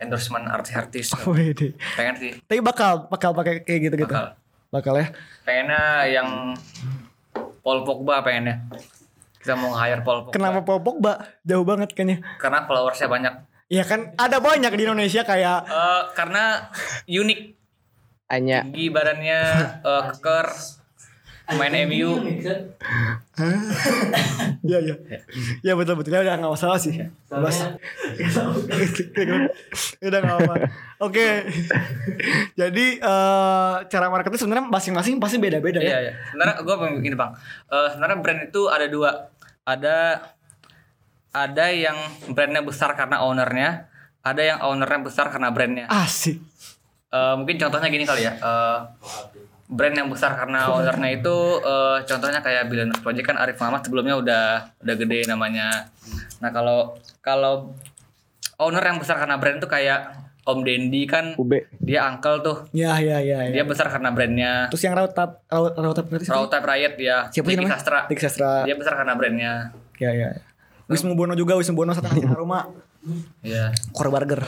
endorsement 0.00 0.48
artis-artis. 0.48 1.12
Wede. 1.28 1.76
Pengen 1.94 2.14
sih. 2.16 2.30
Tapi 2.40 2.58
bakal 2.64 3.06
bakal 3.06 3.36
pakai 3.36 3.60
kayak 3.62 3.80
gitu-gitu. 3.92 4.10
Bakal. 4.10 4.26
Bakal 4.72 4.94
ya. 4.96 5.06
Pengennya 5.44 5.84
yang 6.08 6.28
Paul 7.60 7.84
Pogba 7.84 8.24
pengennya. 8.24 8.64
Kita 9.40 9.56
mau 9.56 9.76
hire 9.76 10.00
Paul 10.00 10.26
Pogba. 10.28 10.34
Kenapa 10.34 10.58
Paul 10.64 10.80
Pogba? 10.80 11.12
Jauh 11.44 11.64
banget 11.68 11.92
kan 11.92 12.08
ya. 12.08 12.18
Karena 12.40 12.64
followersnya 12.64 13.08
banyak. 13.08 13.34
Iya 13.70 13.86
kan 13.86 14.10
ada 14.18 14.42
banyak 14.42 14.72
di 14.74 14.82
Indonesia 14.82 15.22
kayak 15.22 15.62
Eh, 15.70 16.02
karena 16.18 16.66
unik 17.06 17.40
Hanya 18.26 18.66
tinggi 18.66 18.90
badannya 18.90 19.40
eh, 19.90 20.02
keker 20.10 20.46
main 21.56 21.74
MU 21.86 22.10
Iya 24.60 24.78
iya. 24.84 24.94
Iya 25.64 25.72
betul 25.72 25.96
betul. 25.96 26.12
Ya 26.12 26.20
udah 26.20 26.36
nggak 26.36 26.52
masalah 26.52 26.76
sih. 26.76 26.92
Bebas. 27.26 27.56
udah 30.04 30.18
nggak 30.20 30.36
apa. 30.44 30.54
Oke. 31.00 31.48
Jadi 32.52 32.86
eh, 33.00 33.74
cara 33.88 34.06
marketing 34.12 34.40
sebenarnya 34.44 34.66
masing-masing 34.68 35.16
pasti 35.16 35.36
beda-beda 35.40 35.80
iya 35.80 35.88
ya. 35.88 35.98
iya 36.04 36.12
sebenarnya 36.28 36.54
gue 36.60 36.76
begini 37.00 37.16
bang 37.16 37.32
Eh, 37.70 37.86
sebenarnya 37.94 38.18
brand 38.20 38.40
itu 38.44 38.62
ada 38.68 38.86
dua 38.86 39.10
ada 39.64 39.96
ada 41.30 41.66
yang 41.70 41.96
brandnya 42.28 42.60
besar 42.60 42.92
karena 42.92 43.22
ownernya 43.22 43.86
ada 44.20 44.42
yang 44.44 44.58
ownernya 44.60 45.00
besar 45.00 45.32
karena 45.32 45.48
brandnya 45.48 45.86
Asik. 45.88 46.36
Eh, 47.08 47.34
mungkin 47.40 47.56
contohnya 47.56 47.88
gini 47.88 48.04
kali 48.04 48.28
ya 48.28 48.36
Eh, 48.36 48.78
brand 49.70 49.94
yang 49.94 50.08
besar 50.08 50.34
karena 50.34 50.66
ownernya 50.74 51.10
itu 51.14 51.36
eh, 51.60 51.98
contohnya 52.04 52.40
kayak 52.40 52.66
Billionaires 52.66 52.98
Project 52.98 53.24
kan 53.24 53.38
Arif 53.38 53.56
Muhammad 53.56 53.80
sebelumnya 53.80 54.14
udah 54.16 54.44
udah 54.76 54.94
gede 54.96 55.24
namanya 55.24 55.86
nah 56.38 56.50
kalau 56.50 56.92
kalau 57.20 57.70
owner 58.56 58.82
yang 58.82 58.98
besar 58.98 59.16
karena 59.16 59.38
brand 59.38 59.56
itu 59.56 59.66
kayak 59.66 60.00
Om 60.40 60.60
Dendi 60.60 61.04
kan 61.04 61.36
Ube. 61.36 61.68
dia 61.76 62.02
uncle 62.02 62.40
tuh 62.40 62.56
Ya 62.72 62.96
ya 62.96 63.20
ya. 63.20 63.44
ya. 63.44 63.52
dia 63.52 63.62
besar 63.62 63.86
karena 63.86 64.08
brandnya 64.08 64.66
Terus 64.68 64.82
yang 64.82 64.96
raut 64.96 65.12
tap 65.12 65.44
raut 65.46 65.70
raut 65.72 65.94
tap 65.94 66.08
Raw 66.08 66.44
Type 66.46 66.66
Riot 66.66 66.94
ya 66.96 67.28
Siapa 67.28 67.46
Diki? 67.46 67.68
Sastra 67.68 68.08
Dik 68.08 68.18
Sastra. 68.18 68.64
dia 68.64 68.74
besar 68.74 68.96
karena 68.96 69.14
brandnya 69.14 69.70
Ya 69.96 70.10
ya. 70.10 70.30
Wismu 70.88 71.12
Bono 71.12 71.36
juga 71.36 71.54
Wismu 71.54 71.76
Bono 71.76 71.92
satu 71.92 72.08
aroma. 72.26 72.66
Iya 73.40 73.70
Core 73.92 74.10
Burger. 74.10 74.42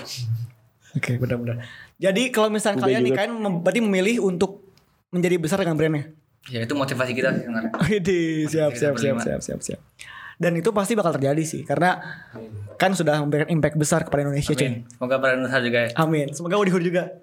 Oke, 0.93 1.15
benar-benar. 1.15 1.63
Jadi 1.97 2.29
kalau 2.29 2.49
misalnya 2.49 2.81
kalian 2.81 3.01
nih 3.01 3.15
kan 3.15 3.31
mem- 3.31 3.61
berarti 3.61 3.79
memilih 3.79 4.17
untuk 4.23 4.72
menjadi 5.12 5.37
besar 5.37 5.61
dengan 5.61 5.77
brandnya. 5.77 6.05
ya 6.51 6.66
itu 6.66 6.75
motivasi 6.75 7.14
kita 7.14 7.31
sih 7.38 7.46
sebenarnya 7.46 7.70
siap, 8.51 8.72
siap, 8.75 8.94
siap, 8.98 9.16
siap, 9.22 9.40
siap, 9.44 9.61
siap. 9.62 9.81
Dan 10.42 10.59
itu 10.59 10.75
pasti 10.75 10.98
bakal 10.98 11.14
terjadi 11.14 11.44
sih, 11.46 11.62
karena 11.62 12.03
kan 12.75 12.90
sudah 12.98 13.22
memberikan 13.22 13.46
impact 13.46 13.79
besar 13.79 14.03
kepada 14.03 14.27
Indonesia, 14.27 14.51
cuy. 14.51 14.66
Amin. 14.66 14.83
semoga 14.90 15.16
brand 15.22 15.38
Nusa 15.38 15.59
juga 15.62 15.79
ya 15.87 15.90
Amin. 16.03 16.27
Semoga 16.35 16.59
Udihur 16.59 16.83
juga. 16.83 17.14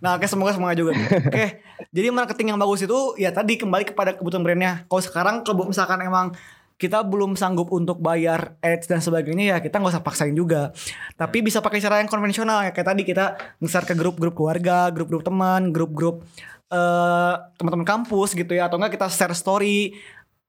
Nah, 0.00 0.16
oke 0.16 0.24
semoga 0.24 0.56
semoga 0.56 0.72
juga. 0.72 0.96
Oke, 1.28 1.60
jadi 1.92 2.08
marketing 2.08 2.56
yang 2.56 2.60
bagus 2.60 2.88
itu 2.88 2.98
ya 3.20 3.32
tadi 3.36 3.60
kembali 3.60 3.84
kepada 3.92 4.16
kebutuhan 4.16 4.44
brandnya. 4.44 4.88
Kalau 4.88 5.02
sekarang 5.04 5.36
kalau 5.44 5.68
misalkan 5.68 6.00
emang 6.00 6.32
kita 6.76 7.00
belum 7.00 7.40
sanggup 7.40 7.72
untuk 7.72 8.04
bayar 8.04 8.60
ads 8.60 8.84
dan 8.84 9.00
sebagainya 9.00 9.56
ya 9.56 9.58
kita 9.64 9.80
nggak 9.80 9.96
usah 9.96 10.04
paksain 10.04 10.36
juga. 10.36 10.76
Tapi 11.16 11.40
bisa 11.40 11.64
pakai 11.64 11.80
cara 11.80 12.04
yang 12.04 12.08
konvensional 12.08 12.68
ya 12.68 12.70
kayak 12.76 12.88
tadi 12.92 13.02
kita 13.04 13.56
nge-share 13.64 13.88
ke 13.88 13.94
grup-grup 13.96 14.36
keluarga, 14.36 14.92
grup-grup 14.92 15.24
teman, 15.24 15.72
grup-grup 15.72 16.24
eh 16.66 17.34
teman-teman 17.56 17.86
kampus 17.86 18.34
gitu 18.34 18.50
ya 18.50 18.66
atau 18.66 18.74
enggak 18.74 18.98
kita 18.98 19.06
share 19.06 19.38
story 19.38 19.94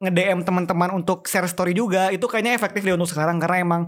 nge-DM 0.02 0.42
teman-teman 0.42 0.90
untuk 0.98 1.30
share 1.30 1.46
story 1.46 1.78
juga 1.78 2.10
itu 2.10 2.26
kayaknya 2.26 2.58
efektif 2.58 2.82
deh 2.82 2.98
untuk 2.98 3.10
sekarang 3.10 3.38
karena 3.38 3.62
emang 3.62 3.82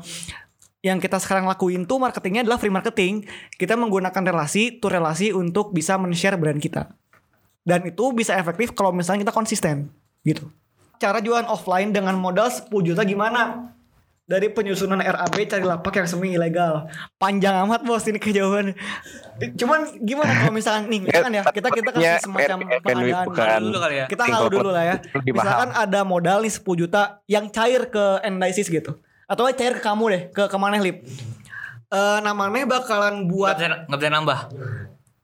yang 0.80 1.02
kita 1.04 1.20
sekarang 1.20 1.44
lakuin 1.44 1.84
tuh 1.84 2.00
marketingnya 2.00 2.48
adalah 2.48 2.56
free 2.56 2.72
marketing. 2.72 3.28
Kita 3.60 3.76
menggunakan 3.76 4.24
relasi, 4.24 4.80
tuh 4.80 4.96
relasi 4.96 5.36
untuk 5.36 5.76
bisa 5.76 6.00
men-share 6.00 6.40
brand 6.40 6.56
kita. 6.56 6.96
Dan 7.68 7.84
itu 7.84 8.16
bisa 8.16 8.40
efektif 8.40 8.72
kalau 8.72 8.96
misalnya 8.96 9.28
kita 9.28 9.36
konsisten 9.36 9.92
gitu. 10.24 10.48
Cara 11.00 11.24
jualan 11.24 11.48
offline 11.48 11.96
dengan 11.96 12.14
modal 12.20 12.52
10 12.52 12.68
juta 12.84 13.08
gimana? 13.08 13.72
Dari 14.30 14.46
penyusunan 14.54 15.02
RAB 15.02 15.42
cari 15.50 15.66
lapak 15.66 15.96
yang 15.98 16.06
semi 16.06 16.38
ilegal. 16.38 16.86
Panjang 17.18 17.66
amat 17.66 17.82
bos 17.82 18.06
ini 18.06 18.22
kejawaban. 18.22 18.78
Cuman 19.58 19.90
gimana 20.06 20.30
kalau 20.46 20.54
misalnya 20.54 20.86
nih 20.86 21.00
misalkan 21.02 21.34
ya 21.34 21.44
kita 21.50 21.68
kita 21.74 21.90
kasih 21.96 22.06
Ya, 22.06 22.22
semacam 22.22 22.58
pengadaan. 22.84 23.26
bukan 23.26 23.48
Halu 23.50 23.66
dulu 23.74 23.80
kali 23.82 23.96
ya. 23.98 24.06
Kita 24.06 24.24
halu 24.30 24.48
dulu 24.54 24.70
lah 24.70 24.84
ya. 24.86 24.96
Misalkan 25.26 25.70
ada 25.74 26.00
modal 26.06 26.46
nih 26.46 26.54
10 26.54 26.62
juta 26.78 27.24
yang 27.26 27.50
cair 27.50 27.90
ke 27.90 28.22
Endisis 28.22 28.70
gitu. 28.70 29.02
Atau 29.26 29.50
cair 29.50 29.80
ke 29.80 29.82
kamu 29.82 30.04
deh, 30.14 30.22
ke 30.30 30.46
ke 30.46 30.58
mana 30.62 30.78
Lip. 30.78 31.02
Eh 31.90 32.20
namanya 32.22 32.70
bakalan 32.70 33.26
nggak 33.26 33.34
buat 33.34 33.56
bisa 33.58 33.82
nggak 33.90 33.98
bisa 33.98 34.10
nambah 34.14 34.40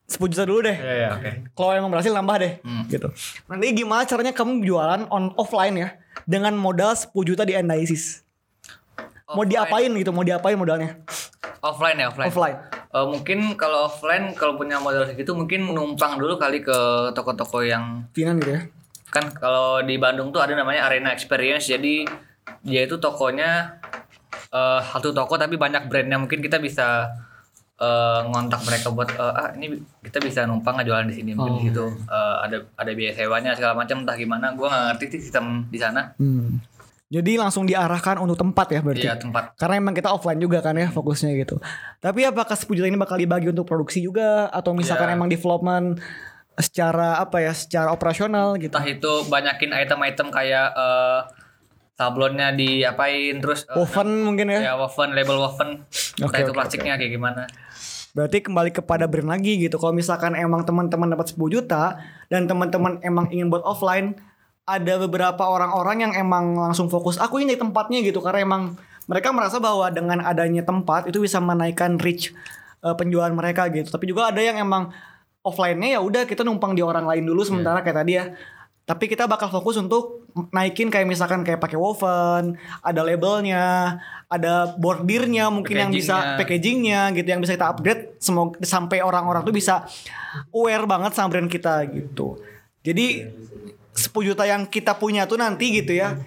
10 0.07 0.21
juta 0.29 0.43
dulu 0.43 0.61
deh. 0.61 0.75
iya 0.75 0.93
iya 0.95 1.09
oke 1.11 1.31
Kalau 1.51 1.71
emang 1.73 1.89
berhasil 1.89 2.09
nambah 2.09 2.35
deh. 2.37 2.53
Hmm. 2.61 2.85
Gitu. 2.85 3.07
Nanti 3.45 3.65
gimana 3.73 4.03
caranya 4.03 4.31
kamu 4.31 4.61
jualan 4.61 5.09
on 5.09 5.33
offline 5.35 5.75
ya 5.75 5.89
dengan 6.23 6.53
modal 6.53 6.93
10 6.93 7.09
juta 7.23 7.41
di 7.41 7.53
Endisis. 7.53 8.21
Mau 9.27 9.41
diapain 9.41 9.89
gitu, 9.89 10.09
mau 10.09 10.21
diapain 10.21 10.53
modalnya? 10.53 11.01
offline 11.59 11.97
ya 11.97 12.07
offline 12.07 12.29
Offline. 12.29 12.57
Eh, 12.93 13.05
mungkin 13.07 13.39
kalau 13.57 13.89
offline 13.89 14.37
kalau 14.37 14.53
punya 14.53 14.77
modal 14.77 15.01
segitu 15.03 15.33
mungkin 15.33 15.65
numpang 15.65 16.15
dulu 16.15 16.37
kali 16.37 16.61
ke 16.61 16.77
toko-toko 17.11 17.59
yang 17.59 18.05
Kinan 18.13 18.37
gitu 18.37 18.53
ya. 18.53 18.61
kan 19.09 19.33
kalau 19.33 19.81
di 19.81 19.97
Bandung 19.97 20.29
tuh 20.29 20.45
ada 20.45 20.53
namanya 20.53 20.85
Arena 20.85 21.09
Experience 21.09 21.65
jadi 21.65 22.05
dia 22.61 22.81
itu 22.85 23.01
tokonya 23.01 23.81
eh 24.47 24.81
satu 24.85 25.09
toko 25.09 25.35
tapi 25.35 25.57
banyak 25.57 25.89
brandnya 25.89 26.21
mungkin 26.21 26.37
kita 26.37 26.61
bisa 26.61 27.09
eh, 27.77 28.19
ngontak 28.25 28.61
mereka 28.61 28.87
buat 28.89 29.09
eh, 29.09 29.33
ah 29.33 29.49
ini 29.51 29.75
kita 29.99 30.17
bisa 30.19 30.43
numpang 30.43 30.75
nggak 30.75 30.85
jualan 30.85 31.05
di 31.05 31.15
sini 31.15 31.31
mungkin 31.31 31.51
Oh. 31.51 31.57
di 31.57 31.65
situ 31.65 31.85
Eh, 32.05 32.35
ada 32.41 32.57
ada 32.73 32.91
biaya 32.91 33.13
sewanya 33.13 33.51
segala 33.51 33.73
macam 33.73 34.01
entah 34.01 34.13
gimana 34.13 34.51
gua 34.51 34.67
nggak 34.67 34.83
ngerti 34.89 35.05
sih 35.09 35.21
sistem 35.21 35.45
di 35.65 35.77
sana 35.77 36.15
Hmm. 36.15 36.59
Jadi 37.05 37.37
langsung 37.37 37.63
diarahkan 37.63 38.17
untuk 38.17 38.33
tempat 38.35 38.65
ya 38.67 38.79
berarti. 38.79 39.03
iya 39.03 39.13
tempat 39.13 39.53
Karena 39.55 39.77
emang 39.77 39.93
kita 39.93 40.09
offline 40.09 40.37
juga 40.37 40.57
kan 40.59 40.73
ya 40.73 40.89
fokusnya 40.89 41.37
gitu. 41.37 41.61
Tapi 41.99 42.23
apakah 42.23 42.51
10 42.51 42.65
juta 42.73 42.87
ini 42.87 42.97
bakal 42.97 43.15
dibagi 43.15 43.45
untuk 43.47 43.63
produksi 43.63 43.99
juga 43.99 44.49
atau 44.49 44.73
misalkan 44.73 45.09
Ya. 45.09 45.13
emang 45.13 45.29
development 45.29 46.01
secara 46.55 47.19
apa 47.19 47.37
ya, 47.41 47.51
secara 47.51 47.91
operasional 47.91 48.57
gitu. 48.57 48.71
entah 48.71 48.87
itu 48.89 49.11
banyakin 49.23 49.75
item-item 49.75 50.27
kayak 50.29 50.71
eh, 50.73 51.19
sablonnya 51.95 52.51
diapain 52.51 53.39
terus 53.39 53.63
eh, 53.65 53.75
Woven 53.75 54.27
mungkin 54.27 54.51
ya. 54.51 54.71
ya 54.71 54.73
woven 54.75 55.15
label 55.15 55.39
woven 55.39 55.87
entah 56.19 56.27
Oke, 56.27 56.43
itu 56.43 56.51
oke, 56.51 56.57
plastiknya 56.59 56.99
kayak 56.99 57.11
gimana 57.15 57.47
Berarti 58.15 58.47
kembali 58.47 58.71
kepada 58.71 59.11
brand 59.11 59.27
lagi 59.27 59.59
gitu. 59.59 59.75
Kalau 59.75 59.91
misalkan 59.91 60.39
emang 60.39 60.63
teman-teman 60.63 61.11
dapat 61.11 61.35
10 61.35 61.51
juta 61.51 61.99
dan 62.31 62.47
teman-teman 62.47 63.03
emang 63.03 63.27
ingin 63.27 63.51
buat 63.51 63.59
offline, 63.67 64.15
ada 64.63 64.95
beberapa 65.03 65.43
orang-orang 65.43 66.07
yang 66.07 66.13
emang 66.15 66.55
langsung 66.55 66.87
fokus 66.87 67.19
aku 67.19 67.43
ini 67.43 67.59
tempatnya 67.59 67.99
gitu 68.01 68.23
karena 68.23 68.47
emang 68.47 68.61
mereka 69.05 69.35
merasa 69.35 69.59
bahwa 69.59 69.91
dengan 69.91 70.23
adanya 70.23 70.63
tempat 70.63 71.11
itu 71.11 71.19
bisa 71.21 71.43
menaikkan 71.43 71.99
reach 71.99 72.31
eh, 72.87 72.95
penjualan 72.95 73.35
mereka 73.35 73.67
gitu. 73.67 73.91
Tapi 73.91 74.07
juga 74.07 74.31
ada 74.31 74.39
yang 74.39 74.63
emang 74.63 74.95
offline-nya 75.43 75.99
ya 75.99 76.01
udah 76.01 76.23
kita 76.23 76.47
numpang 76.47 76.71
di 76.71 76.81
orang 76.81 77.03
lain 77.03 77.27
dulu 77.27 77.43
sementara 77.43 77.83
kayak 77.83 77.97
tadi 77.99 78.13
ya. 78.15 78.31
Tapi 78.85 79.09
kita 79.09 79.25
bakal 79.25 79.49
fokus 79.49 79.81
untuk 79.81 80.29
naikin 80.53 80.93
kayak 80.93 81.09
misalkan 81.09 81.41
kayak 81.41 81.57
pakai 81.57 81.73
woven, 81.73 82.53
ada 82.85 83.01
labelnya, 83.01 83.97
ada 84.29 84.77
bordirnya 84.77 85.49
mungkin 85.49 85.73
yang 85.73 85.91
bisa 85.91 86.37
Packagingnya. 86.37 87.09
gitu 87.17 87.25
yang 87.25 87.41
bisa 87.41 87.57
kita 87.57 87.73
upgrade 87.73 88.13
semoga 88.21 88.61
sampai 88.61 89.01
orang-orang 89.01 89.41
tuh 89.41 89.55
bisa 89.55 89.89
aware 90.53 90.85
banget 90.85 91.17
sama 91.17 91.33
brand 91.33 91.49
kita 91.49 91.81
gitu. 91.89 92.37
Jadi 92.85 93.25
10 93.95 94.11
juta 94.21 94.45
yang 94.45 94.69
kita 94.69 94.93
punya 95.01 95.25
tuh 95.25 95.41
nanti 95.41 95.81
gitu 95.81 95.95
ya 95.95 96.19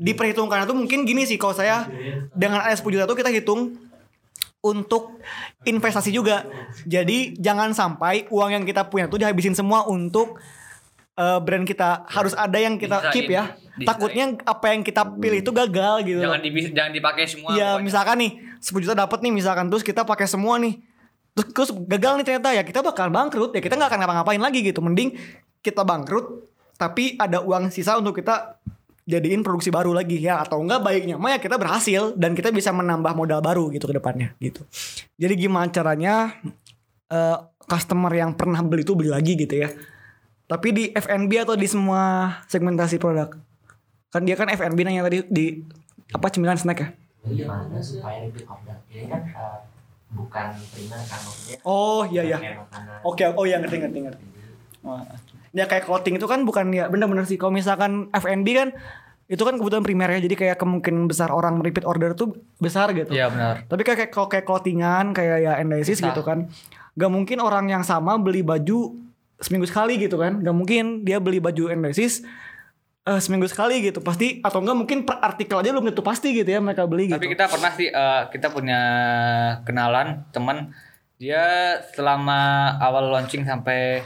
diperhitungkan 0.00 0.64
itu 0.64 0.72
mungkin 0.72 1.04
gini 1.04 1.28
sih 1.28 1.36
kalau 1.36 1.52
saya 1.52 1.84
dengan 2.32 2.64
ada 2.64 2.72
10 2.72 2.88
juta 2.88 3.04
tuh 3.04 3.14
kita 3.14 3.28
hitung 3.28 3.76
untuk 4.64 5.20
investasi 5.68 6.08
juga. 6.12 6.48
Jadi 6.88 7.36
jangan 7.36 7.76
sampai 7.76 8.24
uang 8.32 8.50
yang 8.56 8.64
kita 8.64 8.88
punya 8.88 9.08
tuh 9.08 9.20
dihabisin 9.20 9.52
semua 9.52 9.84
untuk 9.84 10.40
eh, 11.16 11.38
brand 11.42 11.64
kita. 11.64 12.04
Harus 12.06 12.34
ada 12.36 12.58
yang 12.60 12.76
kita 12.76 12.98
Disain. 13.00 13.12
keep 13.14 13.28
ya. 13.30 13.44
Disain. 13.54 13.86
Takutnya 13.88 14.24
apa 14.44 14.66
yang 14.70 14.82
kita 14.84 15.02
pilih 15.16 15.38
itu 15.40 15.50
gagal 15.50 15.94
gitu. 16.04 16.20
Jangan 16.20 16.40
di, 16.42 16.50
jangan 16.70 16.92
dipakai 16.92 17.24
semua. 17.26 17.50
Iya, 17.54 17.78
pokoknya. 17.78 17.84
misalkan 17.86 18.16
nih 18.20 18.30
10 18.60 18.84
juta 18.84 18.94
dapat 18.94 19.18
nih 19.24 19.32
misalkan 19.32 19.66
terus 19.72 19.84
kita 19.86 20.02
pakai 20.04 20.26
semua 20.28 20.60
nih. 20.60 20.78
Terus, 21.30 21.46
terus 21.54 21.70
gagal 21.86 22.12
nih 22.20 22.24
ternyata 22.26 22.48
ya 22.52 22.62
kita 22.66 22.80
bakal 22.82 23.06
bangkrut 23.08 23.54
ya 23.54 23.62
kita 23.62 23.78
nggak 23.78 23.88
akan 23.90 23.98
ngapa-ngapain 24.02 24.42
lagi 24.42 24.60
gitu. 24.66 24.82
Mending 24.82 25.16
kita 25.64 25.86
bangkrut 25.86 26.50
tapi 26.80 27.20
ada 27.20 27.44
uang 27.44 27.68
sisa 27.68 28.00
untuk 28.00 28.16
kita 28.16 28.56
jadiin 29.04 29.42
produksi 29.42 29.74
baru 29.74 29.90
lagi 29.90 30.22
ya 30.22 30.40
atau 30.40 30.62
enggak 30.62 30.80
baiknya 30.86 31.18
mah 31.18 31.34
ya 31.34 31.38
kita 31.42 31.58
berhasil 31.58 32.14
dan 32.14 32.32
kita 32.32 32.54
bisa 32.54 32.70
menambah 32.70 33.12
modal 33.18 33.42
baru 33.42 33.68
gitu 33.74 33.90
ke 33.90 33.94
depannya 33.98 34.32
gitu. 34.38 34.62
Jadi 35.18 35.34
gimana 35.34 35.66
caranya 35.68 36.38
eh, 37.10 37.38
customer 37.66 38.12
yang 38.14 38.38
pernah 38.38 38.62
beli 38.62 38.86
itu 38.86 38.94
beli 38.94 39.10
lagi 39.10 39.34
gitu 39.34 39.54
ya. 39.58 39.68
Tapi 40.50 40.68
di 40.74 40.84
F&B 40.90 41.30
atau 41.46 41.54
di 41.54 41.70
semua 41.70 42.34
segmentasi 42.50 42.98
produk. 42.98 43.30
Kan 44.10 44.26
dia 44.26 44.34
kan 44.34 44.50
F&B 44.50 44.82
nanya 44.82 45.06
tadi 45.06 45.22
di 45.30 45.62
apa 46.10 46.26
cemilan 46.26 46.58
snack 46.58 46.80
ya? 46.82 46.88
gimana 47.20 47.76
supaya 47.84 48.24
repeat 48.24 48.48
order 48.48 48.80
ini 48.88 49.04
kan 49.12 49.20
eh, 49.28 49.58
bukan 50.16 50.46
primer 50.72 51.00
kan 51.04 51.20
maksudnya 51.20 51.58
Oh 51.68 52.02
iya 52.08 52.22
iya. 52.24 52.38
Oke, 53.04 53.28
oh 53.28 53.44
iya 53.44 53.60
ngerti 53.60 53.76
ngerti 53.76 53.98
ngerti. 54.08 54.24
Wah. 54.80 55.04
Ya 55.52 55.68
kayak 55.68 55.84
clothing 55.84 56.16
itu 56.16 56.24
kan 56.24 56.48
bukan 56.48 56.72
ya 56.72 56.88
benar-benar 56.88 57.28
sih 57.28 57.36
kalau 57.36 57.52
misalkan 57.52 58.08
F&B 58.14 58.46
kan 58.56 58.72
itu 59.30 59.42
kan 59.46 59.54
kebutuhan 59.54 59.86
primer 59.86 60.10
ya 60.10 60.18
jadi 60.26 60.34
kayak 60.34 60.56
kemungkinan 60.58 61.06
besar 61.06 61.30
orang 61.30 61.62
repeat 61.62 61.86
order 61.86 62.16
tuh 62.16 62.34
besar 62.58 62.90
gitu. 62.96 63.12
Iya 63.14 63.30
benar. 63.30 63.54
Tapi 63.68 63.82
kayak 63.84 64.10
kalau 64.10 64.26
kayak 64.26 64.48
clothingan 64.48 65.14
kayak 65.14 65.38
ya 65.44 65.52
Endisis 65.60 66.02
Bisa. 66.02 66.10
gitu 66.10 66.26
kan. 66.26 66.50
Gak 66.98 67.12
mungkin 67.12 67.38
orang 67.38 67.70
yang 67.70 67.86
sama 67.86 68.18
beli 68.18 68.42
baju 68.42 69.09
seminggu 69.40 69.66
sekali 69.66 69.96
gitu 69.96 70.16
kan. 70.16 70.38
Gak 70.38 70.52
mungkin 70.52 71.02
dia 71.02 71.18
beli 71.18 71.40
baju 71.40 71.68
Endisis 71.68 72.22
eh, 73.02 73.20
seminggu 73.20 73.48
sekali 73.48 73.80
gitu. 73.80 73.98
Pasti 74.00 74.38
atau 74.40 74.60
enggak 74.60 74.76
mungkin 74.76 74.98
per 75.02 75.18
artikel 75.18 75.58
aja 75.58 75.72
belum 75.72 75.88
tentu 75.88 76.04
pasti 76.04 76.30
gitu 76.30 76.46
ya 76.46 76.60
mereka 76.60 76.84
beli 76.84 77.08
gitu. 77.08 77.16
Tapi 77.16 77.32
kita 77.32 77.48
pernah 77.48 77.70
sih 77.72 77.88
eh, 77.88 78.22
kita 78.28 78.52
punya 78.52 78.80
kenalan 79.64 80.24
teman 80.30 80.70
dia 81.16 81.76
selama 81.92 82.40
awal 82.80 83.12
launching 83.12 83.44
sampai 83.44 84.00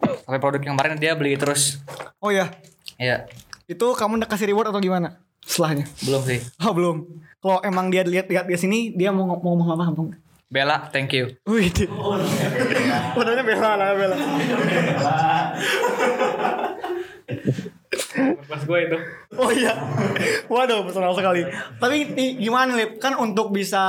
sampai 0.00 0.40
produk 0.40 0.60
yang 0.60 0.72
kemarin 0.72 0.96
dia 0.96 1.12
beli 1.12 1.36
terus. 1.36 1.80
Oh 2.20 2.32
ya, 2.32 2.48
Ya, 2.94 3.26
itu 3.66 3.86
kamu 3.92 4.22
udah 4.22 4.28
kasih 4.30 4.48
reward 4.48 4.70
atau 4.70 4.78
gimana? 4.78 5.18
Setelahnya. 5.44 5.84
belum 6.00 6.22
sih. 6.24 6.40
Oh 6.62 6.72
belum. 6.72 6.96
Kalau 7.42 7.58
emang 7.60 7.92
dia 7.92 8.00
lihat 8.00 8.30
lihat 8.30 8.48
di 8.48 8.56
sini 8.56 8.78
dia 8.94 9.12
mau 9.12 9.28
ngom- 9.28 9.42
mau 9.42 9.52
ngomong 9.52 9.70
apa 9.74 9.84
ngomong. 9.90 10.08
Bella, 10.54 10.86
thank 10.94 11.10
you. 11.10 11.34
Wih. 11.50 11.66
Padahal 13.10 13.42
bela 13.50 13.74
lah 13.74 13.90
bela. 13.98 14.14
Pas 18.46 18.62
gue 18.62 18.78
itu. 18.86 18.98
Oh 19.34 19.50
iya. 19.50 19.74
Waduh 20.46 20.86
personal 20.86 21.10
sekali. 21.18 21.42
Tapi 21.82 22.14
nih, 22.14 22.38
gimana 22.38 22.78
Lip? 22.78 23.02
Kan 23.02 23.18
untuk 23.18 23.50
bisa 23.50 23.82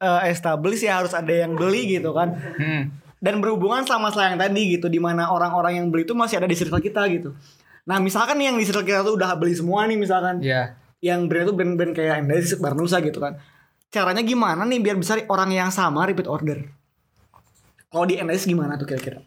eh, 0.00 0.32
establish 0.32 0.80
ya 0.80 1.04
harus 1.04 1.12
ada 1.12 1.28
yang 1.28 1.60
beli 1.60 2.00
gitu 2.00 2.16
kan. 2.16 2.40
Hmm. 2.40 2.88
Dan 3.20 3.44
berhubungan 3.44 3.84
sama 3.84 4.08
yang 4.16 4.40
tadi 4.40 4.80
gitu 4.80 4.88
di 4.88 4.96
mana 4.96 5.28
orang-orang 5.28 5.76
yang 5.76 5.86
beli 5.92 6.08
itu 6.08 6.16
masih 6.16 6.40
ada 6.40 6.48
di 6.48 6.56
circle 6.56 6.80
kita 6.80 7.04
gitu. 7.12 7.36
Nah 7.84 8.00
misalkan 8.00 8.40
nih 8.40 8.48
yang 8.48 8.56
di 8.56 8.64
circle 8.64 8.88
kita 8.88 9.04
tuh 9.04 9.20
udah 9.20 9.36
beli 9.36 9.52
semua 9.52 9.84
nih 9.84 10.00
misalkan. 10.00 10.40
Ya. 10.40 10.72
Yang 11.04 11.20
brand 11.28 11.44
itu 11.44 11.52
brand-brand 11.52 11.92
kayak 11.92 12.24
Endesis, 12.24 12.56
Barnusa 12.56 13.04
gitu 13.04 13.20
kan. 13.20 13.36
Caranya 13.92 14.24
gimana 14.24 14.64
nih 14.64 14.80
biar 14.80 14.96
bisa 14.96 15.20
orang 15.28 15.52
yang 15.52 15.68
sama 15.68 16.08
repeat 16.08 16.24
order? 16.24 16.64
Kalau 17.86 18.08
di 18.08 18.16
Endesis 18.16 18.48
gimana 18.48 18.80
tuh 18.80 18.88
kira-kira? 18.88 19.20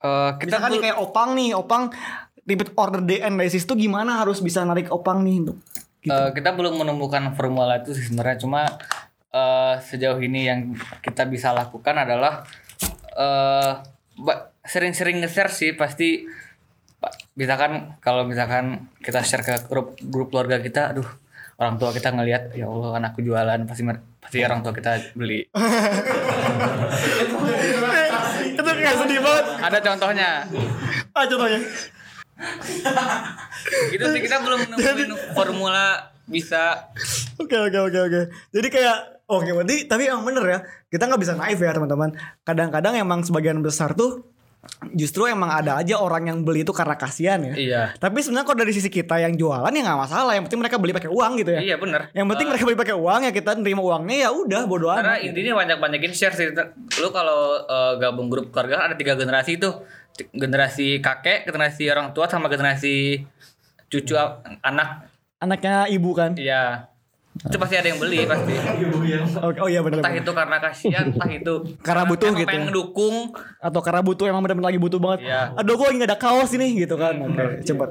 Eh, 0.00 0.30
kita 0.40 0.56
bel- 0.58 0.80
kayak 0.80 0.96
Opang 0.96 1.36
nih, 1.36 1.52
Opang 1.52 1.92
repeat 2.42 2.72
order 2.72 3.04
di 3.04 3.20
Endesis 3.20 3.68
tuh 3.68 3.76
gimana 3.76 4.16
harus 4.16 4.40
bisa 4.40 4.64
narik 4.64 4.88
Opang 4.88 5.20
nih 5.20 5.44
untuk 5.44 5.60
gitu. 6.00 6.08
eh, 6.08 6.30
kita 6.32 6.56
belum 6.56 6.80
menemukan 6.80 7.36
formula 7.36 7.76
itu 7.76 7.92
sih 7.92 8.08
sebenarnya 8.08 8.40
cuma 8.40 8.64
eh, 9.28 9.74
sejauh 9.78 10.16
ini 10.18 10.48
yang 10.48 10.72
kita 11.04 11.28
bisa 11.28 11.52
lakukan 11.52 12.00
adalah 12.00 12.48
ba- 14.16 14.54
sering-sering 14.62 15.20
nge-share 15.20 15.50
sih 15.50 15.74
pasti 15.74 16.24
misalkan 17.34 17.98
kalau 17.98 18.24
misalkan 18.24 18.88
kita 18.98 19.20
share 19.20 19.42
ke 19.42 19.54
grup 19.66 19.98
grup 20.00 20.30
keluarga 20.30 20.58
kita 20.58 20.94
aduh 20.94 21.06
orang 21.58 21.74
tua 21.74 21.90
kita 21.90 22.14
ngelihat 22.14 22.54
ya 22.54 22.70
Allah 22.70 23.02
anakku 23.02 23.18
jualan 23.18 23.60
pasti 23.66 23.82
pasti 24.22 24.38
orang 24.46 24.62
tua 24.62 24.70
kita 24.70 24.94
beli 25.18 25.42
itu 28.48 28.62
kayak 28.62 28.94
sedih 28.94 29.20
banget. 29.20 29.44
ada 29.58 29.78
contohnya 29.82 30.30
Ah 31.18 31.26
contohnya. 31.26 31.58
gitu 33.90 34.04
sih 34.14 34.20
kita 34.22 34.38
belum 34.38 34.70
nemuin 34.70 35.10
formula 35.34 36.14
bisa 36.30 36.86
Oke 37.42 37.56
oke 37.58 37.78
oke 37.90 37.98
oke. 38.06 38.20
Jadi 38.54 38.68
kayak 38.70 39.26
oke 39.26 39.50
berarti 39.50 39.90
tapi 39.90 40.06
emang 40.06 40.22
bener 40.22 40.44
ya. 40.46 40.58
Kita 40.86 41.10
nggak 41.10 41.20
bisa 41.22 41.34
naif 41.34 41.58
ya 41.58 41.74
teman-teman. 41.74 42.14
Kadang-kadang 42.46 42.94
emang 42.98 43.26
sebagian 43.26 43.58
besar 43.58 43.98
tuh 43.98 44.22
justru 44.90 45.24
emang 45.24 45.48
ada 45.48 45.76
aja 45.76 45.96
orang 45.96 46.26
yang 46.26 46.38
beli 46.40 46.62
itu 46.62 46.70
karena 46.70 46.94
kasihan 46.94 47.40
ya. 47.40 47.54
iya 47.54 47.82
Tapi 47.94 48.18
sebenarnya 48.18 48.46
kalau 48.46 48.58
dari 48.58 48.70
sisi 48.70 48.86
kita 48.86 49.18
yang 49.18 49.34
jualan 49.34 49.68
ya 49.68 49.82
nggak 49.82 50.00
masalah. 50.00 50.32
Yang 50.32 50.44
penting 50.46 50.60
mereka 50.60 50.76
beli 50.76 50.92
pakai 50.92 51.10
uang 51.10 51.32
gitu 51.36 51.50
ya. 51.50 51.60
iya 51.62 51.76
bener 51.76 52.08
Yang 52.12 52.26
penting 52.28 52.46
mereka 52.48 52.64
beli 52.64 52.78
pakai 52.78 52.96
uang 52.96 53.20
ya 53.20 53.32
kita 53.32 53.50
nerima 53.54 53.80
uangnya 53.80 54.16
ya 54.18 54.30
udah 54.30 54.60
bodo 54.64 54.86
karena 54.88 55.14
amat. 55.14 55.24
intinya 55.24 55.52
banyak 55.56 55.76
banyakin 55.78 56.12
share 56.12 56.32
sih 56.32 56.46
lu 56.96 57.08
kalau 57.10 57.40
eh, 57.60 57.92
gabung 57.98 58.26
grup 58.26 58.48
keluarga 58.48 58.84
ada 58.84 58.94
tiga 58.94 59.12
generasi 59.12 59.56
itu 59.56 59.68
generasi 60.28 60.98
kakek 60.98 61.44
generasi 61.44 61.86
orang 61.86 62.10
tua 62.10 62.26
sama 62.26 62.46
generasi 62.46 63.22
cucu 63.86 64.14
a- 64.14 64.38
anak 64.60 65.06
Anaknya 65.38 65.86
ibu 65.86 66.10
kan. 66.12 66.34
iya 66.34 66.90
itu 67.38 67.56
pasti 67.56 67.74
ada 67.78 67.86
yang 67.86 68.00
beli 68.02 68.26
pasti 68.26 68.54
Oke, 69.38 69.58
oh 69.62 69.68
iya 69.70 69.80
bener 69.82 70.02
entah 70.02 70.14
itu 70.14 70.30
karena 70.34 70.56
kasihan 70.58 71.04
entah 71.14 71.30
itu 71.30 71.54
Karena 71.86 72.02
butuh 72.06 72.34
gitu 72.34 72.48
pengen 72.48 72.62
ya. 72.62 72.66
ngedukung 72.70 73.16
Atau 73.62 73.80
karena 73.82 74.02
butuh 74.02 74.26
emang 74.26 74.42
bener-bener 74.42 74.74
lagi 74.74 74.80
butuh 74.80 74.98
banget. 74.98 75.30
Iya. 75.30 75.54
Aduh 75.54 75.74
gue 75.78 75.86
lagi 75.86 75.96
gak 76.02 76.10
ada 76.10 76.18
kaos 76.18 76.50
ini 76.54 76.66
gitu 76.78 76.94
kan. 76.98 77.14
Oke 77.22 77.62
cepet. 77.62 77.90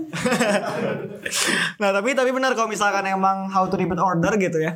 nah 1.80 1.90
tapi 1.92 2.14
tapi 2.16 2.30
benar 2.32 2.54
kalau 2.56 2.70
misalkan 2.70 3.04
emang 3.06 3.50
how 3.50 3.66
to 3.66 3.78
repeat 3.78 4.00
order 4.00 4.34
gitu 4.38 4.58
ya. 4.58 4.74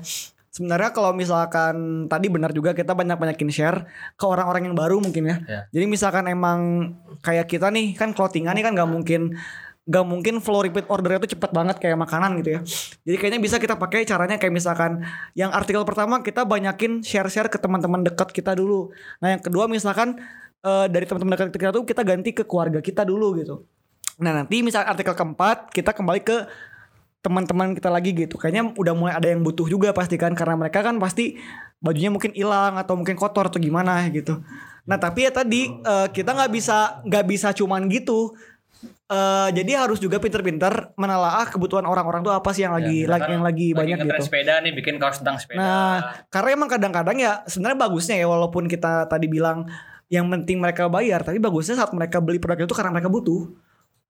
Sebenarnya 0.54 0.94
kalau 0.94 1.10
misalkan 1.10 2.06
tadi 2.06 2.30
benar 2.30 2.54
juga 2.54 2.78
kita 2.78 2.94
banyak-banyakin 2.94 3.50
share 3.50 3.90
ke 4.14 4.22
orang-orang 4.22 4.70
yang 4.70 4.76
baru 4.78 5.02
mungkin 5.02 5.26
ya. 5.26 5.36
Ya. 5.50 5.60
Jadi 5.74 5.84
misalkan 5.90 6.30
emang 6.30 6.94
kayak 7.26 7.50
kita 7.50 7.74
nih 7.74 7.98
kan 7.98 8.14
clothingan 8.14 8.54
nih 8.54 8.62
kan 8.62 8.78
nggak 8.78 8.90
mungkin 8.90 9.34
nggak 9.84 10.04
mungkin 10.08 10.40
flow 10.40 10.64
repeat 10.64 10.88
ordernya 10.88 11.20
tuh 11.28 11.36
cepet 11.36 11.50
banget 11.52 11.76
kayak 11.76 12.00
makanan 12.00 12.40
gitu 12.40 12.56
ya. 12.56 12.60
Jadi 13.04 13.16
kayaknya 13.20 13.40
bisa 13.44 13.56
kita 13.60 13.76
pakai 13.76 14.08
caranya 14.08 14.40
kayak 14.40 14.54
misalkan 14.56 15.04
yang 15.36 15.52
artikel 15.52 15.84
pertama 15.84 16.24
kita 16.24 16.48
banyakin 16.48 17.04
share-share 17.04 17.52
ke 17.52 17.60
teman-teman 17.60 18.00
dekat 18.00 18.32
kita 18.32 18.56
dulu. 18.56 18.96
Nah 19.20 19.36
yang 19.36 19.42
kedua 19.44 19.68
misalkan 19.68 20.16
eh, 20.64 20.86
dari 20.88 21.04
teman-teman 21.04 21.36
dekat 21.36 21.52
kita 21.52 21.72
tuh 21.76 21.84
kita 21.84 22.00
ganti 22.00 22.32
ke 22.32 22.48
keluarga 22.48 22.80
kita 22.80 23.04
dulu 23.04 23.36
gitu. 23.36 23.68
Nah 24.24 24.32
nanti 24.32 24.64
misal 24.64 24.88
artikel 24.88 25.12
keempat 25.12 25.68
kita 25.68 25.92
kembali 25.92 26.20
ke 26.24 26.48
teman-teman 27.20 27.76
kita 27.76 27.92
lagi 27.92 28.16
gitu. 28.16 28.40
Kayaknya 28.40 28.72
udah 28.76 28.94
mulai 28.96 29.14
ada 29.20 29.28
yang 29.28 29.44
butuh 29.44 29.68
juga 29.68 29.92
pasti 29.92 30.16
kan 30.16 30.32
karena 30.32 30.56
mereka 30.56 30.80
kan 30.80 30.96
pasti 30.96 31.36
bajunya 31.84 32.08
mungkin 32.08 32.32
hilang 32.32 32.80
atau 32.80 32.96
mungkin 32.96 33.20
kotor 33.20 33.52
atau 33.52 33.60
gimana 33.60 34.00
gitu. 34.08 34.40
Nah 34.88 34.96
tapi 34.96 35.28
ya 35.28 35.32
tadi 35.32 35.68
eh, 35.76 36.08
kita 36.08 36.32
nggak 36.32 36.52
bisa 36.56 37.04
nggak 37.04 37.24
bisa 37.28 37.52
cuman 37.52 37.84
gitu. 37.92 38.32
Eh, 39.04 39.48
jadi 39.52 39.84
harus 39.84 40.00
juga 40.00 40.16
pinter-pinter 40.16 40.96
menelaah 40.96 41.44
kebutuhan 41.52 41.84
orang-orang 41.84 42.24
tuh 42.24 42.32
apa 42.32 42.50
sih 42.56 42.64
yang 42.64 42.72
lagi 42.72 43.04
Ya, 43.04 43.12
lagi 43.12 43.30
yang 43.36 43.44
lagi, 43.44 43.68
banyak 43.76 43.98
gitu. 44.00 44.24
sepeda 44.26 44.64
nih 44.64 44.72
bikin 44.72 44.96
kaos 44.96 45.20
tentang 45.20 45.36
sepeda 45.36 45.60
Nah, 45.60 45.96
karena 46.32 46.48
emang 46.56 46.68
kadang-kadang 46.72 47.16
ya 47.20 47.32
sebenarnya 47.44 47.78
bagusnya 47.84 48.16
ya 48.16 48.26
walaupun 48.26 48.64
kita 48.64 49.04
tadi 49.06 49.28
bilang 49.28 49.68
yang 50.08 50.24
penting 50.32 50.56
mereka 50.56 50.88
bayar, 50.88 51.20
tapi 51.20 51.36
bagusnya 51.36 51.76
saat 51.76 51.92
mereka 51.92 52.20
beli 52.24 52.40
produk 52.40 52.64
itu 52.64 52.74
karena 52.76 52.92
mereka 52.96 53.12
butuh. 53.12 53.52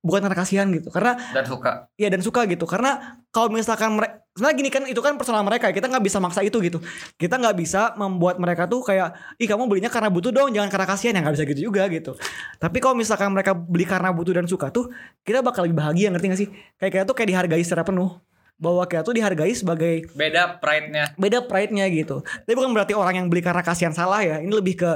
Bukan 0.05 0.20
karena 0.20 0.36
kasihan 0.36 0.68
gitu. 0.68 0.92
Karena 0.92 1.16
dan 1.32 1.48
suka 1.48 1.88
ya 1.96 2.12
dan 2.12 2.20
suka 2.20 2.44
gitu. 2.44 2.68
Karena 2.68 3.24
kalau 3.32 3.48
misalkan 3.48 3.96
mereka 3.96 4.20
sebenarnya 4.36 4.57
gini 4.61 4.70
kan 4.70 4.82
itu 4.84 5.00
kan 5.00 5.16
personal 5.16 5.40
mereka, 5.46 5.72
kita 5.72 5.88
nggak 5.88 6.05
bisa 6.05 6.20
maksa 6.20 6.44
itu 6.44 6.61
gitu. 6.61 6.82
Kita 7.16 7.40
nggak 7.40 7.57
bisa 7.57 7.96
membuat 7.96 8.36
mereka 8.36 8.68
tuh 8.68 8.84
kayak 8.84 9.16
ih 9.40 9.48
kamu 9.48 9.64
belinya 9.64 9.88
karena 9.88 10.12
butuh 10.12 10.28
dong, 10.28 10.52
jangan 10.52 10.68
karena 10.68 10.86
kasihan 10.90 11.16
ya 11.16 11.20
nggak 11.24 11.34
bisa 11.40 11.44
gitu 11.48 11.61
juga 11.72 11.88
gitu. 11.88 12.12
Tapi 12.61 12.78
kalau 12.84 12.98
misalkan 12.98 13.32
mereka 13.32 13.57
beli 13.57 13.88
karena 13.88 14.12
butuh 14.12 14.36
dan 14.36 14.44
suka 14.44 14.68
tuh, 14.68 14.92
kita 15.24 15.40
bakal 15.40 15.64
lebih 15.64 15.80
bahagia 15.80 16.12
ngerti 16.12 16.26
gak 16.28 16.40
sih? 16.44 16.48
Kayak 16.76 16.92
kita 16.92 17.02
tuh 17.09 17.14
kayak 17.16 17.28
dihargai 17.32 17.64
secara 17.64 17.86
penuh. 17.86 18.12
Bahwa 18.55 18.86
kita 18.86 19.02
tuh 19.02 19.18
dihargai 19.18 19.50
sebagai 19.50 20.07
beda 20.14 20.62
pride-nya 20.62 21.11
beda 21.18 21.42
pride-nya 21.50 21.90
gitu. 21.90 22.22
Tapi 22.22 22.55
bukan 22.55 22.70
berarti 22.70 22.94
orang 22.94 23.18
yang 23.18 23.26
beli 23.26 23.42
karena 23.42 23.66
kasihan 23.66 23.90
salah 23.90 24.22
ya. 24.22 24.38
Ini 24.38 24.50
lebih 24.50 24.78
ke 24.78 24.90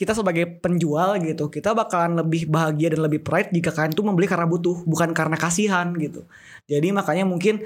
kita 0.00 0.16
sebagai 0.16 0.48
penjual 0.64 1.20
gitu, 1.20 1.52
kita 1.52 1.76
bakalan 1.76 2.24
lebih 2.24 2.48
bahagia 2.48 2.96
dan 2.96 3.04
lebih 3.04 3.20
pride 3.20 3.52
jika 3.52 3.68
kalian 3.68 3.92
tuh 3.92 4.00
membeli 4.08 4.24
karena 4.24 4.48
butuh, 4.48 4.80
bukan 4.88 5.12
karena 5.12 5.36
kasihan 5.36 5.92
gitu. 6.00 6.24
Jadi 6.64 6.88
makanya 6.88 7.28
mungkin 7.28 7.60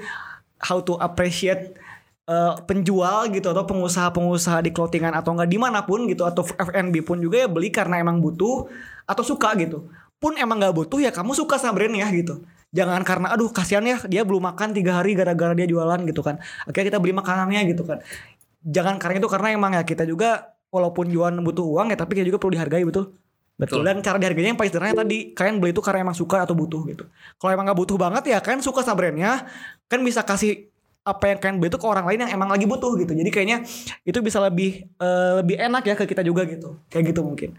how 0.59 0.83
to 0.83 0.99
appreciate 0.99 1.79
uh, 2.27 2.59
penjual 2.67 3.31
gitu 3.31 3.47
atau 3.55 3.63
pengusaha-pengusaha 3.63 4.67
di 4.67 4.75
clothingan 4.75 5.15
atau 5.15 5.31
enggak 5.31 5.47
di 5.47 5.55
mana 5.55 5.87
pun 5.87 6.11
gitu 6.11 6.27
atau 6.27 6.43
F&B 6.43 7.07
pun 7.07 7.23
juga 7.23 7.45
ya 7.45 7.47
beli 7.47 7.71
karena 7.71 8.03
emang 8.03 8.19
butuh 8.19 8.67
atau 9.07 9.23
suka 9.23 9.55
gitu. 9.55 9.87
Pun 10.19 10.35
emang 10.35 10.59
nggak 10.59 10.75
butuh 10.75 10.99
ya 10.99 11.15
kamu 11.15 11.31
suka 11.39 11.55
sama 11.55 11.79
brandnya 11.79 12.11
gitu. 12.11 12.43
Jangan 12.75 12.99
karena 13.07 13.31
aduh 13.31 13.47
kasihan 13.47 13.87
ya 13.87 14.03
dia 14.11 14.27
belum 14.27 14.43
makan 14.51 14.75
tiga 14.75 14.99
hari 14.99 15.15
gara-gara 15.15 15.55
dia 15.55 15.71
jualan 15.71 16.03
gitu 16.03 16.19
kan. 16.19 16.43
Akhirnya 16.67 16.91
kita 16.91 16.99
beli 16.99 17.15
makanannya 17.15 17.63
gitu 17.71 17.87
kan. 17.87 18.03
Jangan 18.67 18.99
karena 18.99 19.23
itu 19.23 19.29
karena 19.31 19.47
emang 19.55 19.71
ya 19.79 19.87
kita 19.87 20.03
juga 20.03 20.54
walaupun 20.75 21.07
jualan 21.07 21.39
butuh 21.39 21.63
uang 21.63 21.95
ya 21.95 21.97
tapi 21.97 22.19
kita 22.19 22.27
juga 22.27 22.39
perlu 22.43 22.59
dihargai 22.59 22.83
betul. 22.83 23.15
Betul. 23.55 23.87
Dan 23.87 24.03
cara 24.03 24.19
dihargainya 24.19 24.51
yang 24.51 24.59
paling 24.59 24.67
sederhana 24.67 25.07
tadi 25.07 25.31
kalian 25.31 25.63
beli 25.63 25.71
itu 25.71 25.79
karena 25.79 26.03
emang 26.03 26.17
suka 26.17 26.43
atau 26.43 26.51
butuh 26.51 26.83
gitu. 26.91 27.07
Kalau 27.39 27.51
emang 27.55 27.71
nggak 27.71 27.79
butuh 27.79 27.95
banget 27.95 28.35
ya 28.35 28.43
kalian 28.43 28.59
suka 28.59 28.83
sama 28.83 28.99
brandnya 28.99 29.47
kan 29.87 30.03
bisa 30.03 30.27
kasih 30.27 30.67
apa 31.07 31.31
yang 31.31 31.39
kalian 31.39 31.55
beli 31.63 31.71
itu 31.71 31.79
ke 31.79 31.87
orang 31.87 32.03
lain 32.03 32.19
yang 32.27 32.31
emang 32.35 32.51
lagi 32.51 32.67
butuh 32.67 32.99
gitu. 32.99 33.15
Jadi 33.15 33.29
kayaknya 33.31 33.63
itu 34.03 34.19
bisa 34.19 34.43
lebih 34.43 34.83
eh, 34.99 35.33
lebih 35.39 35.55
enak 35.55 35.87
ya 35.87 35.95
ke 35.95 36.03
kita 36.03 36.19
juga 36.19 36.43
gitu. 36.43 36.75
Kayak 36.91 37.15
gitu 37.15 37.21
mungkin. 37.23 37.55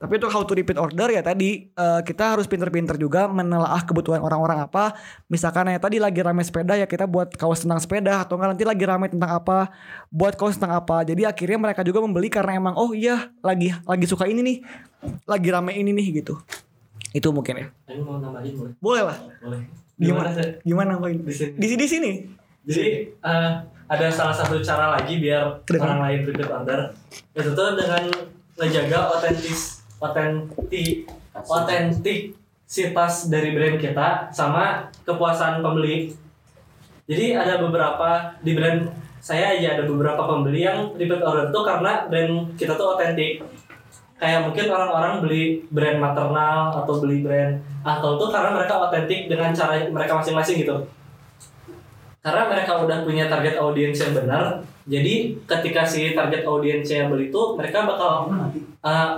Tapi 0.00 0.16
untuk 0.16 0.32
how 0.32 0.40
to 0.48 0.56
repeat 0.56 0.80
order 0.80 1.12
ya 1.12 1.20
tadi 1.20 1.68
eh, 1.68 2.00
kita 2.00 2.32
harus 2.32 2.48
pinter-pinter 2.48 2.96
juga 2.96 3.28
menelaah 3.28 3.84
kebutuhan 3.84 4.24
orang-orang 4.24 4.64
apa. 4.64 4.96
Misalkan 5.28 5.68
ya 5.68 5.76
tadi 5.76 6.00
lagi 6.00 6.24
rame 6.24 6.40
sepeda 6.40 6.72
ya 6.72 6.88
kita 6.88 7.04
buat 7.04 7.36
kaos 7.36 7.68
tentang 7.68 7.84
sepeda 7.84 8.24
atau 8.24 8.40
enggak 8.40 8.56
nanti 8.56 8.64
lagi 8.64 8.84
rame 8.88 9.12
tentang 9.12 9.28
apa, 9.28 9.68
buat 10.08 10.40
kaos 10.40 10.56
tentang 10.56 10.80
apa. 10.80 11.04
Jadi 11.04 11.28
akhirnya 11.28 11.60
mereka 11.60 11.84
juga 11.84 12.00
membeli 12.00 12.32
karena 12.32 12.56
emang 12.56 12.80
oh 12.80 12.96
iya 12.96 13.28
lagi 13.44 13.76
lagi 13.84 14.08
suka 14.08 14.24
ini 14.24 14.40
nih. 14.40 14.56
Lagi 15.28 15.48
rame 15.52 15.76
ini 15.76 15.92
nih 15.92 16.24
gitu. 16.24 16.40
Itu 17.12 17.28
mungkin 17.36 17.60
ya. 17.60 17.66
Aku 17.92 18.00
mau 18.00 18.16
nambahin 18.16 18.56
boleh? 18.56 18.72
Boleh 18.80 19.02
lah. 19.04 19.18
Boleh. 19.44 19.68
Gimana? 20.00 20.32
sih? 20.32 20.64
Gimana 20.64 20.96
poin? 20.96 21.20
Di 21.20 21.34
sini. 21.36 21.52
Di 21.60 21.66
sini 21.68 21.76
di 21.76 21.88
sini. 21.92 22.12
Jadi 22.64 22.84
eh, 23.20 23.52
ada 23.84 24.06
salah 24.08 24.32
satu 24.32 24.56
cara 24.64 24.96
lagi 24.96 25.20
biar 25.20 25.60
Dengan? 25.68 25.84
orang 25.92 26.00
lain 26.08 26.18
repeat 26.24 26.48
order. 26.48 26.80
Itu 27.36 27.52
tuh 27.52 27.76
dengan 27.76 28.08
menjaga 28.56 29.12
otentis 29.12 29.79
otentik 30.00 31.06
otentisitas 31.36 33.28
dari 33.28 33.54
brand 33.54 33.76
kita 33.76 34.32
sama 34.32 34.88
kepuasan 35.04 35.60
pembeli. 35.60 36.16
Jadi 37.06 37.36
ada 37.36 37.60
beberapa 37.60 38.34
di 38.40 38.56
brand 38.56 38.88
saya 39.20 39.52
aja 39.54 39.76
ada 39.76 39.84
beberapa 39.84 40.24
pembeli 40.24 40.64
yang 40.64 40.96
repeat 40.96 41.20
order 41.20 41.52
tuh 41.52 41.62
karena 41.62 42.08
brand 42.08 42.56
kita 42.56 42.74
tuh 42.74 42.96
otentik. 42.96 43.44
Kayak 44.20 44.48
mungkin 44.48 44.68
orang-orang 44.68 45.24
beli 45.24 45.64
brand 45.72 45.96
maternal 45.96 46.72
atau 46.76 47.00
beli 47.00 47.24
brand 47.24 47.56
atau 47.80 48.20
tuh 48.20 48.28
karena 48.28 48.52
mereka 48.52 48.76
otentik 48.76 49.28
dengan 49.32 49.52
cara 49.56 49.80
mereka 49.88 50.20
masing-masing 50.20 50.60
gitu 50.60 50.99
karena 52.20 52.42
mereka 52.52 52.72
udah 52.84 53.04
punya 53.04 53.28
target 53.32 53.56
audiens 53.56 53.96
yang 53.96 54.12
benar 54.12 54.60
jadi 54.90 55.38
ketika 55.46 55.86
si 55.86 56.16
target 56.18 56.42
audiensnya 56.42 57.06
beli 57.06 57.30
itu 57.30 57.42
mereka 57.54 57.86
bakal 57.86 58.32
uh, 58.82 59.10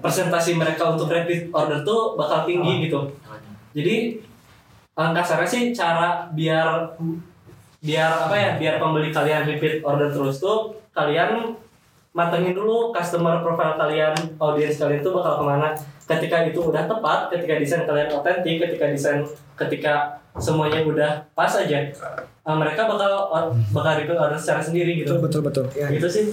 presentasi 0.00 0.56
mereka 0.56 0.96
untuk 0.96 1.12
repeat 1.12 1.52
order 1.52 1.84
tuh 1.84 2.16
bakal 2.16 2.48
tinggi 2.48 2.88
gitu. 2.88 3.10
Jadi 3.76 4.16
uh, 4.96 5.10
kasarnya 5.12 5.48
sih 5.50 5.62
cara 5.76 6.30
biar 6.30 6.94
biar 7.84 8.28
apa 8.28 8.36
ya 8.36 8.50
biar 8.60 8.74
pembeli 8.80 9.12
kalian 9.12 9.44
repeat 9.44 9.84
order 9.84 10.08
terus 10.08 10.40
tuh 10.40 10.72
kalian 10.96 11.52
matengin 12.16 12.56
dulu 12.56 12.90
customer 12.90 13.44
profile 13.44 13.78
kalian 13.78 14.16
audiens 14.40 14.78
kalian 14.78 15.02
tuh 15.02 15.20
bakal 15.20 15.42
ke 15.42 15.44
mana. 15.44 15.68
Ketika 16.06 16.48
itu 16.48 16.64
udah 16.64 16.88
tepat 16.88 17.28
ketika 17.34 17.60
desain 17.60 17.84
kalian 17.84 18.08
otentik 18.14 18.56
ketika 18.56 18.88
desain 18.88 19.20
ketika 19.58 20.19
semuanya 20.40 20.80
udah 20.82 21.12
pas 21.36 21.52
aja 21.52 21.92
uh, 22.48 22.56
mereka 22.56 22.88
bakal 22.88 23.28
bakal 23.70 23.92
repeat 24.00 24.18
order 24.18 24.40
secara 24.40 24.64
sendiri 24.64 25.04
gitu 25.04 25.20
Betul 25.20 25.44
betul 25.44 25.64
betul. 25.68 25.78
Ya, 25.78 25.92
gitu 25.92 26.08
sih 26.08 26.26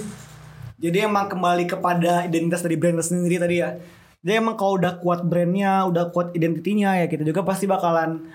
Jadi 0.77 1.09
emang 1.09 1.25
kembali 1.25 1.65
kepada 1.65 2.23
identitas 2.29 2.61
dari 2.61 2.77
brand 2.77 3.01
sendiri 3.01 3.41
tadi 3.41 3.65
ya. 3.65 3.81
Jadi 4.21 4.33
emang 4.37 4.53
kalau 4.53 4.77
udah 4.77 5.01
kuat 5.01 5.25
brandnya, 5.25 5.89
udah 5.89 6.13
kuat 6.13 6.37
identitinya 6.37 6.93
ya 7.01 7.09
kita 7.09 7.25
juga 7.25 7.41
pasti 7.41 7.65
bakalan 7.65 8.29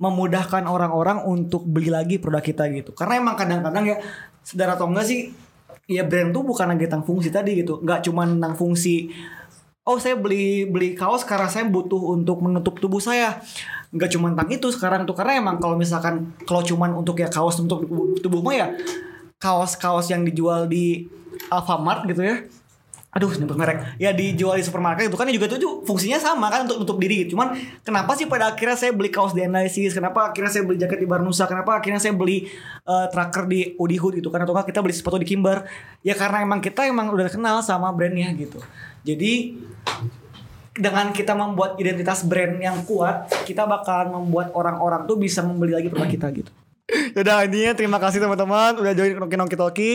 memudahkan 0.00 0.64
orang-orang 0.64 1.28
untuk 1.28 1.68
beli 1.68 1.92
lagi 1.92 2.16
produk 2.16 2.40
kita 2.40 2.72
gitu. 2.72 2.96
Karena 2.96 3.20
emang 3.20 3.36
kadang-kadang 3.36 3.84
ya 3.84 3.96
sadar 4.40 4.80
atau 4.80 4.88
enggak 4.88 5.04
sih 5.04 5.28
ya 5.84 6.08
brand 6.08 6.32
tuh 6.32 6.40
bukan 6.40 6.72
lagi 6.72 6.88
tentang 6.88 7.04
fungsi 7.04 7.28
tadi 7.28 7.60
gitu. 7.60 7.84
Enggak 7.84 8.00
cuma 8.08 8.24
tentang 8.24 8.56
fungsi 8.56 9.12
Oh 9.84 10.00
saya 10.00 10.16
beli 10.16 10.64
beli 10.64 10.96
kaos 10.96 11.28
karena 11.28 11.44
saya 11.44 11.68
butuh 11.68 12.16
untuk 12.16 12.40
menutup 12.40 12.80
tubuh 12.80 13.04
saya. 13.04 13.44
Enggak 13.94 14.10
cuma 14.10 14.34
tentang 14.34 14.50
itu 14.50 14.66
sekarang 14.74 15.06
tuh. 15.06 15.14
Karena 15.14 15.38
emang 15.38 15.62
kalau 15.62 15.78
misalkan 15.78 16.34
kalau 16.42 16.66
cuman 16.66 16.98
untuk 16.98 17.22
ya 17.22 17.30
kaos 17.30 17.62
untuk 17.62 17.86
tubuh, 17.86 18.18
tubuh 18.18 18.40
mah 18.42 18.54
ya 18.58 18.66
kaos-kaos 19.38 20.10
yang 20.10 20.26
dijual 20.26 20.66
di 20.66 21.06
Alfamart 21.46 22.10
gitu 22.10 22.26
ya. 22.26 22.42
Aduh 23.14 23.30
nyebut 23.30 23.54
merek 23.54 23.94
ya 24.02 24.10
dijual 24.10 24.58
di 24.58 24.66
supermarket 24.66 25.06
itu 25.06 25.14
kan 25.14 25.30
juga 25.30 25.46
tuh 25.46 25.86
fungsinya 25.86 26.18
sama 26.18 26.50
kan 26.50 26.66
untuk 26.66 26.82
nutup 26.82 26.98
diri. 26.98 27.30
Cuman 27.30 27.54
kenapa 27.86 28.18
sih 28.18 28.26
pada 28.26 28.50
akhirnya 28.50 28.74
saya 28.74 28.90
beli 28.90 29.14
kaos 29.14 29.30
di 29.30 29.46
Analysis 29.46 29.94
kenapa 29.94 30.34
akhirnya 30.34 30.50
saya 30.50 30.66
beli 30.66 30.82
jaket 30.82 30.98
di 30.98 31.06
Barnusa? 31.06 31.46
Kenapa 31.46 31.78
akhirnya 31.78 32.02
saya 32.02 32.10
beli 32.10 32.50
eh, 32.82 33.06
tracker 33.14 33.46
di 33.46 33.78
Udi 33.78 34.02
Hood 34.02 34.18
gitu 34.18 34.34
kan? 34.34 34.42
Atau 34.42 34.58
kita 34.58 34.82
beli 34.82 34.98
sepatu 34.98 35.22
di 35.22 35.30
Kimber? 35.30 35.62
Ya 36.02 36.18
karena 36.18 36.42
emang 36.42 36.58
kita 36.58 36.90
emang 36.90 37.14
udah 37.14 37.30
kenal 37.30 37.62
sama 37.62 37.94
brandnya 37.94 38.34
gitu. 38.34 38.58
Jadi 39.06 39.62
dengan 40.74 41.14
kita 41.14 41.38
membuat 41.38 41.78
identitas 41.78 42.26
brand 42.26 42.58
yang 42.58 42.82
kuat 42.82 43.30
kita 43.46 43.62
bakalan 43.62 44.10
membuat 44.10 44.50
orang-orang 44.58 45.06
tuh 45.06 45.14
bisa 45.14 45.40
membeli 45.46 45.78
lagi 45.78 45.88
produk 45.88 46.10
kita 46.10 46.28
gitu 46.34 46.52
Yaudah 47.16 47.48
intinya 47.48 47.72
terima 47.72 47.96
kasih 47.96 48.20
teman-teman 48.20 48.76
udah 48.76 48.92
join 48.92 49.16
Nongki 49.16 49.36
Nongki 49.40 49.56
Talki. 49.56 49.92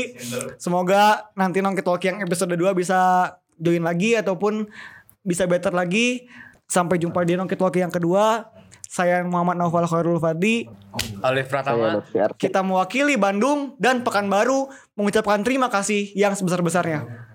Semoga 0.58 1.30
nanti 1.38 1.62
Nongki 1.62 1.86
Talki 1.86 2.10
yang 2.10 2.20
episode 2.26 2.50
2 2.50 2.66
bisa 2.74 3.30
join 3.62 3.86
lagi 3.86 4.18
ataupun 4.18 4.66
bisa 5.22 5.46
better 5.46 5.70
lagi. 5.70 6.26
Sampai 6.66 6.98
jumpa 6.98 7.22
di 7.26 7.38
Nongki 7.38 7.54
Talki 7.54 7.86
yang 7.86 7.94
kedua. 7.94 8.50
Saya 8.90 9.22
Muhammad 9.22 9.62
Naufal 9.62 9.86
Khairul 9.86 10.18
Fadli. 10.18 10.66
Alif 11.22 11.46
Pratama. 11.54 12.02
Kita 12.42 12.66
mewakili 12.66 13.22
Bandung 13.22 13.78
dan 13.78 14.02
Pekanbaru 14.02 14.74
mengucapkan 14.98 15.46
terima 15.46 15.70
kasih 15.70 16.10
yang 16.18 16.34
sebesar-besarnya. 16.34 17.29